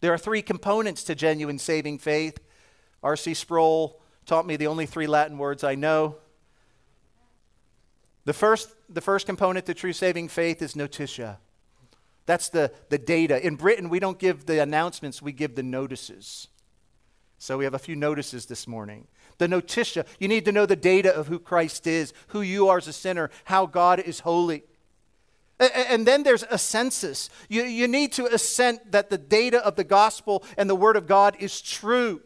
There 0.01 0.13
are 0.13 0.17
three 0.17 0.41
components 0.41 1.03
to 1.05 1.15
genuine 1.15 1.59
saving 1.59 1.99
faith. 1.99 2.39
R.C. 3.01 3.33
Sproul 3.33 4.01
taught 4.25 4.45
me 4.45 4.55
the 4.55 4.67
only 4.67 4.85
three 4.85 5.07
Latin 5.07 5.37
words 5.37 5.63
I 5.63 5.75
know. 5.75 6.17
The 8.25 8.33
first, 8.33 8.75
the 8.89 9.01
first 9.01 9.25
component 9.25 9.67
to 9.67 9.73
true 9.73 9.93
saving 9.93 10.29
faith 10.29 10.61
is 10.61 10.75
notitia. 10.75 11.39
That's 12.25 12.49
the, 12.49 12.71
the 12.89 12.97
data. 12.97 13.45
In 13.45 13.55
Britain, 13.55 13.87
we 13.87 13.99
don't 13.99 14.17
give 14.17 14.47
the 14.47 14.61
announcements, 14.61 15.21
we 15.21 15.31
give 15.31 15.55
the 15.55 15.63
notices. 15.63 16.47
So 17.37 17.57
we 17.57 17.63
have 17.65 17.73
a 17.73 17.79
few 17.79 17.95
notices 17.95 18.45
this 18.45 18.67
morning. 18.67 19.07
The 19.37 19.47
notitia, 19.47 20.05
you 20.19 20.27
need 20.27 20.45
to 20.45 20.51
know 20.51 20.65
the 20.65 20.75
data 20.75 21.13
of 21.13 21.27
who 21.27 21.39
Christ 21.39 21.87
is, 21.87 22.13
who 22.27 22.41
you 22.41 22.69
are 22.69 22.77
as 22.77 22.87
a 22.87 22.93
sinner, 22.93 23.29
how 23.45 23.65
God 23.65 23.99
is 23.99 24.21
holy. 24.21 24.63
And 25.57 26.05
then 26.05 26.23
there's 26.23 26.43
assensus. 26.43 27.29
You, 27.47 27.63
you 27.63 27.87
need 27.87 28.11
to 28.13 28.25
assent 28.25 28.91
that 28.91 29.09
the 29.09 29.17
data 29.17 29.65
of 29.65 29.75
the 29.75 29.83
gospel 29.83 30.43
and 30.57 30.69
the 30.69 30.75
word 30.75 30.95
of 30.95 31.07
God 31.07 31.37
is 31.39 31.61
true. 31.61 32.21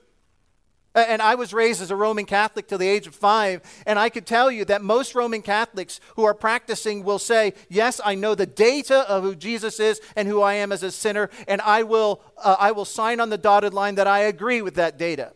And 0.95 1.21
I 1.21 1.35
was 1.35 1.53
raised 1.53 1.81
as 1.81 1.91
a 1.91 1.95
Roman 1.95 2.25
Catholic 2.25 2.67
till 2.67 2.79
the 2.79 2.87
age 2.87 3.05
of 3.05 3.13
five, 3.13 3.61
and 3.85 3.99
I 3.99 4.09
could 4.09 4.25
tell 4.25 4.49
you 4.49 4.65
that 4.65 4.81
most 4.81 5.13
Roman 5.13 5.43
Catholics 5.43 5.99
who 6.15 6.23
are 6.23 6.33
practicing 6.33 7.03
will 7.03 7.19
say, 7.19 7.53
Yes, 7.69 8.01
I 8.03 8.15
know 8.15 8.33
the 8.33 8.47
data 8.47 9.07
of 9.07 9.23
who 9.23 9.35
Jesus 9.35 9.79
is 9.79 10.01
and 10.15 10.27
who 10.27 10.41
I 10.41 10.55
am 10.55 10.71
as 10.71 10.81
a 10.81 10.91
sinner, 10.91 11.29
and 11.47 11.61
I 11.61 11.83
will, 11.83 12.21
uh, 12.37 12.55
I 12.59 12.71
will 12.71 12.85
sign 12.85 13.19
on 13.19 13.29
the 13.29 13.37
dotted 13.37 13.73
line 13.73 13.95
that 13.95 14.07
I 14.07 14.21
agree 14.21 14.63
with 14.63 14.75
that 14.75 14.97
data. 14.97 15.33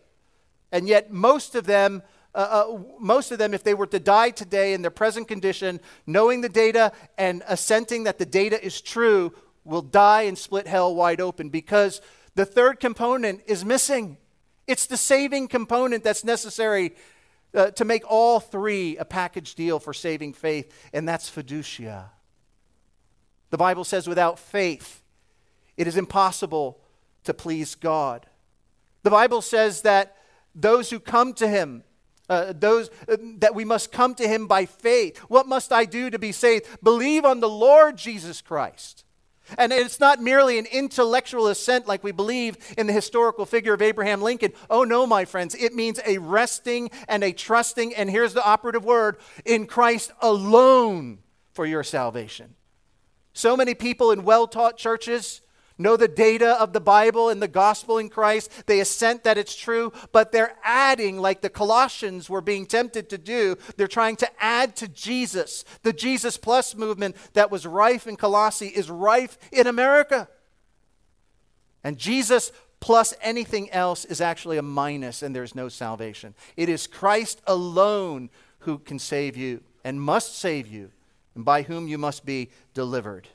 And 0.72 0.88
yet, 0.88 1.14
most 1.14 1.54
of 1.54 1.68
them, 1.68 2.01
uh, 2.34 2.38
uh, 2.38 2.80
most 2.99 3.32
of 3.32 3.38
them, 3.38 3.54
if 3.54 3.64
they 3.64 3.76
were 3.76 3.86
to 3.86 3.99
die 3.99 4.32
today 4.32 4.74
in 4.74 4.82
their 4.82 4.89
present 4.89 5.28
condition, 5.28 5.80
knowing 6.08 6.41
the 6.41 6.49
data 6.49 6.91
and 7.16 7.43
assenting 7.47 8.06
that 8.06 8.18
the 8.18 8.26
data 8.26 8.64
is 8.64 8.82
true, 8.82 9.34
will 9.64 9.84
die 9.84 10.24
and 10.24 10.38
split 10.38 10.66
hell 10.66 10.95
wide 10.95 11.22
open 11.22 11.49
because 11.49 12.01
the 12.34 12.45
third 12.45 12.80
component 12.80 13.41
is 13.45 13.64
missing. 13.64 14.18
It's 14.68 14.86
the 14.86 14.97
saving 14.97 15.47
component 15.47 16.03
that's 16.03 16.24
necessary 16.24 16.95
uh, 17.53 17.72
to 17.72 17.86
make 17.86 18.03
all 18.09 18.39
three 18.39 18.97
a 18.97 19.05
package 19.05 19.55
deal 19.55 19.80
for 19.80 19.93
saving 19.93 20.34
faith, 20.34 20.74
and 20.93 21.07
that's 21.07 21.30
fiducia. 21.30 22.05
The 23.49 23.57
Bible 23.57 23.84
says 23.84 24.07
without 24.07 24.39
faith, 24.39 25.03
it 25.78 25.88
is 25.88 25.97
impossible 25.97 26.80
to 27.24 27.34
please 27.34 27.76
God. 27.76 28.26
The 29.03 29.11
Bible 29.11 29.41
says 29.41 29.82
that 29.82 30.18
those 30.55 30.89
who 30.89 30.99
come 30.99 31.34
to 31.34 31.47
Him, 31.47 31.84
uh, 32.30 32.53
those 32.57 32.89
uh, 33.07 33.18
that 33.38 33.53
we 33.53 33.66
must 33.66 33.91
come 33.91 34.16
to 34.16 34.28
Him 34.28 34.47
by 34.47 34.66
faith. 34.66 35.18
What 35.28 35.47
must 35.47 35.72
I 35.72 35.86
do 35.86 36.09
to 36.09 36.18
be 36.18 36.32
saved? 36.32 36.66
Believe 36.82 37.26
on 37.26 37.39
the 37.39 37.49
Lord 37.49 37.97
Jesus 37.97 38.41
Christ. 38.41 39.03
And 39.58 39.72
it's 39.74 40.00
not 40.00 40.22
merely 40.22 40.58
an 40.58 40.66
intellectual 40.66 41.48
assent 41.48 41.88
like 41.88 42.04
we 42.04 42.12
believe 42.12 42.58
in 42.78 42.88
the 42.88 42.94
historical 42.94 43.46
figure 43.46 43.74
of 43.74 43.82
Abraham 43.82 44.22
Lincoln. 44.22 44.54
Oh, 44.70 44.84
no, 44.84 45.06
my 45.06 45.26
friends. 45.26 45.56
It 45.56 45.74
means 45.74 46.00
a 46.06 46.18
resting 46.18 46.89
and 47.08 47.24
a 47.24 47.34
trusting, 47.34 47.94
and 47.96 48.10
here's 48.10 48.34
the 48.34 48.44
operative 48.44 48.86
word 48.86 49.18
in 49.46 49.68
Christ 49.68 50.12
alone 50.22 51.20
for 51.52 51.66
your 51.66 51.84
salvation. 51.84 52.56
So 53.34 53.58
many 53.58 53.74
people 53.74 54.12
in 54.12 54.24
well 54.24 54.48
taught 54.48 54.78
churches 54.78 55.41
know 55.84 55.96
the 55.96 56.08
data 56.08 56.60
of 56.60 56.74
the 56.74 56.82
Bible 56.82 57.30
and 57.30 57.42
the 57.42 57.48
gospel 57.48 58.00
in 58.00 58.10
Christ. 58.10 58.50
They 58.66 58.80
assent 58.80 59.24
that 59.24 59.38
it's 59.38 59.56
true, 59.56 59.94
but 60.12 60.32
they're 60.32 60.56
adding, 60.64 61.20
like 61.20 61.42
the 61.42 61.50
Colossians 61.50 62.30
were 62.30 62.42
being 62.42 62.66
tempted 62.66 63.10
to 63.12 63.18
do, 63.20 63.58
they're 63.78 63.88
trying 63.88 64.16
to 64.18 64.44
add 64.44 64.76
to 64.78 64.88
Jesus. 64.88 65.64
The 65.84 65.94
Jesus 65.94 66.38
Plus 66.38 66.76
movement 66.76 67.16
that 67.34 67.52
was 67.52 67.68
rife 67.68 68.08
in 68.08 68.16
Colossae 68.16 68.68
is 68.68 68.90
rife 68.90 69.38
in 69.52 69.68
America. 69.68 70.28
And 71.84 71.98
Jesus 71.98 72.52
plus 72.80 73.14
anything 73.22 73.72
else 73.72 74.04
is 74.04 74.20
actually 74.20 74.58
a 74.58 74.62
minus, 74.62 75.22
and 75.22 75.34
there's 75.34 75.56
no 75.56 75.70
salvation. 75.70 76.36
It 76.58 76.68
is 76.68 76.86
Christ 76.86 77.42
alone 77.48 78.30
who 78.60 78.78
can 78.78 79.00
save 79.00 79.38
you 79.38 79.62
and 79.86 80.02
must 80.02 80.38
save 80.38 80.68
you, 80.68 80.92
and 81.34 81.46
by 81.46 81.62
whom 81.62 81.88
you 81.88 81.98
must 81.98 82.26
be 82.26 82.50
delivered. 82.74 83.30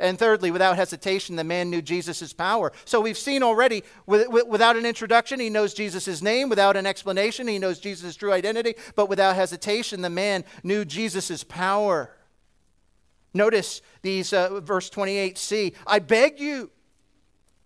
And 0.00 0.18
thirdly, 0.18 0.50
without 0.50 0.76
hesitation, 0.76 1.36
the 1.36 1.44
man 1.44 1.70
knew 1.70 1.82
Jesus' 1.82 2.32
power. 2.32 2.72
So 2.84 3.00
we've 3.00 3.18
seen 3.18 3.42
already, 3.42 3.84
without 4.06 4.76
an 4.76 4.86
introduction, 4.86 5.38
he 5.38 5.50
knows 5.50 5.74
Jesus' 5.74 6.22
name. 6.22 6.48
Without 6.48 6.76
an 6.76 6.86
explanation, 6.86 7.46
he 7.46 7.58
knows 7.58 7.78
Jesus' 7.78 8.16
true 8.16 8.32
identity. 8.32 8.74
But 8.96 9.08
without 9.08 9.36
hesitation, 9.36 10.00
the 10.00 10.10
man 10.10 10.44
knew 10.64 10.84
Jesus' 10.84 11.44
power. 11.44 12.10
Notice 13.32 13.82
these, 14.02 14.32
uh, 14.32 14.60
verse 14.60 14.90
28c 14.90 15.74
I 15.86 15.98
beg 15.98 16.40
you. 16.40 16.70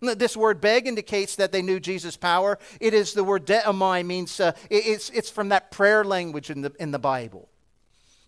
This 0.01 0.37
word 0.37 0.61
beg 0.61 0.87
indicates 0.87 1.37
that 1.37 1.51
they 1.51 1.63
knew 1.63 1.81
Jesus' 1.81 2.17
power. 2.17 2.59
It 2.79 2.93
is 2.93 3.15
the 3.15 3.25
word 3.25 3.47
deomai, 3.47 4.05
means 4.05 4.39
uh, 4.39 4.53
it's, 4.69 5.09
it's 5.11 5.31
from 5.31 5.49
that 5.49 5.71
prayer 5.71 6.05
language 6.05 6.51
in 6.51 6.61
the, 6.61 6.73
in 6.79 6.91
the 6.91 6.99
Bible. 6.99 7.49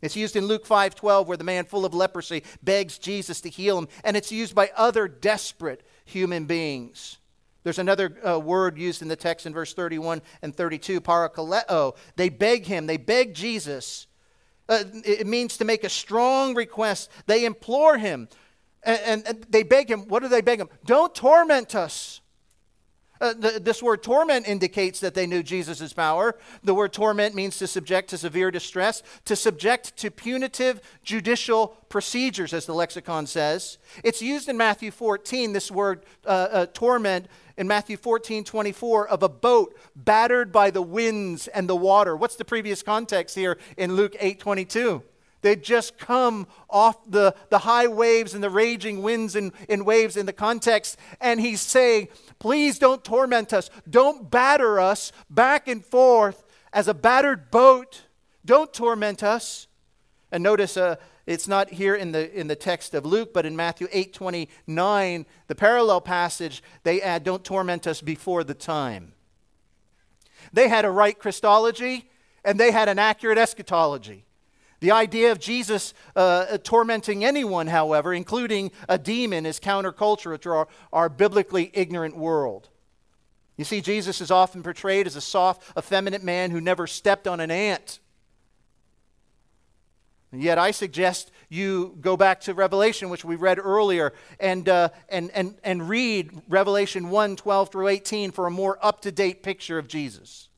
It's 0.02 0.16
used 0.16 0.36
in 0.36 0.46
Luke 0.46 0.66
5:12 0.66 1.26
where 1.26 1.36
the 1.36 1.44
man 1.44 1.64
full 1.64 1.84
of 1.84 1.94
leprosy 1.94 2.42
begs 2.62 2.98
Jesus 2.98 3.40
to 3.42 3.48
heal 3.48 3.78
him, 3.78 3.88
and 4.04 4.16
it's 4.16 4.32
used 4.32 4.54
by 4.54 4.70
other 4.76 5.08
desperate 5.08 5.82
human 6.04 6.46
beings. 6.46 7.18
There's 7.64 7.80
another 7.80 8.16
uh, 8.24 8.38
word 8.38 8.78
used 8.78 9.02
in 9.02 9.08
the 9.08 9.16
text 9.16 9.44
in 9.44 9.52
verse 9.52 9.74
31 9.74 10.22
and 10.40 10.54
32, 10.54 11.00
parakaleo. 11.00 11.96
They 12.14 12.28
beg 12.28 12.66
him, 12.66 12.86
they 12.86 12.96
beg 12.96 13.34
Jesus. 13.34 14.06
Uh, 14.68 14.84
it 15.04 15.26
means 15.26 15.56
to 15.56 15.64
make 15.64 15.82
a 15.82 15.88
strong 15.88 16.54
request. 16.54 17.10
They 17.26 17.44
implore 17.44 17.98
him. 17.98 18.28
And, 18.82 19.00
and, 19.00 19.26
and, 19.26 19.46
they 19.48 19.64
beg 19.64 19.90
him, 19.90 20.06
what 20.06 20.22
do 20.22 20.28
they 20.28 20.42
beg 20.42 20.60
him? 20.60 20.68
Don't 20.84 21.14
torment 21.14 21.74
us. 21.74 22.20
Uh, 23.20 23.32
the, 23.34 23.60
this 23.60 23.82
word 23.82 24.02
torment 24.02 24.46
indicates 24.46 25.00
that 25.00 25.14
they 25.14 25.26
knew 25.26 25.42
Jesus' 25.42 25.92
power. 25.92 26.36
The 26.62 26.74
word 26.74 26.92
torment 26.92 27.34
means 27.34 27.58
to 27.58 27.66
subject 27.66 28.10
to 28.10 28.18
severe 28.18 28.50
distress, 28.50 29.02
to 29.24 29.36
subject 29.36 29.96
to 29.98 30.10
punitive 30.10 30.80
judicial 31.02 31.68
procedures, 31.88 32.52
as 32.52 32.66
the 32.66 32.74
lexicon 32.74 33.26
says. 33.26 33.78
It's 34.04 34.20
used 34.20 34.48
in 34.48 34.56
Matthew 34.56 34.90
14, 34.90 35.52
this 35.52 35.70
word 35.70 36.04
uh, 36.24 36.28
uh, 36.28 36.66
torment, 36.66 37.26
in 37.56 37.66
Matthew 37.66 37.96
14, 37.96 38.44
24, 38.44 39.08
of 39.08 39.22
a 39.22 39.28
boat 39.28 39.76
battered 39.94 40.52
by 40.52 40.70
the 40.70 40.82
winds 40.82 41.48
and 41.48 41.68
the 41.68 41.76
water. 41.76 42.14
What's 42.14 42.36
the 42.36 42.44
previous 42.44 42.82
context 42.82 43.34
here 43.34 43.56
in 43.76 43.94
Luke 43.94 44.14
8, 44.20 44.38
22? 44.38 45.02
They'd 45.46 45.62
just 45.62 45.96
come 45.96 46.48
off 46.68 47.08
the, 47.08 47.32
the 47.50 47.58
high 47.58 47.86
waves 47.86 48.34
and 48.34 48.42
the 48.42 48.50
raging 48.50 49.00
winds 49.00 49.36
and, 49.36 49.52
and 49.68 49.86
waves 49.86 50.16
in 50.16 50.26
the 50.26 50.32
context. 50.32 50.98
And 51.20 51.40
he's 51.40 51.60
saying, 51.60 52.08
Please 52.40 52.80
don't 52.80 53.04
torment 53.04 53.52
us. 53.52 53.70
Don't 53.88 54.28
batter 54.28 54.80
us 54.80 55.12
back 55.30 55.68
and 55.68 55.86
forth 55.86 56.42
as 56.72 56.88
a 56.88 56.94
battered 56.94 57.52
boat. 57.52 58.06
Don't 58.44 58.74
torment 58.74 59.22
us. 59.22 59.68
And 60.32 60.42
notice 60.42 60.76
uh, 60.76 60.96
it's 61.26 61.46
not 61.46 61.70
here 61.70 61.94
in 61.94 62.10
the, 62.10 62.36
in 62.36 62.48
the 62.48 62.56
text 62.56 62.92
of 62.92 63.06
Luke, 63.06 63.32
but 63.32 63.46
in 63.46 63.54
Matthew 63.54 63.86
8 63.92 64.12
29, 64.12 65.26
the 65.46 65.54
parallel 65.54 66.00
passage, 66.00 66.60
they 66.82 67.00
add, 67.00 67.22
Don't 67.22 67.44
torment 67.44 67.86
us 67.86 68.00
before 68.00 68.42
the 68.42 68.52
time. 68.52 69.12
They 70.52 70.66
had 70.66 70.84
a 70.84 70.90
right 70.90 71.16
Christology 71.16 72.10
and 72.44 72.58
they 72.58 72.72
had 72.72 72.88
an 72.88 72.98
accurate 72.98 73.38
eschatology. 73.38 74.25
The 74.80 74.90
idea 74.90 75.32
of 75.32 75.40
Jesus 75.40 75.94
uh, 76.14 76.58
tormenting 76.58 77.24
anyone, 77.24 77.66
however, 77.66 78.12
including 78.12 78.72
a 78.88 78.98
demon, 78.98 79.46
is 79.46 79.58
countercultural 79.58 80.40
to 80.42 80.50
our, 80.50 80.68
our 80.92 81.08
biblically 81.08 81.70
ignorant 81.72 82.16
world. 82.16 82.68
You 83.56 83.64
see, 83.64 83.80
Jesus 83.80 84.20
is 84.20 84.30
often 84.30 84.62
portrayed 84.62 85.06
as 85.06 85.16
a 85.16 85.20
soft, 85.20 85.62
effeminate 85.78 86.22
man 86.22 86.50
who 86.50 86.60
never 86.60 86.86
stepped 86.86 87.26
on 87.26 87.40
an 87.40 87.50
ant. 87.50 88.00
And 90.30 90.42
yet, 90.42 90.58
I 90.58 90.72
suggest 90.72 91.30
you 91.48 91.96
go 92.00 92.16
back 92.16 92.42
to 92.42 92.52
Revelation, 92.52 93.08
which 93.08 93.24
we 93.24 93.36
read 93.36 93.58
earlier, 93.58 94.12
and, 94.38 94.68
uh, 94.68 94.90
and, 95.08 95.30
and, 95.30 95.54
and 95.64 95.88
read 95.88 96.42
Revelation 96.48 97.08
1 97.08 97.36
12 97.36 97.70
through 97.70 97.88
18 97.88 98.32
for 98.32 98.46
a 98.46 98.50
more 98.50 98.78
up 98.84 99.00
to 99.02 99.12
date 99.12 99.42
picture 99.42 99.78
of 99.78 99.88
Jesus. 99.88 100.48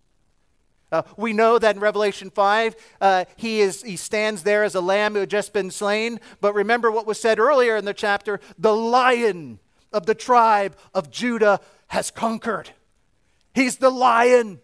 Uh, 0.90 1.02
we 1.16 1.32
know 1.32 1.58
that 1.58 1.76
in 1.76 1.80
Revelation 1.80 2.30
5, 2.30 2.76
uh, 3.00 3.24
he, 3.36 3.60
is, 3.60 3.82
he 3.82 3.96
stands 3.96 4.42
there 4.42 4.64
as 4.64 4.74
a 4.74 4.80
lamb 4.80 5.12
who 5.12 5.20
had 5.20 5.30
just 5.30 5.52
been 5.52 5.70
slain. 5.70 6.18
But 6.40 6.54
remember 6.54 6.90
what 6.90 7.06
was 7.06 7.20
said 7.20 7.38
earlier 7.38 7.76
in 7.76 7.84
the 7.84 7.94
chapter 7.94 8.40
the 8.58 8.74
lion 8.74 9.58
of 9.92 10.06
the 10.06 10.14
tribe 10.14 10.76
of 10.94 11.10
Judah 11.10 11.60
has 11.88 12.10
conquered. 12.10 12.70
He's 13.54 13.76
the 13.76 13.90
lion. 13.90 14.60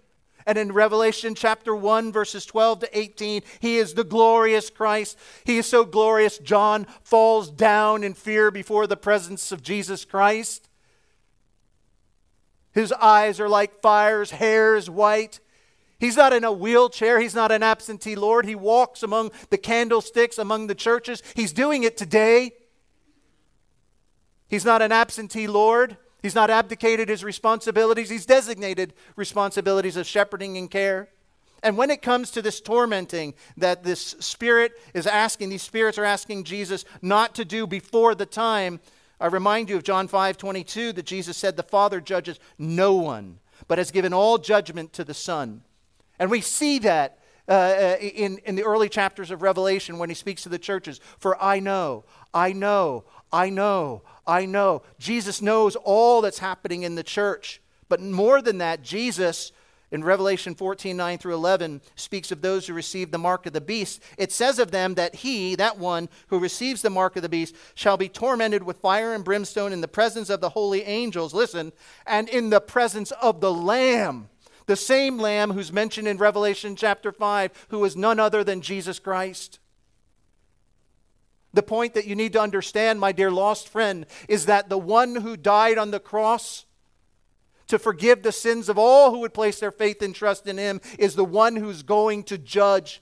And 0.46 0.58
in 0.58 0.72
Revelation 0.72 1.34
chapter 1.34 1.74
1, 1.74 2.12
verses 2.12 2.44
12 2.44 2.80
to 2.80 2.98
18, 2.98 3.42
he 3.60 3.78
is 3.78 3.94
the 3.94 4.04
glorious 4.04 4.68
Christ. 4.68 5.18
He 5.44 5.56
is 5.56 5.66
so 5.66 5.86
glorious, 5.86 6.36
John 6.38 6.86
falls 7.02 7.50
down 7.50 8.04
in 8.04 8.12
fear 8.12 8.50
before 8.50 8.86
the 8.86 8.96
presence 8.96 9.52
of 9.52 9.62
Jesus 9.62 10.04
Christ. 10.04 10.68
His 12.72 12.92
eyes 12.92 13.40
are 13.40 13.48
like 13.48 13.80
fires, 13.80 14.32
hair 14.32 14.76
is 14.76 14.90
white. 14.90 15.40
He's 16.04 16.18
not 16.18 16.34
in 16.34 16.44
a 16.44 16.52
wheelchair. 16.52 17.18
He's 17.18 17.34
not 17.34 17.50
an 17.50 17.62
absentee 17.62 18.14
Lord. 18.14 18.44
He 18.44 18.54
walks 18.54 19.02
among 19.02 19.30
the 19.48 19.56
candlesticks, 19.56 20.36
among 20.36 20.66
the 20.66 20.74
churches. 20.74 21.22
He's 21.34 21.50
doing 21.50 21.82
it 21.82 21.96
today. 21.96 22.52
He's 24.46 24.66
not 24.66 24.82
an 24.82 24.92
absentee 24.92 25.46
Lord. 25.46 25.96
He's 26.20 26.34
not 26.34 26.50
abdicated 26.50 27.08
his 27.08 27.24
responsibilities. 27.24 28.10
He's 28.10 28.26
designated 28.26 28.92
responsibilities 29.16 29.96
of 29.96 30.06
shepherding 30.06 30.58
and 30.58 30.70
care. 30.70 31.08
And 31.62 31.78
when 31.78 31.88
it 31.88 32.02
comes 32.02 32.30
to 32.32 32.42
this 32.42 32.60
tormenting 32.60 33.32
that 33.56 33.82
this 33.82 34.14
spirit 34.20 34.72
is 34.92 35.06
asking, 35.06 35.48
these 35.48 35.62
spirits 35.62 35.96
are 35.96 36.04
asking 36.04 36.44
Jesus 36.44 36.84
not 37.00 37.34
to 37.36 37.46
do 37.46 37.66
before 37.66 38.14
the 38.14 38.26
time, 38.26 38.78
I 39.18 39.28
remind 39.28 39.70
you 39.70 39.76
of 39.76 39.84
John 39.84 40.06
5 40.08 40.36
22 40.36 40.92
that 40.92 41.06
Jesus 41.06 41.38
said, 41.38 41.56
The 41.56 41.62
Father 41.62 42.02
judges 42.02 42.38
no 42.58 42.92
one, 42.92 43.38
but 43.68 43.78
has 43.78 43.90
given 43.90 44.12
all 44.12 44.36
judgment 44.36 44.92
to 44.92 45.04
the 45.04 45.14
Son 45.14 45.62
and 46.18 46.30
we 46.30 46.40
see 46.40 46.78
that 46.80 47.18
uh, 47.46 47.52
uh, 47.52 47.96
in, 48.00 48.38
in 48.46 48.54
the 48.54 48.64
early 48.64 48.88
chapters 48.88 49.30
of 49.30 49.42
Revelation 49.42 49.98
when 49.98 50.08
he 50.08 50.14
speaks 50.14 50.44
to 50.44 50.48
the 50.48 50.58
churches. 50.58 50.98
For 51.18 51.42
I 51.42 51.60
know, 51.60 52.04
I 52.32 52.52
know, 52.52 53.04
I 53.30 53.50
know, 53.50 54.00
I 54.26 54.46
know. 54.46 54.82
Jesus 54.98 55.42
knows 55.42 55.76
all 55.76 56.22
that's 56.22 56.38
happening 56.38 56.84
in 56.84 56.94
the 56.94 57.02
church. 57.02 57.60
But 57.90 58.00
more 58.00 58.40
than 58.40 58.58
that, 58.58 58.82
Jesus, 58.82 59.52
in 59.90 60.02
Revelation 60.02 60.54
14 60.54 60.96
9 60.96 61.18
through 61.18 61.34
11, 61.34 61.82
speaks 61.96 62.32
of 62.32 62.40
those 62.40 62.66
who 62.66 62.72
receive 62.72 63.10
the 63.10 63.18
mark 63.18 63.44
of 63.44 63.52
the 63.52 63.60
beast. 63.60 64.02
It 64.16 64.32
says 64.32 64.58
of 64.58 64.70
them 64.70 64.94
that 64.94 65.16
he, 65.16 65.54
that 65.56 65.78
one 65.78 66.08
who 66.28 66.38
receives 66.38 66.80
the 66.80 66.88
mark 66.88 67.14
of 67.14 67.22
the 67.22 67.28
beast, 67.28 67.54
shall 67.74 67.98
be 67.98 68.08
tormented 68.08 68.62
with 68.62 68.78
fire 68.78 69.12
and 69.12 69.22
brimstone 69.22 69.74
in 69.74 69.82
the 69.82 69.86
presence 69.86 70.30
of 70.30 70.40
the 70.40 70.48
holy 70.48 70.82
angels. 70.84 71.34
Listen, 71.34 71.72
and 72.06 72.26
in 72.30 72.48
the 72.48 72.62
presence 72.62 73.10
of 73.12 73.42
the 73.42 73.52
Lamb. 73.52 74.30
The 74.66 74.76
same 74.76 75.18
Lamb 75.18 75.52
who's 75.52 75.72
mentioned 75.72 76.08
in 76.08 76.16
Revelation 76.16 76.76
chapter 76.76 77.12
5, 77.12 77.66
who 77.68 77.84
is 77.84 77.96
none 77.96 78.18
other 78.18 78.42
than 78.42 78.60
Jesus 78.60 78.98
Christ. 78.98 79.58
The 81.52 81.62
point 81.62 81.94
that 81.94 82.06
you 82.06 82.16
need 82.16 82.32
to 82.32 82.40
understand, 82.40 82.98
my 82.98 83.12
dear 83.12 83.30
lost 83.30 83.68
friend, 83.68 84.06
is 84.28 84.46
that 84.46 84.68
the 84.68 84.78
one 84.78 85.16
who 85.16 85.36
died 85.36 85.78
on 85.78 85.90
the 85.90 86.00
cross 86.00 86.64
to 87.68 87.78
forgive 87.78 88.22
the 88.22 88.32
sins 88.32 88.68
of 88.68 88.78
all 88.78 89.10
who 89.10 89.20
would 89.20 89.34
place 89.34 89.60
their 89.60 89.70
faith 89.70 90.02
and 90.02 90.14
trust 90.14 90.46
in 90.46 90.58
him 90.58 90.80
is 90.98 91.14
the 91.14 91.24
one 91.24 91.56
who's 91.56 91.82
going 91.82 92.24
to 92.24 92.38
judge 92.38 93.00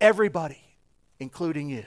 everybody, 0.00 0.62
including 1.18 1.68
you. 1.68 1.84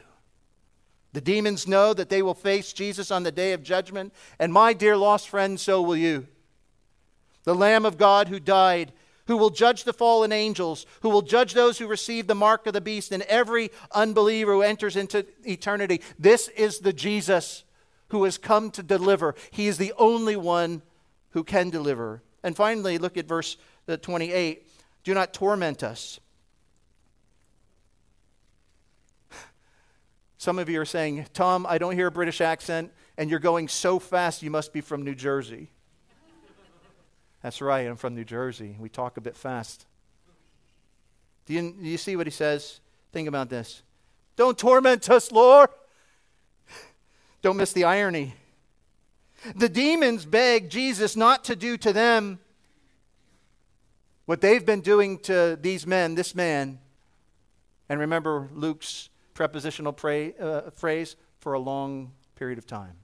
The 1.14 1.22
demons 1.22 1.68
know 1.68 1.94
that 1.94 2.10
they 2.10 2.22
will 2.22 2.34
face 2.34 2.74
Jesus 2.74 3.12
on 3.12 3.24
the 3.24 3.32
day 3.32 3.54
of 3.54 3.64
judgment, 3.64 4.14
and 4.40 4.52
my 4.52 4.74
dear 4.74 4.96
lost 4.96 5.30
friend, 5.30 5.60
so 5.60 5.82
will 5.82 5.98
you 5.98 6.28
the 7.44 7.56
Lamb 7.56 7.86
of 7.86 7.98
God 7.98 8.28
who 8.28 8.39
died, 8.39 8.92
who 9.28 9.38
will 9.38 9.50
judge 9.50 9.84
the 9.84 9.94
fallen 9.94 10.32
angels, 10.32 10.86
who 11.02 11.10
will 11.10 11.22
judge 11.22 11.54
those 11.54 11.78
who 11.78 11.88
receive 11.88 12.28
the 12.28 12.36
mark 12.36 12.68
of 12.68 12.74
the 12.74 12.82
beast, 12.82 13.12
and 13.12 13.24
every 13.24 13.72
unbeliever 13.92 14.54
who 14.54 14.62
enters 14.62 14.96
into 14.96 15.26
eternity. 15.44 16.02
This 16.20 16.48
is 16.50 16.80
the 16.80 16.94
Jesus 16.94 17.64
who 18.10 18.24
has 18.26 18.38
come 18.38 18.72
to 18.72 18.84
deliver. 18.84 19.36
He 19.52 19.68
is 19.68 19.78
the 19.78 19.94
only 19.98 20.36
one 20.36 20.82
who 21.32 21.44
can 21.44 21.70
deliver. 21.70 22.22
And 22.44 22.56
finally, 22.56 22.98
look 22.98 23.18
at 23.18 23.28
verse 23.28 23.58
uh, 23.88 23.98
28 23.98 24.68
Do 25.04 25.14
not 25.14 25.34
torment 25.34 25.84
us. 25.84 26.20
Some 30.38 30.58
of 30.60 30.70
you 30.70 30.82
are 30.82 30.86
saying, 30.86 31.28
Tom, 31.34 31.66
I 31.70 31.78
don't 31.78 31.94
hear 31.94 32.08
a 32.08 32.12
British 32.12 32.42
accent, 32.42 32.92
and 33.16 33.30
you're 33.30 33.39
going 33.39 33.68
so 33.68 34.00
fast, 34.00 34.42
you 34.42 34.50
must 34.50 34.74
be 34.74 34.82
from 34.82 35.04
New 35.04 35.14
Jersey. 35.14 35.70
That's 37.42 37.62
right, 37.62 37.88
I'm 37.88 37.96
from 37.96 38.16
New 38.16 38.24
Jersey. 38.24 38.76
We 38.80 38.89
talk 38.89 39.18
a 39.18 39.22
bit 39.22 39.36
fast. 39.36 39.86
Do 41.46 41.54
you, 41.54 41.74
do 41.74 41.88
you 41.88 41.98
see 41.98 42.16
what 42.16 42.28
he 42.28 42.32
says? 42.32 42.80
Think 43.12 43.28
about 43.28 43.50
this. 43.50 43.82
Don't 44.36 44.58
torment 44.58 45.10
us, 45.10 45.32
Lord. 45.32 45.70
Don't 47.42 47.58
miss 47.58 47.74
the 47.74 47.84
irony. 47.84 48.36
The 49.56 49.70
demons 49.70 50.26
beg 50.26 50.70
Jesus 50.70 51.16
not 51.16 51.44
to 51.46 51.56
do 51.56 51.78
to 51.78 51.92
them 51.92 52.39
what 54.26 54.39
they've 54.39 54.66
been 54.66 54.82
doing 54.82 55.18
to 55.20 55.58
these 55.60 55.88
men, 55.88 56.14
this 56.14 56.36
man. 56.36 56.80
And 57.89 58.00
remember 58.00 58.50
Luke's 58.54 59.10
prepositional 59.34 59.94
pray, 59.94 60.36
uh, 60.39 60.70
phrase 60.72 61.16
for 61.39 61.54
a 61.54 61.60
long 61.60 62.12
period 62.36 62.60
of 62.60 62.68
time. 62.68 63.01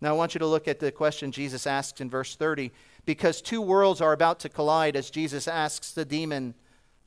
Now, 0.00 0.10
I 0.10 0.12
want 0.12 0.34
you 0.34 0.38
to 0.38 0.46
look 0.46 0.68
at 0.68 0.78
the 0.78 0.92
question 0.92 1.32
Jesus 1.32 1.66
asks 1.66 2.00
in 2.00 2.08
verse 2.08 2.36
30 2.36 2.70
because 3.04 3.42
two 3.42 3.60
worlds 3.60 4.00
are 4.00 4.12
about 4.12 4.40
to 4.40 4.48
collide 4.48 4.96
as 4.96 5.10
Jesus 5.10 5.48
asks 5.48 5.92
the 5.92 6.04
demon, 6.04 6.54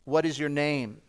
What 0.04 0.26
is 0.26 0.38
your 0.38 0.50
name? 0.50 1.02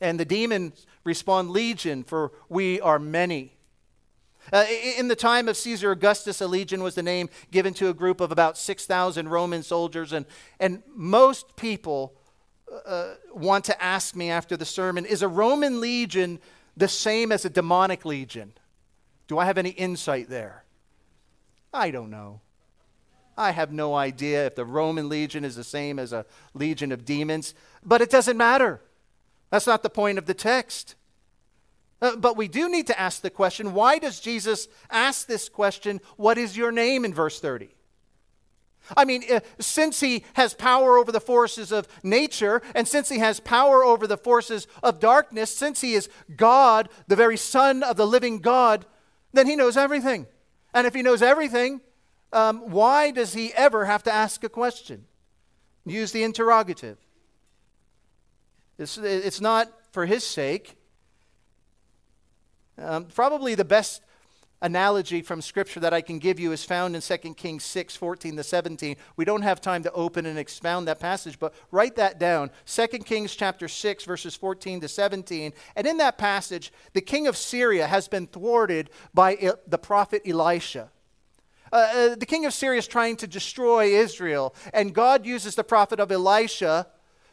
And 0.00 0.20
the 0.20 0.24
demons 0.24 0.86
respond, 1.04 1.50
Legion, 1.50 2.04
for 2.04 2.32
we 2.48 2.80
are 2.80 2.98
many. 2.98 3.52
Uh, 4.52 4.64
in 4.96 5.08
the 5.08 5.16
time 5.16 5.48
of 5.48 5.56
Caesar 5.56 5.90
Augustus, 5.90 6.40
a 6.40 6.46
legion 6.46 6.82
was 6.82 6.94
the 6.94 7.02
name 7.02 7.28
given 7.50 7.74
to 7.74 7.88
a 7.88 7.94
group 7.94 8.20
of 8.20 8.30
about 8.30 8.56
6,000 8.56 9.28
Roman 9.28 9.62
soldiers. 9.62 10.12
And, 10.12 10.24
and 10.60 10.82
most 10.94 11.56
people 11.56 12.14
uh, 12.86 13.14
want 13.32 13.64
to 13.64 13.82
ask 13.82 14.14
me 14.14 14.30
after 14.30 14.56
the 14.56 14.64
sermon 14.64 15.04
is 15.04 15.22
a 15.22 15.28
Roman 15.28 15.80
legion 15.80 16.38
the 16.76 16.88
same 16.88 17.32
as 17.32 17.44
a 17.44 17.50
demonic 17.50 18.04
legion? 18.04 18.52
Do 19.28 19.38
I 19.38 19.44
have 19.46 19.58
any 19.58 19.70
insight 19.70 20.28
there? 20.28 20.64
I 21.72 21.90
don't 21.90 22.10
know. 22.10 22.40
I 23.36 23.50
have 23.50 23.70
no 23.70 23.94
idea 23.94 24.46
if 24.46 24.54
the 24.54 24.64
Roman 24.64 25.08
legion 25.08 25.44
is 25.44 25.56
the 25.56 25.64
same 25.64 25.98
as 25.98 26.12
a 26.12 26.24
legion 26.54 26.90
of 26.90 27.04
demons, 27.04 27.54
but 27.84 28.00
it 28.00 28.10
doesn't 28.10 28.36
matter. 28.36 28.80
That's 29.50 29.66
not 29.66 29.82
the 29.82 29.90
point 29.90 30.18
of 30.18 30.26
the 30.26 30.34
text. 30.34 30.94
Uh, 32.00 32.16
but 32.16 32.36
we 32.36 32.48
do 32.48 32.68
need 32.68 32.86
to 32.86 32.98
ask 32.98 33.22
the 33.22 33.30
question 33.30 33.72
why 33.72 33.98
does 33.98 34.20
Jesus 34.20 34.68
ask 34.90 35.26
this 35.26 35.48
question, 35.48 36.00
What 36.16 36.38
is 36.38 36.56
your 36.56 36.72
name, 36.72 37.04
in 37.04 37.12
verse 37.12 37.40
30? 37.40 37.68
I 38.96 39.04
mean, 39.04 39.24
uh, 39.30 39.40
since 39.58 40.00
he 40.00 40.24
has 40.34 40.54
power 40.54 40.96
over 40.96 41.10
the 41.10 41.20
forces 41.20 41.72
of 41.72 41.88
nature, 42.02 42.62
and 42.74 42.86
since 42.86 43.08
he 43.08 43.18
has 43.18 43.40
power 43.40 43.82
over 43.82 44.06
the 44.06 44.16
forces 44.16 44.66
of 44.82 45.00
darkness, 45.00 45.54
since 45.54 45.80
he 45.80 45.94
is 45.94 46.08
God, 46.36 46.88
the 47.08 47.16
very 47.16 47.36
Son 47.36 47.82
of 47.82 47.96
the 47.96 48.06
living 48.06 48.38
God, 48.38 48.86
then 49.32 49.46
he 49.46 49.56
knows 49.56 49.76
everything. 49.76 50.26
And 50.72 50.86
if 50.86 50.94
he 50.94 51.02
knows 51.02 51.22
everything, 51.22 51.80
um, 52.32 52.70
why 52.70 53.10
does 53.10 53.32
he 53.34 53.52
ever 53.54 53.84
have 53.84 54.02
to 54.04 54.12
ask 54.12 54.44
a 54.44 54.48
question? 54.48 55.06
Use 55.84 56.12
the 56.12 56.22
interrogative. 56.22 56.98
It's, 58.78 58.98
it's 58.98 59.40
not 59.40 59.72
for 59.92 60.06
his 60.06 60.24
sake. 60.24 60.76
Um, 62.78 63.06
probably 63.06 63.54
the 63.54 63.64
best 63.64 64.02
analogy 64.62 65.22
from 65.22 65.42
Scripture 65.42 65.80
that 65.80 65.92
I 65.92 66.00
can 66.00 66.18
give 66.18 66.40
you 66.40 66.52
is 66.52 66.64
found 66.64 66.96
in 66.96 67.02
2 67.02 67.34
Kings 67.34 67.64
6 67.64 67.96
14 67.96 68.36
to 68.36 68.42
17. 68.42 68.96
We 69.16 69.24
don't 69.24 69.42
have 69.42 69.60
time 69.60 69.82
to 69.82 69.92
open 69.92 70.26
and 70.26 70.38
expound 70.38 70.88
that 70.88 71.00
passage, 71.00 71.38
but 71.38 71.54
write 71.70 71.96
that 71.96 72.18
down. 72.18 72.50
2 72.66 72.86
Kings 72.98 73.34
chapter 73.34 73.68
6, 73.68 74.04
verses 74.04 74.34
14 74.34 74.80
to 74.80 74.88
17. 74.88 75.52
And 75.74 75.86
in 75.86 75.98
that 75.98 76.18
passage, 76.18 76.72
the 76.92 77.00
king 77.00 77.26
of 77.26 77.36
Syria 77.36 77.86
has 77.86 78.08
been 78.08 78.26
thwarted 78.26 78.90
by 79.12 79.54
the 79.66 79.78
prophet 79.78 80.22
Elisha. 80.26 80.90
Uh, 81.72 81.76
uh, 81.76 82.14
the 82.14 82.26
king 82.26 82.46
of 82.46 82.54
Syria 82.54 82.78
is 82.78 82.86
trying 82.86 83.16
to 83.16 83.26
destroy 83.26 83.86
Israel, 83.86 84.54
and 84.72 84.94
God 84.94 85.26
uses 85.26 85.56
the 85.56 85.64
prophet 85.64 85.98
of 85.98 86.12
Elisha 86.12 86.86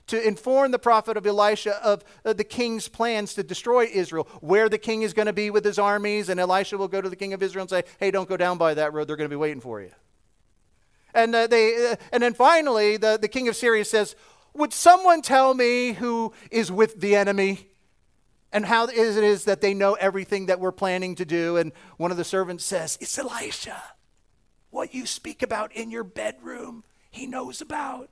to 0.08 0.28
inform 0.28 0.72
the 0.72 0.80
prophet 0.80 1.18
of 1.18 1.26
Elisha 1.26 1.84
of 1.84 2.04
uh, 2.26 2.34
the 2.34 2.43
king's 2.43 2.88
plans 2.88 3.34
to 3.36 3.43
destroy 3.43 3.86
Israel, 3.86 4.28
where 4.41 4.70
the 4.70 4.78
king 4.78 5.01
is 5.01 5.14
going 5.14 5.28
to 5.28 5.34
be 5.34 5.49
with 5.49 5.64
his 5.64 5.80
armies, 5.80 6.30
and 6.30 6.39
Elisha 6.39 6.78
will 6.78 6.88
go 6.88 7.01
to 7.01 7.10
the 7.10 7.16
king 7.16 7.34
of 7.34 7.41
Israel 7.41 7.64
and 7.64 7.70
say, 7.70 7.84
"Hey, 7.99 8.12
don't 8.12 8.30
go 8.30 8.38
down 8.38 8.58
by 8.58 8.74
that 8.74 8.93
road; 8.93 9.08
they're 9.08 9.16
going 9.16 9.30
to 9.30 9.34
be 9.34 9.39
waiting 9.39 9.62
for 9.62 9.82
you." 9.82 9.91
And 11.14 11.34
uh, 11.34 11.47
they, 11.47 11.91
uh, 11.91 11.95
and 12.12 12.24
then 12.24 12.34
finally, 12.34 12.97
the, 12.97 13.18
the 13.22 13.28
king 13.28 13.47
of 13.47 13.56
Syria 13.56 13.86
says, 13.86 14.16
"Would 14.54 14.74
someone 14.74 15.22
tell 15.22 15.54
me 15.54 15.93
who 15.93 16.34
is 16.51 16.72
with 16.72 16.99
the 16.99 17.16
enemy?" 17.16 17.70
And 18.51 18.68
how 18.68 18.86
it 18.86 18.93
is 18.95 19.45
that 19.45 19.62
they 19.62 19.74
know 19.74 19.95
everything 19.95 20.45
that 20.45 20.60
we're 20.60 20.72
planning 20.72 21.16
to 21.16 21.26
do. 21.26 21.58
And 21.58 21.72
one 21.97 22.12
of 22.12 22.18
the 22.18 22.24
servants 22.24 22.64
says, 22.64 22.99
It's 23.01 23.18
Elisha. 23.18 23.82
What 24.70 24.93
you 24.93 25.08
speak 25.08 25.41
about 25.41 25.72
in 25.74 25.89
your 25.89 26.04
bedroom, 26.04 26.84
he 27.10 27.26
knows 27.26 27.62
about. 27.62 28.12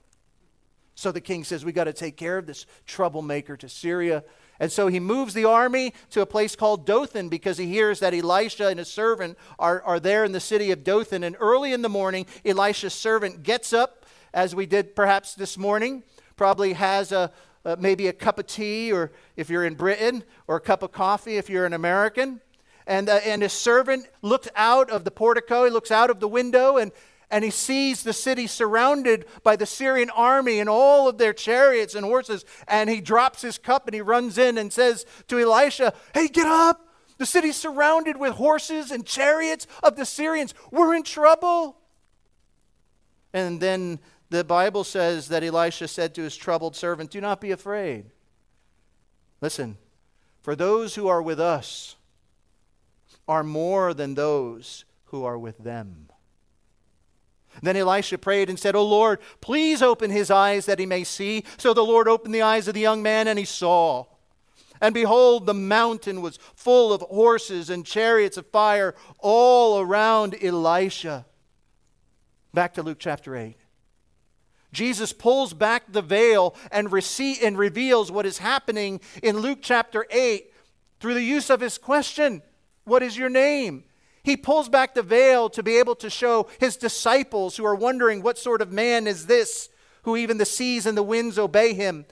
So 0.96 1.12
the 1.12 1.22
king 1.22 1.44
says, 1.44 1.66
We 1.66 1.72
got 1.72 1.86
to 1.86 1.94
take 1.94 2.18
care 2.18 2.38
of 2.38 2.46
this 2.46 2.66
troublemaker 2.86 3.58
to 3.58 3.70
Syria. 3.70 4.24
And 4.60 4.72
so 4.72 4.88
he 4.88 5.00
moves 5.00 5.34
the 5.34 5.46
army 5.46 5.94
to 6.12 6.22
a 6.22 6.26
place 6.26 6.56
called 6.56 6.86
Dothan 6.86 7.30
because 7.30 7.58
he 7.58 7.66
hears 7.66 8.00
that 8.02 8.14
Elisha 8.14 8.68
and 8.68 8.78
his 8.78 8.90
servant 8.90 9.38
are, 9.58 9.82
are 9.82 10.00
there 10.00 10.24
in 10.24 10.34
the 10.34 10.40
city 10.40 10.70
of 10.70 10.84
Dothan. 10.84 11.24
And 11.24 11.36
early 11.40 11.74
in 11.74 11.82
the 11.82 11.90
morning, 11.90 12.28
Elisha's 12.46 12.94
servant 12.94 13.42
gets 13.42 13.74
up, 13.74 14.06
as 14.34 14.54
we 14.54 14.68
did 14.68 14.96
perhaps 14.96 15.34
this 15.34 15.58
morning, 15.58 16.04
probably 16.36 16.74
has 16.74 17.12
a, 17.12 17.32
maybe 17.80 18.08
a 18.08 18.14
cup 18.14 18.38
of 18.38 18.46
tea, 18.46 18.92
or 18.92 19.12
if 19.36 19.50
you're 19.50 19.66
in 19.66 19.74
Britain, 19.74 20.24
or 20.48 20.58
a 20.58 20.62
cup 20.62 20.84
of 20.84 20.92
coffee 20.92 21.38
if 21.38 21.50
you're 21.50 21.66
an 21.66 21.74
American. 21.74 22.40
And, 22.86 23.10
uh, 23.10 23.20
and 23.26 23.42
his 23.42 23.54
servant 23.54 24.08
looks 24.22 24.48
out 24.56 24.90
of 24.90 25.06
the 25.06 25.12
portico, 25.12 25.66
he 25.66 25.72
looks 25.72 25.92
out 25.92 26.10
of 26.10 26.20
the 26.20 26.28
window, 26.28 26.78
and, 26.78 26.92
and 27.32 27.46
he 27.46 27.50
sees 27.50 28.04
the 28.04 28.14
city 28.14 28.46
surrounded 28.46 29.26
by 29.42 29.56
the 29.56 29.66
Syrian 29.66 30.10
army 30.10 30.60
and 30.60 30.70
all 30.70 31.08
of 31.08 31.18
their 31.18 31.32
chariots 31.32 31.96
and 31.96 32.06
horses. 32.06 32.44
And 32.68 32.90
he 32.90 33.00
drops 33.00 33.42
his 33.42 33.58
cup 33.58 33.88
and 33.88 33.96
he 33.96 34.02
runs 34.02 34.38
in 34.38 34.58
and 34.58 34.72
says 34.72 35.06
to 35.30 35.40
Elisha, 35.40 35.94
Hey, 36.14 36.28
get 36.28 36.46
up! 36.46 36.88
The 37.18 37.26
city's 37.26 37.56
surrounded 37.56 38.18
with 38.18 38.34
horses 38.34 38.92
and 38.92 39.06
chariots 39.06 39.66
of 39.82 39.96
the 39.96 40.06
Syrians. 40.06 40.54
We're 40.72 40.94
in 40.94 41.04
trouble. 41.04 41.78
And 43.34 43.62
then 43.62 44.00
the 44.30 44.44
Bible 44.44 44.84
says 44.84 45.30
that 45.30 45.44
Elisha 45.44 45.88
said 45.88 46.14
to 46.16 46.24
his 46.24 46.36
troubled 46.36 46.76
servant, 46.76 47.12
Do 47.12 47.22
not 47.22 47.40
be 47.40 47.52
afraid. 47.52 48.08
Listen, 49.40 49.78
for 50.42 50.56
those 50.56 50.96
who 50.96 51.08
are 51.08 51.22
with 51.22 51.40
us 51.40 51.96
are 53.28 53.44
more 53.44 53.94
than 53.94 54.16
those 54.16 54.84
who 55.06 55.24
are 55.24 55.38
with 55.38 55.58
them. 55.60 56.11
Then 57.62 57.78
Elisha 57.78 58.18
prayed 58.18 58.50
and 58.50 58.60
said, 58.60 58.76
O 58.76 58.84
Lord, 58.84 59.20
please 59.40 59.82
open 59.82 60.10
his 60.10 60.32
eyes 60.32 60.66
that 60.66 60.80
he 60.80 60.86
may 60.86 61.04
see. 61.04 61.44
So 61.58 61.74
the 61.74 61.84
Lord 61.84 62.08
opened 62.08 62.34
the 62.34 62.42
eyes 62.42 62.68
of 62.68 62.74
the 62.74 62.80
young 62.80 63.04
man, 63.04 63.28
and 63.28 63.38
he 63.38 63.46
saw. 63.46 64.06
And 64.82 64.96
behold, 64.96 65.46
the 65.46 65.54
mountain 65.54 66.22
was 66.22 66.40
full 66.56 66.92
of 66.92 67.02
horses 67.02 67.70
and 67.70 67.86
chariots 67.86 68.36
of 68.38 68.48
fire 68.48 68.96
all 69.20 69.80
around 69.80 70.36
Elisha. 70.42 71.26
Back 72.52 72.74
to 72.74 72.84
Luke 72.84 72.98
chapter 73.00 73.36
8. 73.36 73.56
Jesus 74.74 75.14
pulls 75.14 75.54
back 75.54 75.84
the 75.92 76.02
veil 76.02 76.56
and, 76.72 76.90
rece- 76.90 77.44
and 77.44 77.58
reveals 77.58 78.12
what 78.12 78.26
is 78.26 78.40
happening 78.40 79.02
in 79.22 79.38
Luke 79.40 79.60
chapter 79.62 80.08
8 80.10 80.52
through 81.00 81.14
the 81.14 81.24
use 81.24 81.50
of 81.50 81.60
his 81.60 81.78
question 81.78 82.42
What 82.86 83.04
is 83.04 83.18
your 83.18 83.30
name? 83.30 83.84
He 84.24 84.38
pulls 84.38 84.70
back 84.70 84.94
the 84.94 85.02
veil 85.02 85.50
to 85.50 85.64
be 85.64 85.78
able 85.78 85.96
to 85.96 86.10
show 86.10 86.48
his 86.60 86.78
disciples 86.78 87.58
who 87.58 87.66
are 87.66 87.76
wondering, 87.76 88.22
what 88.22 88.38
sort 88.38 88.62
of 88.62 88.72
man 88.72 89.08
is 89.08 89.26
this 89.26 89.70
who 90.04 90.16
even 90.16 90.38
the 90.38 90.46
seas 90.46 90.86
and 90.86 90.98
the 90.98 91.04
winds 91.04 91.40
obey 91.40 91.74
him? 91.74 92.06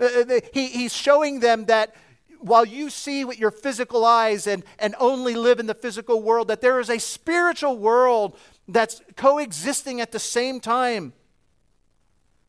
Uh, 0.00 0.04
uh 0.04 0.40
he, 0.52 0.66
he's 0.66 0.92
showing 0.92 1.40
them 1.40 1.66
that 1.66 1.94
while 2.40 2.64
you 2.64 2.90
see 2.90 3.24
with 3.24 3.38
your 3.38 3.50
physical 3.50 4.04
eyes 4.04 4.46
and, 4.46 4.64
and 4.78 4.94
only 4.98 5.34
live 5.34 5.58
in 5.58 5.66
the 5.66 5.74
physical 5.74 6.22
world, 6.22 6.48
that 6.48 6.60
there 6.60 6.80
is 6.80 6.90
a 6.90 6.98
spiritual 6.98 7.76
world 7.76 8.36
that's 8.68 9.00
coexisting 9.16 10.00
at 10.00 10.12
the 10.12 10.18
same 10.18 10.60
time. 10.60 11.12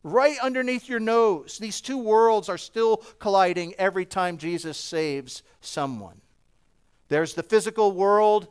Right 0.02 0.36
underneath 0.42 0.88
your 0.88 1.00
nose, 1.00 1.58
these 1.58 1.80
two 1.80 1.98
worlds 1.98 2.48
are 2.48 2.58
still 2.58 2.98
colliding 3.18 3.74
every 3.74 4.06
time 4.06 4.38
Jesus 4.38 4.78
saves 4.78 5.42
someone. 5.60 6.20
There's 7.08 7.34
the 7.34 7.42
physical 7.42 7.92
world 7.92 8.48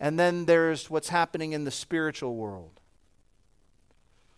and 0.00 0.18
then 0.18 0.46
there's 0.46 0.90
what's 0.90 1.08
happening 1.08 1.52
in 1.52 1.64
the 1.64 1.70
spiritual 1.70 2.34
world. 2.36 2.80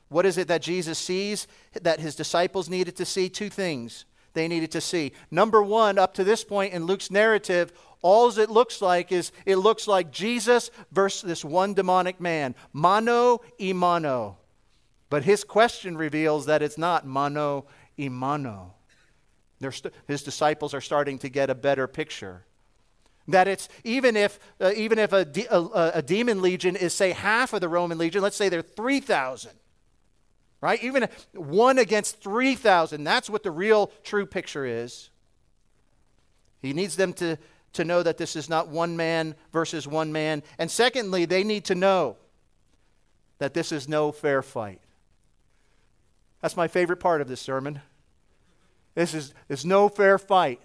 What 0.09 0.27
is 0.27 0.39
it 0.39 0.49
that 0.49 0.63
Jesus 0.63 0.99
sees 0.99 1.49
that 1.81 2.01
his 2.01 2.15
disciples 2.15 2.69
needed 2.69 2.97
to 2.97 3.05
see? 3.05 3.29
Two 3.29 3.49
things 3.49 4.05
they 4.35 4.47
needed 4.47 4.71
to 4.73 4.81
see. 4.81 5.13
Number 5.31 5.63
one, 5.63 5.99
up 5.99 6.15
to 6.15 6.25
this 6.25 6.45
point 6.45 6.75
in 6.75 6.85
Luke's 6.85 7.11
narrative, 7.11 7.73
all 8.03 8.29
it 8.39 8.51
looks 8.51 8.81
like 8.81 9.11
is 9.11 9.33
it 9.45 9.57
looks 9.57 9.89
like 9.89 10.13
Jesus 10.13 10.71
versus 10.93 11.23
this 11.23 11.45
one 11.45 11.75
demonic 11.75 12.21
man, 12.21 12.55
mano 12.73 13.41
y 13.59 13.73
mano. 13.73 14.39
But 15.09 15.25
his 15.25 15.43
question 15.43 15.97
reveals 15.97 16.47
that 16.47 16.63
it's 16.63 16.79
not 16.79 17.07
mano 17.07 17.67
y 17.99 18.09
mano. 18.09 18.75
St- 19.61 19.93
his 20.07 20.23
disciples 20.23 20.75
are 20.75 20.81
starting 20.81 21.19
to 21.21 21.29
get 21.29 21.51
a 21.51 21.55
better 21.55 21.87
picture. 21.87 22.45
That 23.29 23.49
it's 23.49 23.69
even 23.83 24.17
if, 24.17 24.39
uh, 24.61 24.73
even 24.77 24.99
if 24.99 25.13
a, 25.13 25.25
de- 25.25 25.53
a, 25.53 25.91
a 25.95 26.03
demon 26.03 26.43
legion 26.43 26.77
is, 26.77 26.95
say, 26.95 27.11
half 27.13 27.53
of 27.53 27.61
the 27.61 27.69
Roman 27.69 27.99
legion, 27.99 28.23
let's 28.23 28.37
say 28.37 28.49
they're 28.49 28.63
3,000, 28.63 29.51
right? 30.61 30.83
Even 30.83 31.09
one 31.33 31.79
against 31.79 32.21
3,000, 32.23 33.03
that's 33.03 33.29
what 33.29 33.43
the 33.43 33.51
real 33.51 33.91
true 34.05 34.27
picture 34.27 34.65
is. 34.65 35.11
He 36.63 36.73
needs 36.73 36.97
them 36.97 37.13
to, 37.15 37.37
to 37.73 37.85
know 37.85 38.03
that 38.03 38.17
this 38.17 38.37
is 38.37 38.49
not 38.49 38.69
one 38.69 38.97
man 38.97 39.35
versus 39.53 39.87
one 39.87 40.13
man. 40.13 40.43
And 40.59 40.71
secondly, 40.71 41.25
they 41.25 41.45
need 41.45 41.65
to 41.67 41.75
know 41.75 42.17
that 43.39 43.55
this 43.55 43.73
is 43.73 43.89
no 43.89 44.13
fair 44.13 44.43
fight. 44.43 44.81
That's 46.41 46.57
my 46.57 46.69
favorite 46.69 46.99
part 46.99 47.21
of 47.21 47.29
this 47.29 47.41
sermon. 47.41 47.81
This 48.95 49.15
is, 49.15 49.35
is 49.49 49.65
no 49.65 49.89
fair 49.89 50.19
fight. 50.19 50.61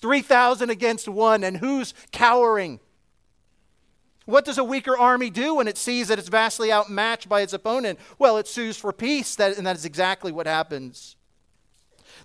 3,000 0.00 0.70
against 0.70 1.08
one, 1.08 1.44
and 1.44 1.58
who's 1.58 1.94
cowering? 2.12 2.80
What 4.26 4.44
does 4.44 4.58
a 4.58 4.64
weaker 4.64 4.96
army 4.96 5.28
do 5.28 5.56
when 5.56 5.68
it 5.68 5.76
sees 5.76 6.08
that 6.08 6.18
it's 6.18 6.28
vastly 6.28 6.72
outmatched 6.72 7.28
by 7.28 7.40
its 7.40 7.52
opponent? 7.52 7.98
Well, 8.18 8.38
it 8.38 8.46
sues 8.46 8.76
for 8.76 8.92
peace, 8.92 9.38
and 9.38 9.66
that 9.66 9.76
is 9.76 9.84
exactly 9.84 10.30
what 10.30 10.46
happens. 10.46 11.16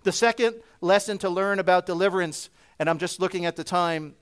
The 0.04 0.12
second 0.12 0.56
lesson 0.82 1.18
to 1.20 1.30
learn 1.30 1.60
about 1.60 1.86
deliverance, 1.86 2.50
and 2.78 2.90
I'm 2.90 3.00
just 3.00 3.20
looking 3.20 3.46
at 3.46 3.56
the 3.56 3.64
time, 3.64 4.16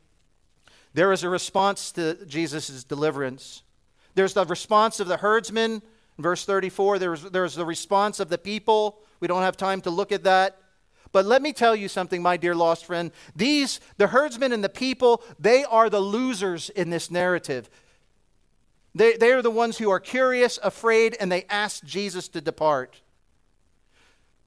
there 0.93 1.11
is 1.11 1.23
a 1.23 1.29
response 1.29 1.91
to 1.93 2.25
Jesus' 2.25 2.83
deliverance. 2.83 3.63
There's 4.15 4.33
the 4.33 4.45
response 4.45 4.99
of 4.99 5.07
the 5.07 5.17
herdsmen, 5.17 5.81
verse 6.17 6.45
34. 6.45 6.99
There's, 6.99 7.23
there's 7.23 7.55
the 7.55 7.65
response 7.65 8.19
of 8.19 8.29
the 8.29 8.37
people. 8.37 8.99
We 9.19 9.27
don't 9.27 9.41
have 9.41 9.57
time 9.57 9.81
to 9.81 9.89
look 9.89 10.11
at 10.11 10.23
that. 10.23 10.57
But 11.13 11.25
let 11.25 11.41
me 11.41 11.53
tell 11.53 11.75
you 11.75 11.87
something, 11.87 12.21
my 12.21 12.35
dear 12.35 12.55
lost 12.55 12.85
friend. 12.85 13.11
These, 13.35 13.79
the 13.97 14.07
herdsmen 14.07 14.51
and 14.51 14.63
the 14.63 14.67
people, 14.67 15.23
they 15.39 15.63
are 15.63 15.89
the 15.89 16.01
losers 16.01 16.69
in 16.71 16.89
this 16.89 17.09
narrative. 17.09 17.69
They, 18.95 19.15
they 19.15 19.31
are 19.31 19.43
the 19.43 19.51
ones 19.51 19.77
who 19.77 19.91
are 19.91 19.99
curious, 19.99 20.59
afraid, 20.61 21.15
and 21.19 21.31
they 21.31 21.45
ask 21.49 21.83
Jesus 21.85 22.27
to 22.29 22.41
depart. 22.41 23.01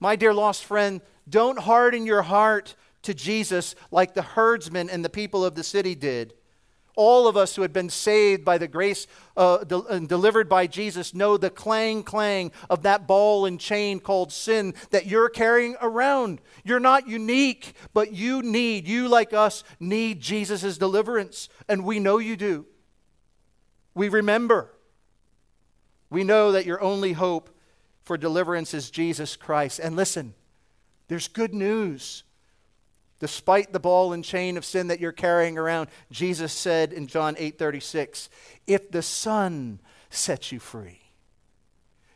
My 0.01 0.17
dear 0.17 0.35
lost 0.35 0.65
friend, 0.65 1.01
don't 1.29 1.61
harden 1.61 2.05
your 2.05 2.23
heart 2.23 2.75
to 3.03 3.15
Jesus 3.15 3.77
like 3.93 4.15
the 4.15 4.23
herdsmen 4.23 4.91
and 4.91 5.05
the 5.05 5.09
people 5.09 5.45
of 5.45 5.55
the 5.55 5.65
city 5.65 5.95
did. 5.95 6.35
All 6.97 7.29
of 7.29 7.37
us 7.37 7.55
who 7.55 7.63
had 7.63 7.73
been 7.73 7.91
saved 7.91 8.45
by 8.45 8.59
the 8.59 8.67
grace 8.67 9.07
uh, 9.37 9.65
de- 9.65 9.85
and 9.85 10.09
delivered 10.09 10.49
by 10.49 10.67
Jesus 10.67 11.15
know 11.15 11.37
the 11.37 11.51
clang 11.51 12.03
clang 12.03 12.51
of 12.69 12.83
that 12.83 13.07
ball 13.07 13.47
and 13.47 13.61
chain 13.61 14.01
called 14.01 14.33
sin 14.33 14.75
that 14.91 15.07
you're 15.07 15.29
carrying 15.29 15.77
around. 15.81 16.41
You're 16.65 16.81
not 16.81 17.07
unique, 17.07 17.75
but 17.93 18.13
you 18.13 18.43
need, 18.43 18.89
you 18.89 19.09
like 19.09 19.33
us, 19.33 19.63
need 19.79 20.21
Jesus' 20.21 20.79
deliverance. 20.79 21.49
And 21.69 21.85
we 21.85 22.01
know 22.01 22.19
you 22.19 22.37
do. 22.37 22.67
We 23.95 24.09
remember. 24.09 24.73
We 26.11 26.25
know 26.25 26.53
that 26.53 26.67
your 26.67 26.83
only 26.83 27.13
hope 27.13 27.51
for 28.03 28.17
deliverance 28.17 28.73
is 28.73 28.91
Jesus 28.91 29.37
Christ. 29.37 29.81
And 29.81 29.97
listen, 29.97 30.35
there's 31.09 31.29
good 31.29 31.53
news. 31.53 32.23
Despite 33.19 33.73
the 33.73 33.81
ball 33.81 34.13
and 34.13 34.25
chain 34.25 34.57
of 34.57 34.65
sin 34.65 34.89
that 34.89 35.01
you're 35.01 35.13
carrying 35.13 35.57
around, 35.57 35.89
Jesus 36.11 36.53
said 36.53 36.93
in 36.93 37.07
John 37.07 37.35
8:36, 37.39 38.29
"If 38.67 38.91
the 38.91 39.03
Son 39.03 39.81
sets 40.11 40.53
you 40.53 40.61
free, 40.61 41.13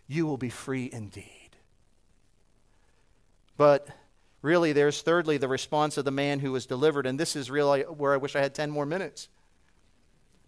you 0.06 0.26
will 0.26 0.36
be 0.36 0.50
free 0.50 0.90
indeed." 0.92 1.56
But 3.56 3.88
really 4.42 4.72
there's 4.72 5.02
thirdly 5.02 5.38
the 5.38 5.48
response 5.48 5.96
of 5.96 6.04
the 6.04 6.10
man 6.10 6.40
who 6.40 6.52
was 6.52 6.66
delivered, 6.66 7.06
and 7.06 7.18
this 7.18 7.34
is 7.34 7.50
really 7.50 7.82
where 7.82 8.12
I 8.12 8.18
wish 8.18 8.36
I 8.36 8.40
had 8.40 8.54
10 8.54 8.70
more 8.70 8.86
minutes. 8.86 9.28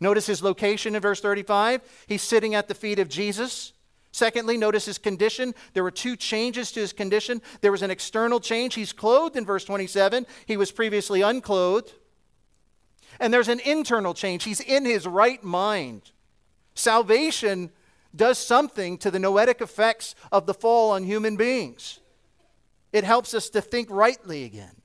Notice 0.01 0.27
his 0.27 0.43
location 0.43 0.95
in 0.95 1.01
verse 1.01 1.21
35. 1.21 1.81
He's 2.07 2.23
sitting 2.23 2.55
at 2.55 2.69
the 2.69 2.75
feet 2.75 2.99
of 2.99 3.09
Jesus. 3.09 3.73
Secondly, 4.13 4.59
notice 4.59 4.85
his 4.85 4.99
condition. 4.99 5.55
There 5.73 5.83
were 5.83 5.91
two 5.91 6.17
changes 6.17 6.71
to 6.73 6.81
his 6.81 6.93
condition. 6.93 7.41
There 7.63 7.73
was 7.73 7.83
an 7.83 7.91
external 7.91 8.41
change. 8.41 8.75
He's 8.75 8.93
clothed 8.93 9.37
in 9.37 9.47
verse 9.47 9.65
27, 9.65 10.27
he 10.47 10.57
was 10.57 10.71
previously 10.71 11.23
unclothed. 11.23 11.93
And 13.21 13.33
there's 13.33 13.49
an 13.49 13.61
internal 13.61 14.15
change. 14.15 14.45
He's 14.45 14.61
in 14.61 14.85
his 14.85 15.07
right 15.07 15.43
mind. 15.45 16.13
Salvation 16.75 17.71
does 18.15 18.39
something 18.39 18.99
to 18.99 19.11
the 19.11 19.19
noetic 19.19 19.61
effects 19.61 20.15
of 20.31 20.47
the 20.47 20.55
fall 20.55 20.91
on 20.91 21.05
human 21.05 21.37
beings, 21.37 22.01
it 22.93 23.05
helps 23.05 23.33
us 23.33 23.49
to 23.51 23.61
think 23.63 23.89
rightly 23.91 24.45
again 24.45 24.82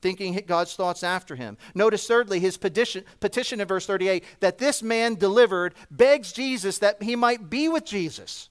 thinking 0.00 0.40
God's 0.46 0.74
thoughts 0.74 1.02
after 1.02 1.36
him. 1.36 1.56
Notice, 1.74 2.06
thirdly, 2.06 2.40
his 2.40 2.56
petition, 2.56 3.04
petition 3.20 3.60
in 3.60 3.68
verse 3.68 3.86
38 3.86 4.24
that 4.40 4.58
this 4.58 4.82
man 4.82 5.14
delivered 5.14 5.74
begs 5.90 6.32
Jesus 6.32 6.78
that 6.78 7.02
he 7.02 7.16
might 7.16 7.50
be 7.50 7.68
with 7.68 7.84
Jesus. 7.84 8.48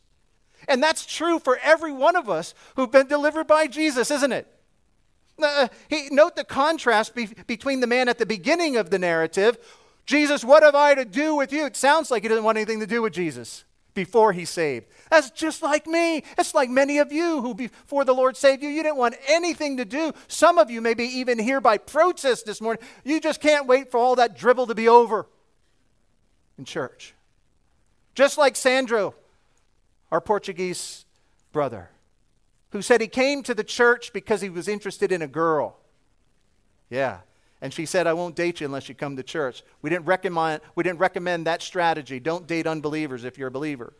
And 0.68 0.84
that's 0.84 1.06
true 1.06 1.40
for 1.40 1.58
every 1.62 1.92
one 1.92 2.16
of 2.16 2.30
us 2.30 2.54
who've 2.76 2.92
been 2.92 3.08
delivered 3.08 3.48
by 3.48 3.68
Jesus, 3.68 4.12
isn't 4.12 4.32
it? 4.32 4.48
Uh, 5.42 5.68
he, 5.88 6.10
note 6.10 6.36
the 6.36 6.44
contrast 6.44 7.14
be, 7.14 7.28
between 7.46 7.80
the 7.80 7.88
man 7.88 8.10
at 8.10 8.18
the 8.18 8.26
beginning 8.26 8.76
of 8.76 8.90
the 8.90 9.00
narrative 9.00 9.58
Jesus, 10.08 10.44
what 10.46 10.64
have 10.64 10.74
I 10.74 10.96
to 10.96 11.04
do 11.04 11.36
with 11.36 11.52
you? 11.52 11.66
It 11.66 11.76
sounds 11.76 12.10
like 12.10 12.24
he 12.24 12.30
doesn't 12.30 12.46
want 12.46 12.58
anything 12.58 12.80
to 12.80 12.88
do 12.88 13.02
with 13.02 13.12
Jesus 13.12 13.66
before 13.98 14.32
he's 14.32 14.52
saved. 14.52 14.86
That's 15.10 15.32
just 15.32 15.64
like 15.64 15.88
me. 15.88 16.24
It's 16.38 16.54
like 16.54 16.70
many 16.70 17.00
of 17.00 17.12
you 17.12 17.42
who, 17.42 17.56
before 17.56 18.06
the 18.06 18.14
Lord 18.14 18.38
saved 18.38 18.62
you, 18.62 18.70
you 18.70 18.84
didn't 18.84 18.98
want 18.98 19.16
anything 19.28 19.78
to 19.78 19.86
do. 19.86 20.14
Some 20.28 20.60
of 20.60 20.70
you 20.70 20.82
maybe 20.82 21.04
even 21.04 21.40
here 21.40 21.60
by 21.60 21.80
protest 21.80 22.46
this 22.46 22.62
morning. 22.62 22.84
You 23.04 23.20
just 23.20 23.42
can't 23.42 23.66
wait 23.66 23.90
for 23.90 23.98
all 23.98 24.16
that 24.18 24.38
dribble 24.38 24.68
to 24.68 24.76
be 24.76 24.88
over 24.88 25.26
in 26.60 26.66
church. 26.66 27.16
Just 28.14 28.38
like 28.38 28.56
Sandro, 28.56 29.16
our 30.12 30.22
Portuguese 30.22 31.06
brother, 31.52 31.90
who 32.70 32.84
said 32.84 33.02
he 33.02 33.08
came 33.08 33.42
to 33.42 33.56
the 33.56 33.64
church 33.64 34.14
because 34.14 34.42
he 34.42 34.50
was 34.50 34.68
interested 34.68 35.12
in 35.12 35.24
a 35.24 35.28
girl. 35.28 35.76
Yeah. 36.92 37.22
And 37.62 37.74
she 37.74 37.86
said, 37.86 38.06
I 38.06 38.14
won't 38.14 38.36
date 38.36 38.62
you 38.62 38.66
unless 38.66 38.88
you 38.88 38.96
come 38.96 39.16
to 39.16 39.24
church. 39.24 39.64
We 39.82 39.90
didn't 39.90 40.06
recommend, 40.06 40.62
we 40.76 40.84
didn't 40.84 41.00
recommend 41.00 41.48
that 41.48 41.62
strategy. 41.62 42.20
Don't 42.20 42.46
date 42.46 42.68
unbelievers 42.68 43.24
if 43.24 43.38
you're 43.38 43.48
a 43.48 43.52
believer. 43.52 43.94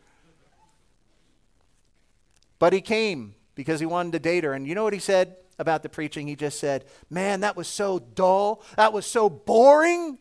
But 2.58 2.72
he 2.72 2.80
came 2.80 3.34
because 3.54 3.80
he 3.80 3.86
wanted 3.86 4.12
to 4.12 4.18
date 4.18 4.44
her. 4.44 4.52
And 4.52 4.66
you 4.66 4.74
know 4.74 4.84
what 4.84 4.92
he 4.92 4.98
said 4.98 5.36
about 5.58 5.82
the 5.82 5.88
preaching? 5.88 6.28
He 6.28 6.36
just 6.36 6.60
said, 6.60 6.84
Man, 7.10 7.40
that 7.40 7.56
was 7.56 7.68
so 7.68 7.98
dull. 7.98 8.62
That 8.76 8.92
was 8.92 9.06
so 9.06 9.28
boring. 9.28 10.18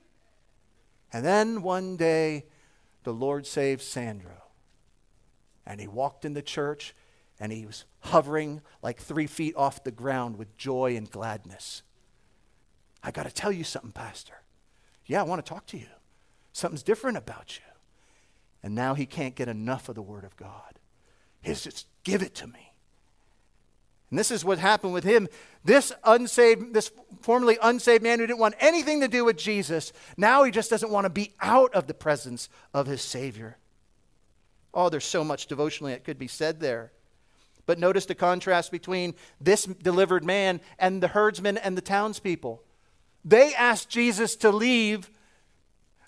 And 1.13 1.25
then 1.25 1.61
one 1.61 1.97
day, 1.97 2.45
the 3.03 3.13
Lord 3.13 3.47
saved 3.47 3.81
Sandro. 3.81 4.43
And 5.65 5.79
he 5.79 5.87
walked 5.87 6.25
in 6.25 6.33
the 6.33 6.41
church 6.41 6.95
and 7.39 7.51
he 7.51 7.65
was 7.65 7.85
hovering 7.99 8.61
like 8.81 8.99
three 8.99 9.27
feet 9.27 9.55
off 9.55 9.83
the 9.83 9.91
ground 9.91 10.37
with 10.37 10.57
joy 10.57 10.95
and 10.95 11.09
gladness. 11.09 11.83
I 13.07 13.11
got 13.11 13.23
to 13.23 13.31
tell 13.31 13.53
you 13.53 13.63
something, 13.63 13.93
Pastor. 13.93 14.33
Yeah, 15.05 15.21
I 15.21 15.23
want 15.23 15.43
to 15.43 15.49
talk 15.49 15.65
to 15.67 15.77
you. 15.77 15.87
Something's 16.51 16.83
different 16.83 17.15
about 17.15 17.57
you. 17.57 17.63
And 18.61 18.75
now 18.75 18.95
he 18.95 19.05
can't 19.05 19.33
get 19.33 19.47
enough 19.47 19.87
of 19.87 19.95
the 19.95 20.01
Word 20.01 20.25
of 20.25 20.35
God. 20.35 20.77
He's 21.41 21.63
just 21.63 21.87
give 22.03 22.21
it 22.21 22.35
to 22.35 22.47
me. 22.47 22.73
And 24.09 24.19
this 24.19 24.29
is 24.29 24.43
what 24.43 24.57
happened 24.59 24.91
with 24.91 25.05
him. 25.05 25.29
This 25.63 25.93
unsaved, 26.03 26.73
this 26.73 26.91
formerly 27.21 27.57
unsaved 27.61 28.03
man 28.03 28.19
who 28.19 28.27
didn't 28.27 28.39
want 28.39 28.55
anything 28.59 28.99
to 28.99 29.07
do 29.07 29.23
with 29.23 29.37
Jesus, 29.37 29.93
now 30.17 30.43
he 30.43 30.51
just 30.51 30.69
doesn't 30.69 30.91
want 30.91 31.05
to 31.05 31.09
be 31.09 31.31
out 31.39 31.73
of 31.73 31.87
the 31.87 31.93
presence 31.93 32.49
of 32.73 32.87
his 32.87 33.01
Savior. 33.01 33.55
Oh, 34.73 34.89
there's 34.89 35.05
so 35.05 35.23
much 35.23 35.47
devotionally 35.47 35.93
that 35.93 36.03
could 36.03 36.19
be 36.19 36.27
said 36.27 36.59
there. 36.59 36.91
But 37.65 37.79
notice 37.79 38.05
the 38.05 38.15
contrast 38.15 38.69
between 38.69 39.15
this 39.39 39.63
delivered 39.63 40.25
man 40.25 40.59
and 40.77 41.01
the 41.01 41.07
herdsmen 41.07 41.57
and 41.57 41.77
the 41.77 41.81
townspeople. 41.81 42.63
They 43.27 43.53
asked 43.53 43.89
Jesus 43.89 44.37
to 44.37 44.51
leave. 44.51 45.11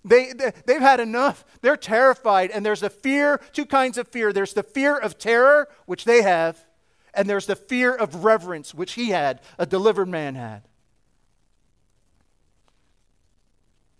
They, 0.05 0.31
they, 0.31 0.73
have 0.73 0.81
had 0.81 0.99
enough. 1.01 1.43
They're 1.61 1.75
terrified. 1.75 2.49
And 2.49 2.65
there's 2.65 2.81
a 2.81 2.89
fear, 2.89 3.41
two 3.51 3.65
kinds 3.65 3.97
of 3.97 4.07
fear. 4.07 4.31
There's 4.31 4.53
the 4.53 4.63
fear 4.63 4.97
of 4.97 5.17
terror, 5.17 5.67
which 5.85 6.05
they 6.05 6.21
have, 6.21 6.65
and 7.13 7.29
there's 7.29 7.45
the 7.45 7.57
fear 7.57 7.93
of 7.93 8.23
reverence, 8.23 8.73
which 8.73 8.93
he 8.93 9.09
had, 9.09 9.41
a 9.57 9.65
delivered 9.65 10.07
man 10.07 10.35
had. 10.35 10.61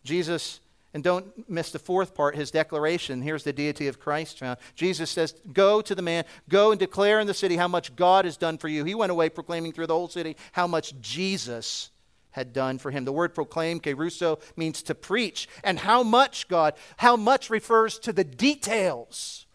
Jesus, 0.06 0.62
and 0.94 1.04
don't 1.04 1.50
miss 1.50 1.72
the 1.72 1.80
fourth 1.80 2.16
part, 2.16 2.38
his 2.38 2.52
declaration. 2.52 3.22
Here's 3.22 3.44
the 3.44 3.52
deity 3.52 3.90
of 3.90 4.00
Christ 4.00 4.40
found. 4.40 4.60
Jesus 4.76 5.10
says, 5.10 5.36
Go 5.52 5.82
to 5.82 5.94
the 5.94 6.02
man, 6.02 6.24
go 6.48 6.72
and 6.72 6.80
declare 6.80 7.20
in 7.20 7.28
the 7.28 7.34
city 7.34 7.58
how 7.58 7.68
much 7.68 7.98
God 7.98 8.24
has 8.24 8.38
done 8.38 8.58
for 8.58 8.70
you. 8.70 8.86
He 8.86 8.96
went 8.96 9.12
away 9.12 9.28
proclaiming 9.28 9.74
through 9.74 9.88
the 9.88 9.94
whole 9.94 10.08
city 10.08 10.38
how 10.54 10.68
much 10.68 10.98
Jesus 11.02 11.90
had 12.32 12.54
done 12.54 12.78
for 12.78 12.92
him. 12.92 13.06
The 13.06 13.12
word 13.12 13.34
proclaim, 13.34 13.80
kerusso, 13.80 14.40
means 14.56 14.82
to 14.84 14.96
preach. 14.96 15.48
And 15.64 15.80
how 15.80 16.04
much, 16.04 16.48
God, 16.48 16.76
how 16.98 17.16
much 17.16 17.50
refers 17.50 18.00
to 18.00 18.14
the 18.14 18.24
details. 18.24 19.46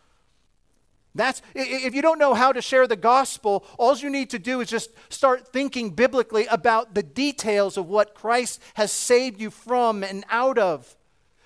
That's 1.14 1.42
if 1.54 1.94
you 1.94 2.02
don't 2.02 2.18
know 2.18 2.34
how 2.34 2.52
to 2.52 2.60
share 2.60 2.88
the 2.88 2.96
gospel, 2.96 3.64
all 3.78 3.96
you 3.96 4.10
need 4.10 4.30
to 4.30 4.38
do 4.38 4.60
is 4.60 4.68
just 4.68 4.90
start 5.08 5.52
thinking 5.52 5.90
biblically 5.90 6.46
about 6.46 6.94
the 6.94 7.04
details 7.04 7.76
of 7.76 7.88
what 7.88 8.14
Christ 8.14 8.60
has 8.74 8.90
saved 8.90 9.40
you 9.40 9.50
from 9.50 10.02
and 10.02 10.24
out 10.28 10.58
of. 10.58 10.96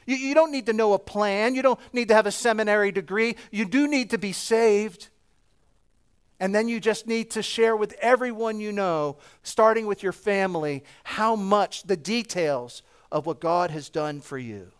You, 0.06 0.16
you 0.16 0.34
don't 0.34 0.50
need 0.50 0.66
to 0.66 0.72
know 0.72 0.94
a 0.94 0.98
plan. 0.98 1.54
You 1.54 1.60
don't 1.60 1.78
need 1.92 2.08
to 2.08 2.14
have 2.14 2.26
a 2.26 2.32
seminary 2.32 2.92
degree. 2.92 3.36
You 3.50 3.66
do 3.66 3.86
need 3.86 4.08
to 4.10 4.18
be 4.18 4.32
saved. 4.32 5.08
And 6.40 6.54
then 6.54 6.68
you 6.68 6.78
just 6.78 7.06
need 7.06 7.30
to 7.32 7.42
share 7.42 7.74
with 7.74 7.96
everyone 8.00 8.60
you 8.60 8.70
know, 8.70 9.18
starting 9.42 9.86
with 9.86 10.02
your 10.02 10.12
family, 10.12 10.84
how 11.02 11.34
much 11.34 11.82
the 11.82 11.96
details 11.96 12.82
of 13.10 13.26
what 13.26 13.40
God 13.40 13.70
has 13.70 13.88
done 13.88 14.20
for 14.20 14.38
you. 14.38 14.70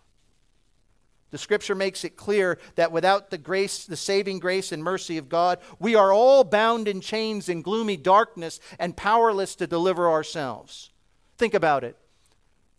The 1.31 1.39
scripture 1.39 1.75
makes 1.75 2.05
it 2.05 2.17
clear 2.17 2.59
that 2.77 2.93
without 2.93 3.31
the 3.31 3.39
grace, 3.39 3.85
the 3.85 3.97
saving 3.97 4.39
grace 4.39 4.73
and 4.73 4.83
mercy 4.83 5.19
of 5.19 5.29
God, 5.29 5.59
we 5.79 5.95
are 5.95 6.13
all 6.13 6.43
bound 6.43 6.89
in 6.89 7.01
chains 7.01 7.49
in 7.49 7.61
gloomy 7.61 7.97
darkness 7.97 8.61
and 8.79 8.97
powerless 8.97 9.55
to 9.57 9.67
deliver 9.67 10.09
ourselves. 10.09 10.91
Think 11.37 11.53
about 11.55 11.85
it. 11.85 11.97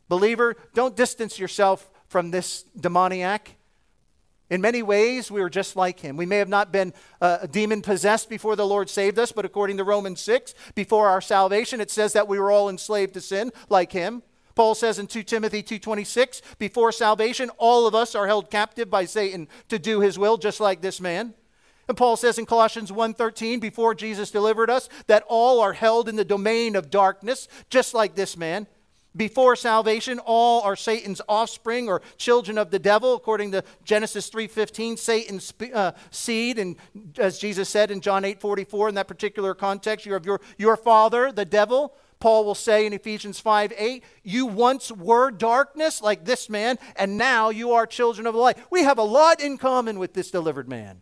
Believer, 0.07 0.55
don't 0.73 0.95
distance 0.95 1.37
yourself 1.37 1.91
from 2.07 2.31
this 2.31 2.63
demoniac. 2.79 3.55
In 4.49 4.61
many 4.61 4.81
ways, 4.81 5.29
we 5.29 5.41
were 5.41 5.49
just 5.49 5.75
like 5.75 5.99
him. 5.99 6.17
We 6.17 6.25
may 6.25 6.37
have 6.37 6.49
not 6.49 6.71
been 6.71 6.93
uh, 7.21 7.45
demon 7.45 7.81
possessed 7.81 8.29
before 8.29 8.55
the 8.55 8.65
Lord 8.65 8.89
saved 8.89 9.19
us, 9.19 9.31
but 9.31 9.45
according 9.45 9.77
to 9.77 9.83
Romans 9.83 10.21
6, 10.21 10.55
before 10.73 11.07
our 11.07 11.21
salvation, 11.21 11.79
it 11.79 11.91
says 11.91 12.13
that 12.13 12.27
we 12.27 12.39
were 12.39 12.51
all 12.51 12.69
enslaved 12.69 13.13
to 13.13 13.21
sin 13.21 13.51
like 13.69 13.91
him. 13.91 14.23
Paul 14.55 14.75
says 14.75 14.99
in 14.99 15.07
2 15.07 15.23
Timothy 15.23 15.63
2:26, 15.63 16.41
before 16.57 16.91
salvation, 16.91 17.49
all 17.57 17.87
of 17.87 17.95
us 17.95 18.15
are 18.15 18.27
held 18.27 18.49
captive 18.49 18.89
by 18.89 19.05
Satan 19.05 19.47
to 19.69 19.79
do 19.79 20.01
his 20.01 20.19
will 20.19 20.37
just 20.37 20.59
like 20.59 20.81
this 20.81 20.99
man. 20.99 21.33
And 21.87 21.95
Paul 21.95 22.17
says 22.17 22.37
in 22.37 22.45
Colossians 22.45 22.91
1:13 22.91 23.59
before 23.59 23.95
Jesus 23.95 24.31
delivered 24.31 24.69
us 24.69 24.89
that 25.07 25.23
all 25.27 25.59
are 25.61 25.73
held 25.73 26.09
in 26.09 26.17
the 26.17 26.25
domain 26.25 26.75
of 26.75 26.89
darkness 26.89 27.47
just 27.69 27.93
like 27.93 28.15
this 28.15 28.35
man. 28.35 28.67
Before 29.15 29.55
salvation 29.55 30.19
all 30.19 30.61
are 30.61 30.75
Satan's 30.75 31.21
offspring 31.27 31.89
or 31.89 32.01
children 32.17 32.57
of 32.57 32.69
the 32.69 32.77
devil 32.77 33.15
according 33.15 33.51
to 33.53 33.63
Genesis 33.83 34.29
3:15 34.29 34.97
Satan's 34.97 35.53
uh, 35.73 35.93
seed 36.11 36.59
and 36.59 36.75
as 37.17 37.39
Jesus 37.39 37.69
said 37.69 37.89
in 37.89 38.01
John 38.01 38.23
8:44 38.23 38.89
in 38.89 38.95
that 38.95 39.07
particular 39.07 39.55
context 39.55 40.05
you 40.05 40.13
have 40.13 40.25
your 40.25 40.39
your 40.57 40.77
father 40.77 41.31
the 41.31 41.45
devil 41.45 41.95
Paul 42.19 42.43
will 42.43 42.55
say 42.55 42.85
in 42.85 42.93
Ephesians 42.93 43.39
5 43.39 43.73
8, 43.75 44.03
you 44.23 44.45
once 44.45 44.91
were 44.91 45.31
darkness 45.31 46.01
like 46.01 46.25
this 46.25 46.49
man, 46.49 46.77
and 46.97 47.17
now 47.17 47.49
you 47.49 47.71
are 47.71 47.87
children 47.87 48.27
of 48.27 48.33
the 48.33 48.39
light. 48.39 48.57
We 48.69 48.83
have 48.83 48.97
a 48.97 49.03
lot 49.03 49.39
in 49.39 49.57
common 49.57 49.97
with 49.99 50.13
this 50.13 50.29
delivered 50.29 50.67
man. 50.67 51.01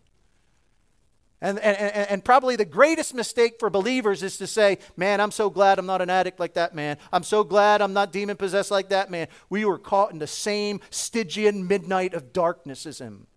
And, 1.40 1.60
and, 1.60 1.78
and, 2.10 2.26
probably 2.26 2.56
the 2.56 2.66
greatest 2.66 3.14
mistake 3.14 3.60
for 3.60 3.70
believers 3.70 4.24
is 4.24 4.38
to 4.38 4.48
say, 4.48 4.80
Man, 4.96 5.22
I'm 5.22 5.30
so 5.30 5.52
glad 5.52 5.78
I'm 5.78 5.86
not 5.86 6.02
an 6.02 6.10
addict 6.10 6.40
like 6.40 6.56
that 6.56 6.74
man. 6.74 6.98
I'm 7.14 7.22
so 7.22 7.44
glad 7.44 7.80
I'm 7.80 7.94
not 7.94 8.12
demon 8.12 8.38
possessed 8.38 8.72
like 8.72 8.90
that 8.90 9.12
man. 9.12 9.28
We 9.48 9.64
were 9.64 9.78
caught 9.78 10.12
in 10.12 10.18
the 10.18 10.26
same 10.26 10.80
Stygian 10.90 11.68
midnight 11.68 12.16
of 12.16 12.34
darkness 12.34 12.88
as 12.88 12.98
him. 12.98 13.28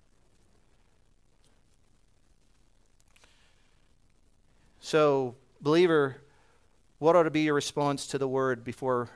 So, 4.80 5.36
believer, 5.60 6.22
what 7.00 7.16
ought 7.16 7.24
to 7.24 7.30
be 7.30 7.42
your 7.42 7.54
response 7.54 8.06
to 8.08 8.18
the 8.18 8.26
word 8.26 8.64
before, 8.64 9.10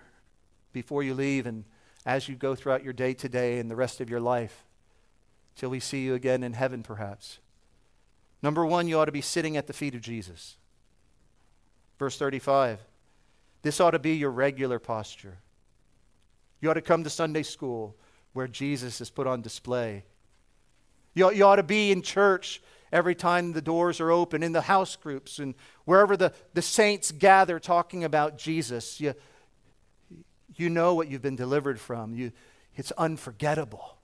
before 0.74 1.02
you 1.02 1.14
leave 1.14 1.46
and 1.46 1.64
as 2.04 2.28
you 2.28 2.34
go 2.34 2.54
throughout 2.54 2.84
your 2.84 2.92
day 2.92 3.14
today 3.14 3.58
and 3.58 3.70
the 3.70 3.76
rest 3.76 4.02
of 4.02 4.10
your 4.10 4.20
life? 4.20 4.66
Till 5.56 5.70
we 5.70 5.80
see 5.80 6.04
you 6.04 6.12
again 6.12 6.42
in 6.42 6.52
heaven, 6.52 6.82
perhaps. 6.82 7.38
Number 8.44 8.66
one, 8.66 8.88
you 8.88 8.98
ought 8.98 9.06
to 9.06 9.12
be 9.12 9.22
sitting 9.22 9.56
at 9.56 9.66
the 9.66 9.72
feet 9.72 9.94
of 9.94 10.02
Jesus. 10.02 10.58
Verse 11.98 12.18
35. 12.18 12.78
This 13.62 13.80
ought 13.80 13.92
to 13.92 13.98
be 13.98 14.16
your 14.16 14.30
regular 14.30 14.78
posture. 14.78 15.38
You 16.60 16.70
ought 16.70 16.74
to 16.74 16.82
come 16.82 17.04
to 17.04 17.10
Sunday 17.10 17.42
school 17.42 17.96
where 18.34 18.46
Jesus 18.46 19.00
is 19.00 19.08
put 19.08 19.26
on 19.26 19.40
display. 19.40 20.04
You 21.14 21.24
ought, 21.24 21.36
you 21.36 21.46
ought 21.46 21.56
to 21.56 21.62
be 21.62 21.90
in 21.90 22.02
church 22.02 22.60
every 22.92 23.14
time 23.14 23.54
the 23.54 23.62
doors 23.62 23.98
are 23.98 24.10
open, 24.10 24.42
in 24.42 24.52
the 24.52 24.60
house 24.60 24.94
groups, 24.94 25.38
and 25.38 25.54
wherever 25.86 26.14
the, 26.14 26.30
the 26.52 26.60
saints 26.60 27.12
gather 27.12 27.58
talking 27.58 28.04
about 28.04 28.36
Jesus. 28.36 29.00
You, 29.00 29.14
you 30.54 30.68
know 30.68 30.94
what 30.94 31.08
you've 31.08 31.22
been 31.22 31.34
delivered 31.34 31.80
from. 31.80 32.12
You, 32.12 32.30
it's 32.76 32.92
unforgettable. 32.98 33.96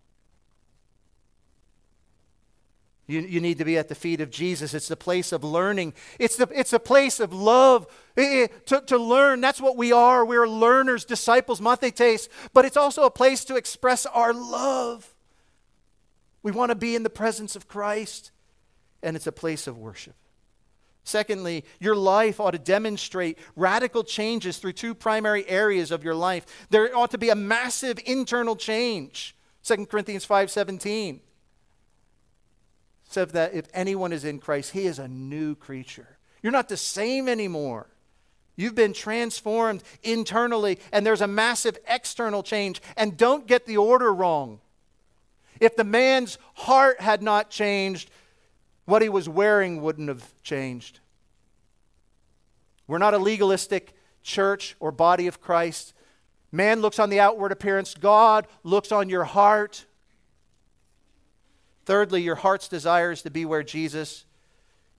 You, 3.11 3.23
you 3.23 3.41
need 3.41 3.59
to 3.59 3.65
be 3.65 3.77
at 3.77 3.89
the 3.89 3.95
feet 3.97 4.21
of 4.21 4.31
Jesus. 4.31 4.73
It's 4.73 4.87
the 4.87 4.97
place 4.97 5.33
of 5.33 5.43
learning, 5.43 5.95
it's, 6.19 6.37
the, 6.37 6.49
it's 6.55 6.73
a 6.73 6.79
place 6.79 7.19
of 7.19 7.33
love 7.33 7.87
it, 8.17 8.23
it, 8.23 8.67
to, 8.67 8.81
to 8.83 8.99
learn. 8.99 9.41
That's 9.41 9.61
what 9.61 9.77
we 9.77 9.93
are. 9.93 10.25
We're 10.25 10.49
learners, 10.49 11.05
disciples, 11.05 11.61
mathetes, 11.61 12.29
but 12.53 12.65
it's 12.65 12.77
also 12.77 13.03
a 13.03 13.11
place 13.11 13.45
to 13.47 13.57
express 13.57 14.07
our 14.07 14.33
love. 14.33 15.13
We 16.43 16.53
want 16.53 16.71
to 16.71 16.77
be 16.77 16.95
in 16.95 17.03
the 17.03 17.11
presence 17.11 17.57
of 17.57 17.67
Christ, 17.67 18.31
and 19.03 19.17
it's 19.17 19.27
a 19.27 19.33
place 19.33 19.67
of 19.67 19.77
worship. 19.77 20.15
Secondly, 21.03 21.65
your 21.81 21.97
life 21.97 22.39
ought 22.39 22.53
to 22.53 22.59
demonstrate 22.59 23.39
radical 23.57 24.05
changes 24.05 24.59
through 24.59 24.75
two 24.75 24.95
primary 24.95 25.49
areas 25.49 25.91
of 25.91 26.05
your 26.05 26.15
life. 26.15 26.47
There 26.71 26.97
ought 26.97 27.11
to 27.11 27.19
be 27.19 27.31
a 27.31 27.35
massive 27.35 27.99
internal 28.07 28.55
change. 28.55 29.35
2 29.65 29.87
Corinthians 29.87 30.25
5:17 30.25 31.21
says 33.13 33.33
that 33.33 33.55
if 33.55 33.67
anyone 33.75 34.13
is 34.13 34.25
in 34.25 34.39
Christ, 34.39 34.73
he 34.73 34.87
is 34.87 34.99
a 34.99 35.09
new 35.09 35.55
creature. 35.55 36.19
You're 36.43 36.53
not 36.53 36.69
the 36.69 36.77
same 36.77 37.29
anymore. 37.29 37.89
You've 38.57 38.75
been 38.75 38.93
transformed 38.93 39.83
internally, 40.03 40.79
and 40.93 41.07
there's 41.07 41.21
a 41.21 41.27
massive 41.27 41.79
external 41.89 42.43
change. 42.43 42.83
And 42.97 43.17
don't 43.17 43.47
get 43.47 43.67
the 43.67 43.79
order 43.79 44.13
wrong. 44.13 44.61
If 45.61 45.77
the 45.77 45.85
man's 45.85 46.39
heart 46.55 47.01
had 47.01 47.23
not 47.23 47.51
changed, 47.51 48.11
what 48.85 49.03
he 49.03 49.09
was 49.09 49.29
wearing 49.29 49.83
wouldn't 49.83 50.09
have 50.09 50.33
changed. 50.43 51.01
We're 52.87 52.99
not 52.99 53.15
a 53.15 53.19
legalistic 53.19 53.95
church 54.23 54.77
or 54.81 54.91
body 54.91 55.27
of 55.27 55.41
Christ. 55.41 55.95
Man 56.53 56.81
looks 56.81 56.99
on 56.99 57.11
the 57.11 57.21
outward 57.21 57.53
appearance, 57.53 57.95
God 57.95 58.47
looks 58.65 58.91
on 58.93 59.09
your 59.09 59.25
heart. 59.25 59.87
Thirdly, 61.91 62.23
your 62.23 62.37
heart's 62.37 62.69
desire 62.69 63.11
is 63.11 63.23
to 63.23 63.33
be 63.33 63.45
where 63.45 63.65
Jesus. 63.65 64.25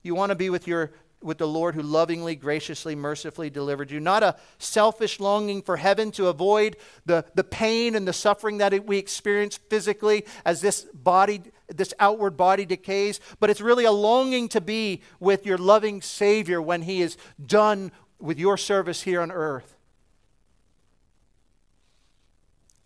You 0.02 0.14
want 0.14 0.28
to 0.28 0.36
be 0.36 0.50
with 0.50 0.68
your 0.68 0.92
with 1.22 1.38
the 1.38 1.48
Lord 1.48 1.74
who 1.74 1.80
lovingly, 1.80 2.36
graciously, 2.36 2.94
mercifully 2.94 3.48
delivered 3.48 3.90
you. 3.90 3.98
Not 3.98 4.22
a 4.22 4.36
selfish 4.58 5.18
longing 5.18 5.62
for 5.62 5.78
heaven 5.78 6.10
to 6.10 6.26
avoid 6.26 6.76
the, 7.06 7.24
the 7.34 7.44
pain 7.44 7.94
and 7.94 8.06
the 8.06 8.12
suffering 8.12 8.58
that 8.58 8.84
we 8.84 8.98
experience 8.98 9.56
physically 9.56 10.26
as 10.44 10.60
this 10.60 10.82
body, 10.92 11.40
this 11.68 11.94
outward 11.98 12.36
body 12.36 12.66
decays, 12.66 13.20
but 13.40 13.48
it's 13.48 13.62
really 13.62 13.86
a 13.86 13.90
longing 13.90 14.46
to 14.50 14.60
be 14.60 15.00
with 15.18 15.46
your 15.46 15.56
loving 15.56 16.02
Savior 16.02 16.60
when 16.60 16.82
He 16.82 17.00
is 17.00 17.16
done 17.46 17.90
with 18.18 18.38
your 18.38 18.58
service 18.58 19.00
here 19.00 19.22
on 19.22 19.32
earth. 19.32 19.78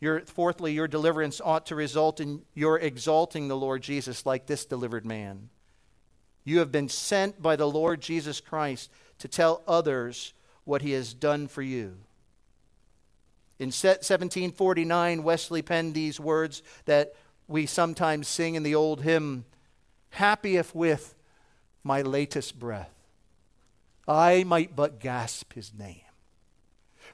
Your, 0.00 0.20
fourthly, 0.20 0.72
your 0.72 0.88
deliverance 0.88 1.40
ought 1.42 1.66
to 1.66 1.74
result 1.74 2.20
in 2.20 2.42
your 2.54 2.78
exalting 2.78 3.48
the 3.48 3.56
Lord 3.56 3.82
Jesus 3.82 4.26
like 4.26 4.46
this 4.46 4.66
delivered 4.66 5.06
man. 5.06 5.48
You 6.44 6.58
have 6.58 6.70
been 6.70 6.88
sent 6.88 7.42
by 7.42 7.56
the 7.56 7.68
Lord 7.68 8.00
Jesus 8.00 8.40
Christ 8.40 8.90
to 9.18 9.28
tell 9.28 9.62
others 9.66 10.34
what 10.64 10.82
he 10.82 10.92
has 10.92 11.14
done 11.14 11.48
for 11.48 11.62
you. 11.62 11.96
In 13.58 13.68
1749, 13.68 15.22
Wesley 15.22 15.62
penned 15.62 15.94
these 15.94 16.20
words 16.20 16.62
that 16.84 17.14
we 17.48 17.64
sometimes 17.64 18.28
sing 18.28 18.54
in 18.54 18.62
the 18.62 18.74
old 18.74 19.02
hymn 19.02 19.44
Happy 20.10 20.56
if 20.56 20.74
with 20.74 21.14
my 21.82 22.00
latest 22.00 22.58
breath 22.58 22.94
I 24.08 24.44
might 24.44 24.76
but 24.76 25.00
gasp 25.00 25.52
his 25.52 25.74
name. 25.74 26.05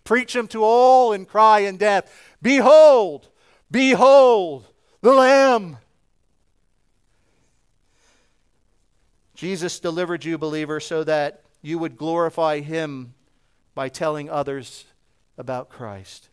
Preach 0.05 0.35
him 0.35 0.49
to 0.49 0.65
all 0.65 1.13
and 1.13 1.29
cry 1.29 1.61
in 1.61 1.77
death, 1.77 2.13
Behold, 2.41 3.29
behold 3.71 4.67
the 5.01 5.13
Lamb. 5.13 5.79
Jesus 9.35 9.81
delivered 9.81 10.25
you, 10.25 10.39
believer, 10.39 10.81
so 10.81 11.03
that 11.05 11.43
you 11.63 11.79
would 11.79 11.97
glorify 11.97 12.61
him 12.61 13.15
by 13.75 13.89
telling 13.89 14.31
others 14.31 14.85
about 15.39 15.69
Christ. 15.69 16.29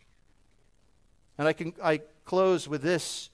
And 1.38 1.48
I 1.48 1.52
can 1.52 1.72
I 1.82 2.02
close 2.24 2.68
with 2.68 2.82
this 2.82 3.30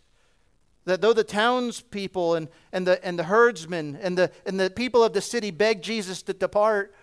that 0.87 1.01
though 1.01 1.13
the 1.13 1.25
townspeople 1.25 2.37
and, 2.37 2.49
and, 2.73 2.87
the, 2.87 3.05
and 3.05 3.19
the 3.19 3.25
herdsmen 3.25 3.99
and 4.01 4.17
the, 4.17 4.31
and 4.47 4.59
the 4.59 4.71
people 4.71 5.03
of 5.03 5.13
the 5.13 5.21
city 5.21 5.51
begged 5.51 5.85
Jesus 5.85 6.23
to 6.23 6.33
depart, 6.33 6.95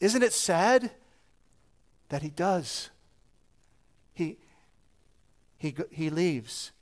isn't 0.00 0.22
it 0.22 0.32
sad 0.32 0.90
that 2.08 2.22
he 2.22 2.30
does. 2.30 2.90
He, 4.12 4.38
he, 5.58 5.74
he 5.90 6.10
leaves. 6.10 6.72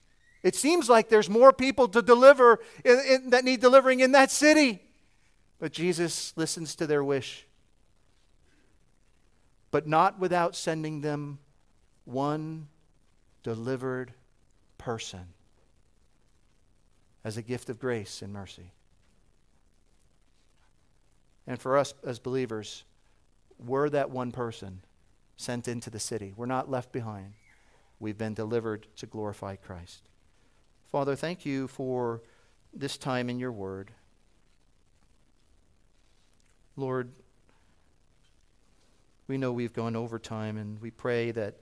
It 0.42 0.54
seems 0.54 0.88
like 0.88 1.08
there's 1.08 1.30
more 1.30 1.52
people 1.52 1.88
to 1.88 2.02
deliver 2.02 2.58
in, 2.84 3.00
in, 3.08 3.30
that 3.30 3.44
need 3.44 3.60
delivering 3.60 4.00
in 4.00 4.12
that 4.12 4.30
city. 4.30 4.82
But 5.58 5.72
Jesus 5.72 6.32
listens 6.36 6.74
to 6.76 6.86
their 6.86 7.04
wish. 7.04 7.46
But 9.70 9.86
not 9.86 10.18
without 10.18 10.56
sending 10.56 11.00
them 11.00 11.38
one 12.04 12.68
delivered 13.42 14.12
person 14.78 15.28
as 17.24 17.36
a 17.36 17.42
gift 17.42 17.70
of 17.70 17.78
grace 17.78 18.20
and 18.22 18.32
mercy. 18.32 18.72
And 21.46 21.60
for 21.60 21.76
us 21.76 21.94
as 22.04 22.18
believers, 22.18 22.84
we're 23.58 23.88
that 23.90 24.10
one 24.10 24.32
person 24.32 24.80
sent 25.42 25.68
into 25.68 25.90
the 25.90 25.98
city. 25.98 26.32
We're 26.36 26.46
not 26.46 26.70
left 26.70 26.92
behind. 26.92 27.34
We've 28.00 28.18
been 28.18 28.34
delivered 28.34 28.86
to 28.96 29.06
glorify 29.06 29.56
Christ. 29.56 30.02
Father, 30.90 31.16
thank 31.16 31.46
you 31.46 31.68
for 31.68 32.22
this 32.74 32.96
time 32.96 33.28
in 33.28 33.38
your 33.38 33.52
word. 33.52 33.90
Lord, 36.76 37.10
we 39.28 39.38
know 39.38 39.52
we've 39.52 39.72
gone 39.72 39.96
over 39.96 40.18
time, 40.18 40.56
and 40.56 40.80
we 40.80 40.90
pray 40.90 41.30
that, 41.32 41.56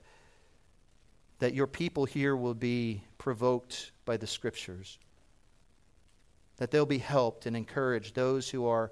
that 1.39 1.53
your 1.53 1.67
people 1.67 2.05
here 2.05 2.35
will 2.35 2.53
be 2.53 3.03
provoked 3.17 3.91
by 4.05 4.17
the 4.17 4.27
scriptures, 4.27 4.97
that 6.57 6.71
they'll 6.71 6.85
be 6.85 6.97
helped 6.97 7.45
and 7.45 7.55
encouraged, 7.55 8.15
those 8.15 8.49
who 8.49 8.65
are 8.65 8.91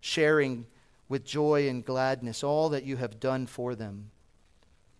sharing 0.00 0.66
with 1.08 1.24
joy 1.24 1.68
and 1.68 1.84
gladness 1.84 2.42
all 2.42 2.68
that 2.70 2.84
you 2.84 2.96
have 2.96 3.20
done 3.20 3.46
for 3.46 3.74
them. 3.74 4.10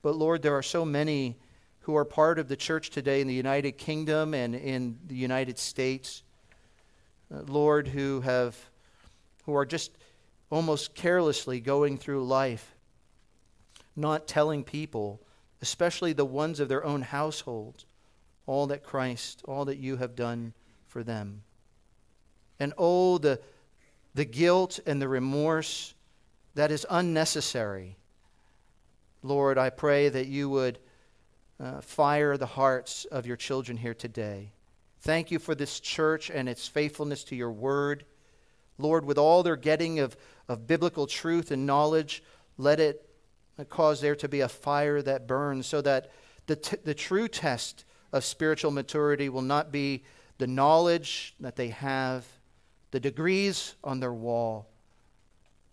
But 0.02 0.16
Lord, 0.16 0.42
there 0.42 0.54
are 0.54 0.62
so 0.62 0.84
many 0.84 1.36
who 1.80 1.96
are 1.96 2.04
part 2.04 2.38
of 2.38 2.48
the 2.48 2.56
church 2.56 2.90
today 2.90 3.20
in 3.20 3.26
the 3.26 3.34
United 3.34 3.72
Kingdom 3.72 4.34
and 4.34 4.54
in 4.54 4.98
the 5.06 5.14
United 5.14 5.58
States, 5.58 6.22
uh, 7.34 7.42
Lord, 7.46 7.88
who 7.88 8.20
have 8.20 8.56
who 9.44 9.54
are 9.54 9.66
just 9.66 9.92
almost 10.50 10.94
carelessly 10.94 11.60
going 11.60 11.96
through 11.96 12.24
life, 12.24 12.74
not 13.96 14.26
telling 14.26 14.64
people, 14.64 15.20
especially 15.62 16.12
the 16.12 16.24
ones 16.24 16.60
of 16.60 16.68
their 16.68 16.84
own 16.84 17.02
household, 17.02 17.84
all 18.46 18.66
that 18.66 18.82
Christ, 18.82 19.42
all 19.46 19.64
that 19.66 19.78
you 19.78 19.96
have 19.96 20.14
done 20.14 20.52
for 20.86 21.02
them. 21.02 21.42
And 22.60 22.72
oh, 22.76 23.18
the, 23.18 23.40
the 24.14 24.24
guilt 24.24 24.80
and 24.86 25.00
the 25.00 25.08
remorse 25.08 25.94
that 26.54 26.70
is 26.70 26.86
unnecessary. 26.90 27.97
Lord, 29.22 29.58
I 29.58 29.70
pray 29.70 30.08
that 30.08 30.26
you 30.26 30.48
would 30.50 30.78
uh, 31.60 31.80
fire 31.80 32.36
the 32.36 32.46
hearts 32.46 33.04
of 33.06 33.26
your 33.26 33.36
children 33.36 33.76
here 33.76 33.94
today. 33.94 34.52
Thank 35.00 35.30
you 35.30 35.38
for 35.38 35.54
this 35.54 35.80
church 35.80 36.30
and 36.30 36.48
its 36.48 36.68
faithfulness 36.68 37.24
to 37.24 37.36
your 37.36 37.50
word. 37.50 38.04
Lord, 38.78 39.04
with 39.04 39.18
all 39.18 39.42
their 39.42 39.56
getting 39.56 39.98
of, 39.98 40.16
of 40.48 40.66
biblical 40.66 41.06
truth 41.06 41.50
and 41.50 41.66
knowledge, 41.66 42.22
let 42.56 42.78
it 42.78 43.08
cause 43.68 44.00
there 44.00 44.16
to 44.16 44.28
be 44.28 44.40
a 44.40 44.48
fire 44.48 45.02
that 45.02 45.26
burns 45.26 45.66
so 45.66 45.80
that 45.80 46.10
the, 46.46 46.56
t- 46.56 46.76
the 46.84 46.94
true 46.94 47.26
test 47.26 47.84
of 48.12 48.24
spiritual 48.24 48.70
maturity 48.70 49.28
will 49.28 49.42
not 49.42 49.72
be 49.72 50.04
the 50.38 50.46
knowledge 50.46 51.34
that 51.40 51.56
they 51.56 51.68
have, 51.68 52.24
the 52.92 53.00
degrees 53.00 53.74
on 53.82 53.98
their 53.98 54.12
wall, 54.12 54.68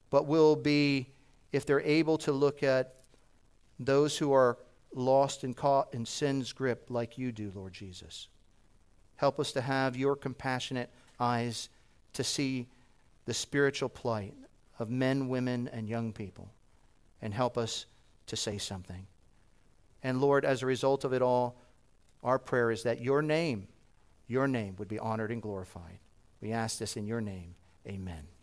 but 0.10 0.26
will 0.26 0.56
be 0.56 1.08
if 1.52 1.66
they're 1.66 1.82
able 1.82 2.18
to 2.18 2.32
look 2.32 2.64
at 2.64 2.96
those 3.80 4.18
who 4.18 4.32
are 4.34 4.58
lost 4.94 5.44
and 5.44 5.56
caught 5.56 5.94
in 5.94 6.06
sin's 6.06 6.54
grip 6.54 6.88
like 6.90 7.18
you 7.18 7.32
do, 7.32 7.52
Lord 7.54 7.74
Jesus. 7.74 8.28
Help 9.18 9.40
us 9.40 9.52
to 9.54 9.62
have 9.62 9.96
your 9.96 10.16
compassionate 10.16 10.90
eyes 11.20 11.70
to 12.14 12.24
see 12.24 12.68
the 13.26 13.34
spiritual 13.34 13.90
plight 13.90 14.34
of 14.80 14.90
men, 14.90 15.28
women, 15.28 15.70
and 15.72 15.88
young 15.88 16.12
people, 16.12 16.50
and 17.22 17.34
help 17.34 17.58
us 17.58 17.86
to 18.28 18.36
say 18.36 18.58
something. 18.58 19.06
And 20.04 20.22
Lord, 20.22 20.46
as 20.46 20.62
a 20.62 20.66
result 20.66 21.04
of 21.04 21.14
it 21.14 21.22
all, 21.22 21.60
our 22.24 22.40
prayer 22.40 22.72
is 22.72 22.84
that 22.84 23.02
your 23.02 23.22
name, 23.22 23.68
your 24.28 24.48
name 24.48 24.76
would 24.78 24.88
be 24.88 25.00
honored 25.00 25.32
and 25.32 25.42
glorified. 25.42 26.00
We 26.42 26.52
ask 26.52 26.78
this 26.78 26.98
in 26.98 27.06
your 27.06 27.22
name. 27.22 27.56
Amen. 27.88 28.35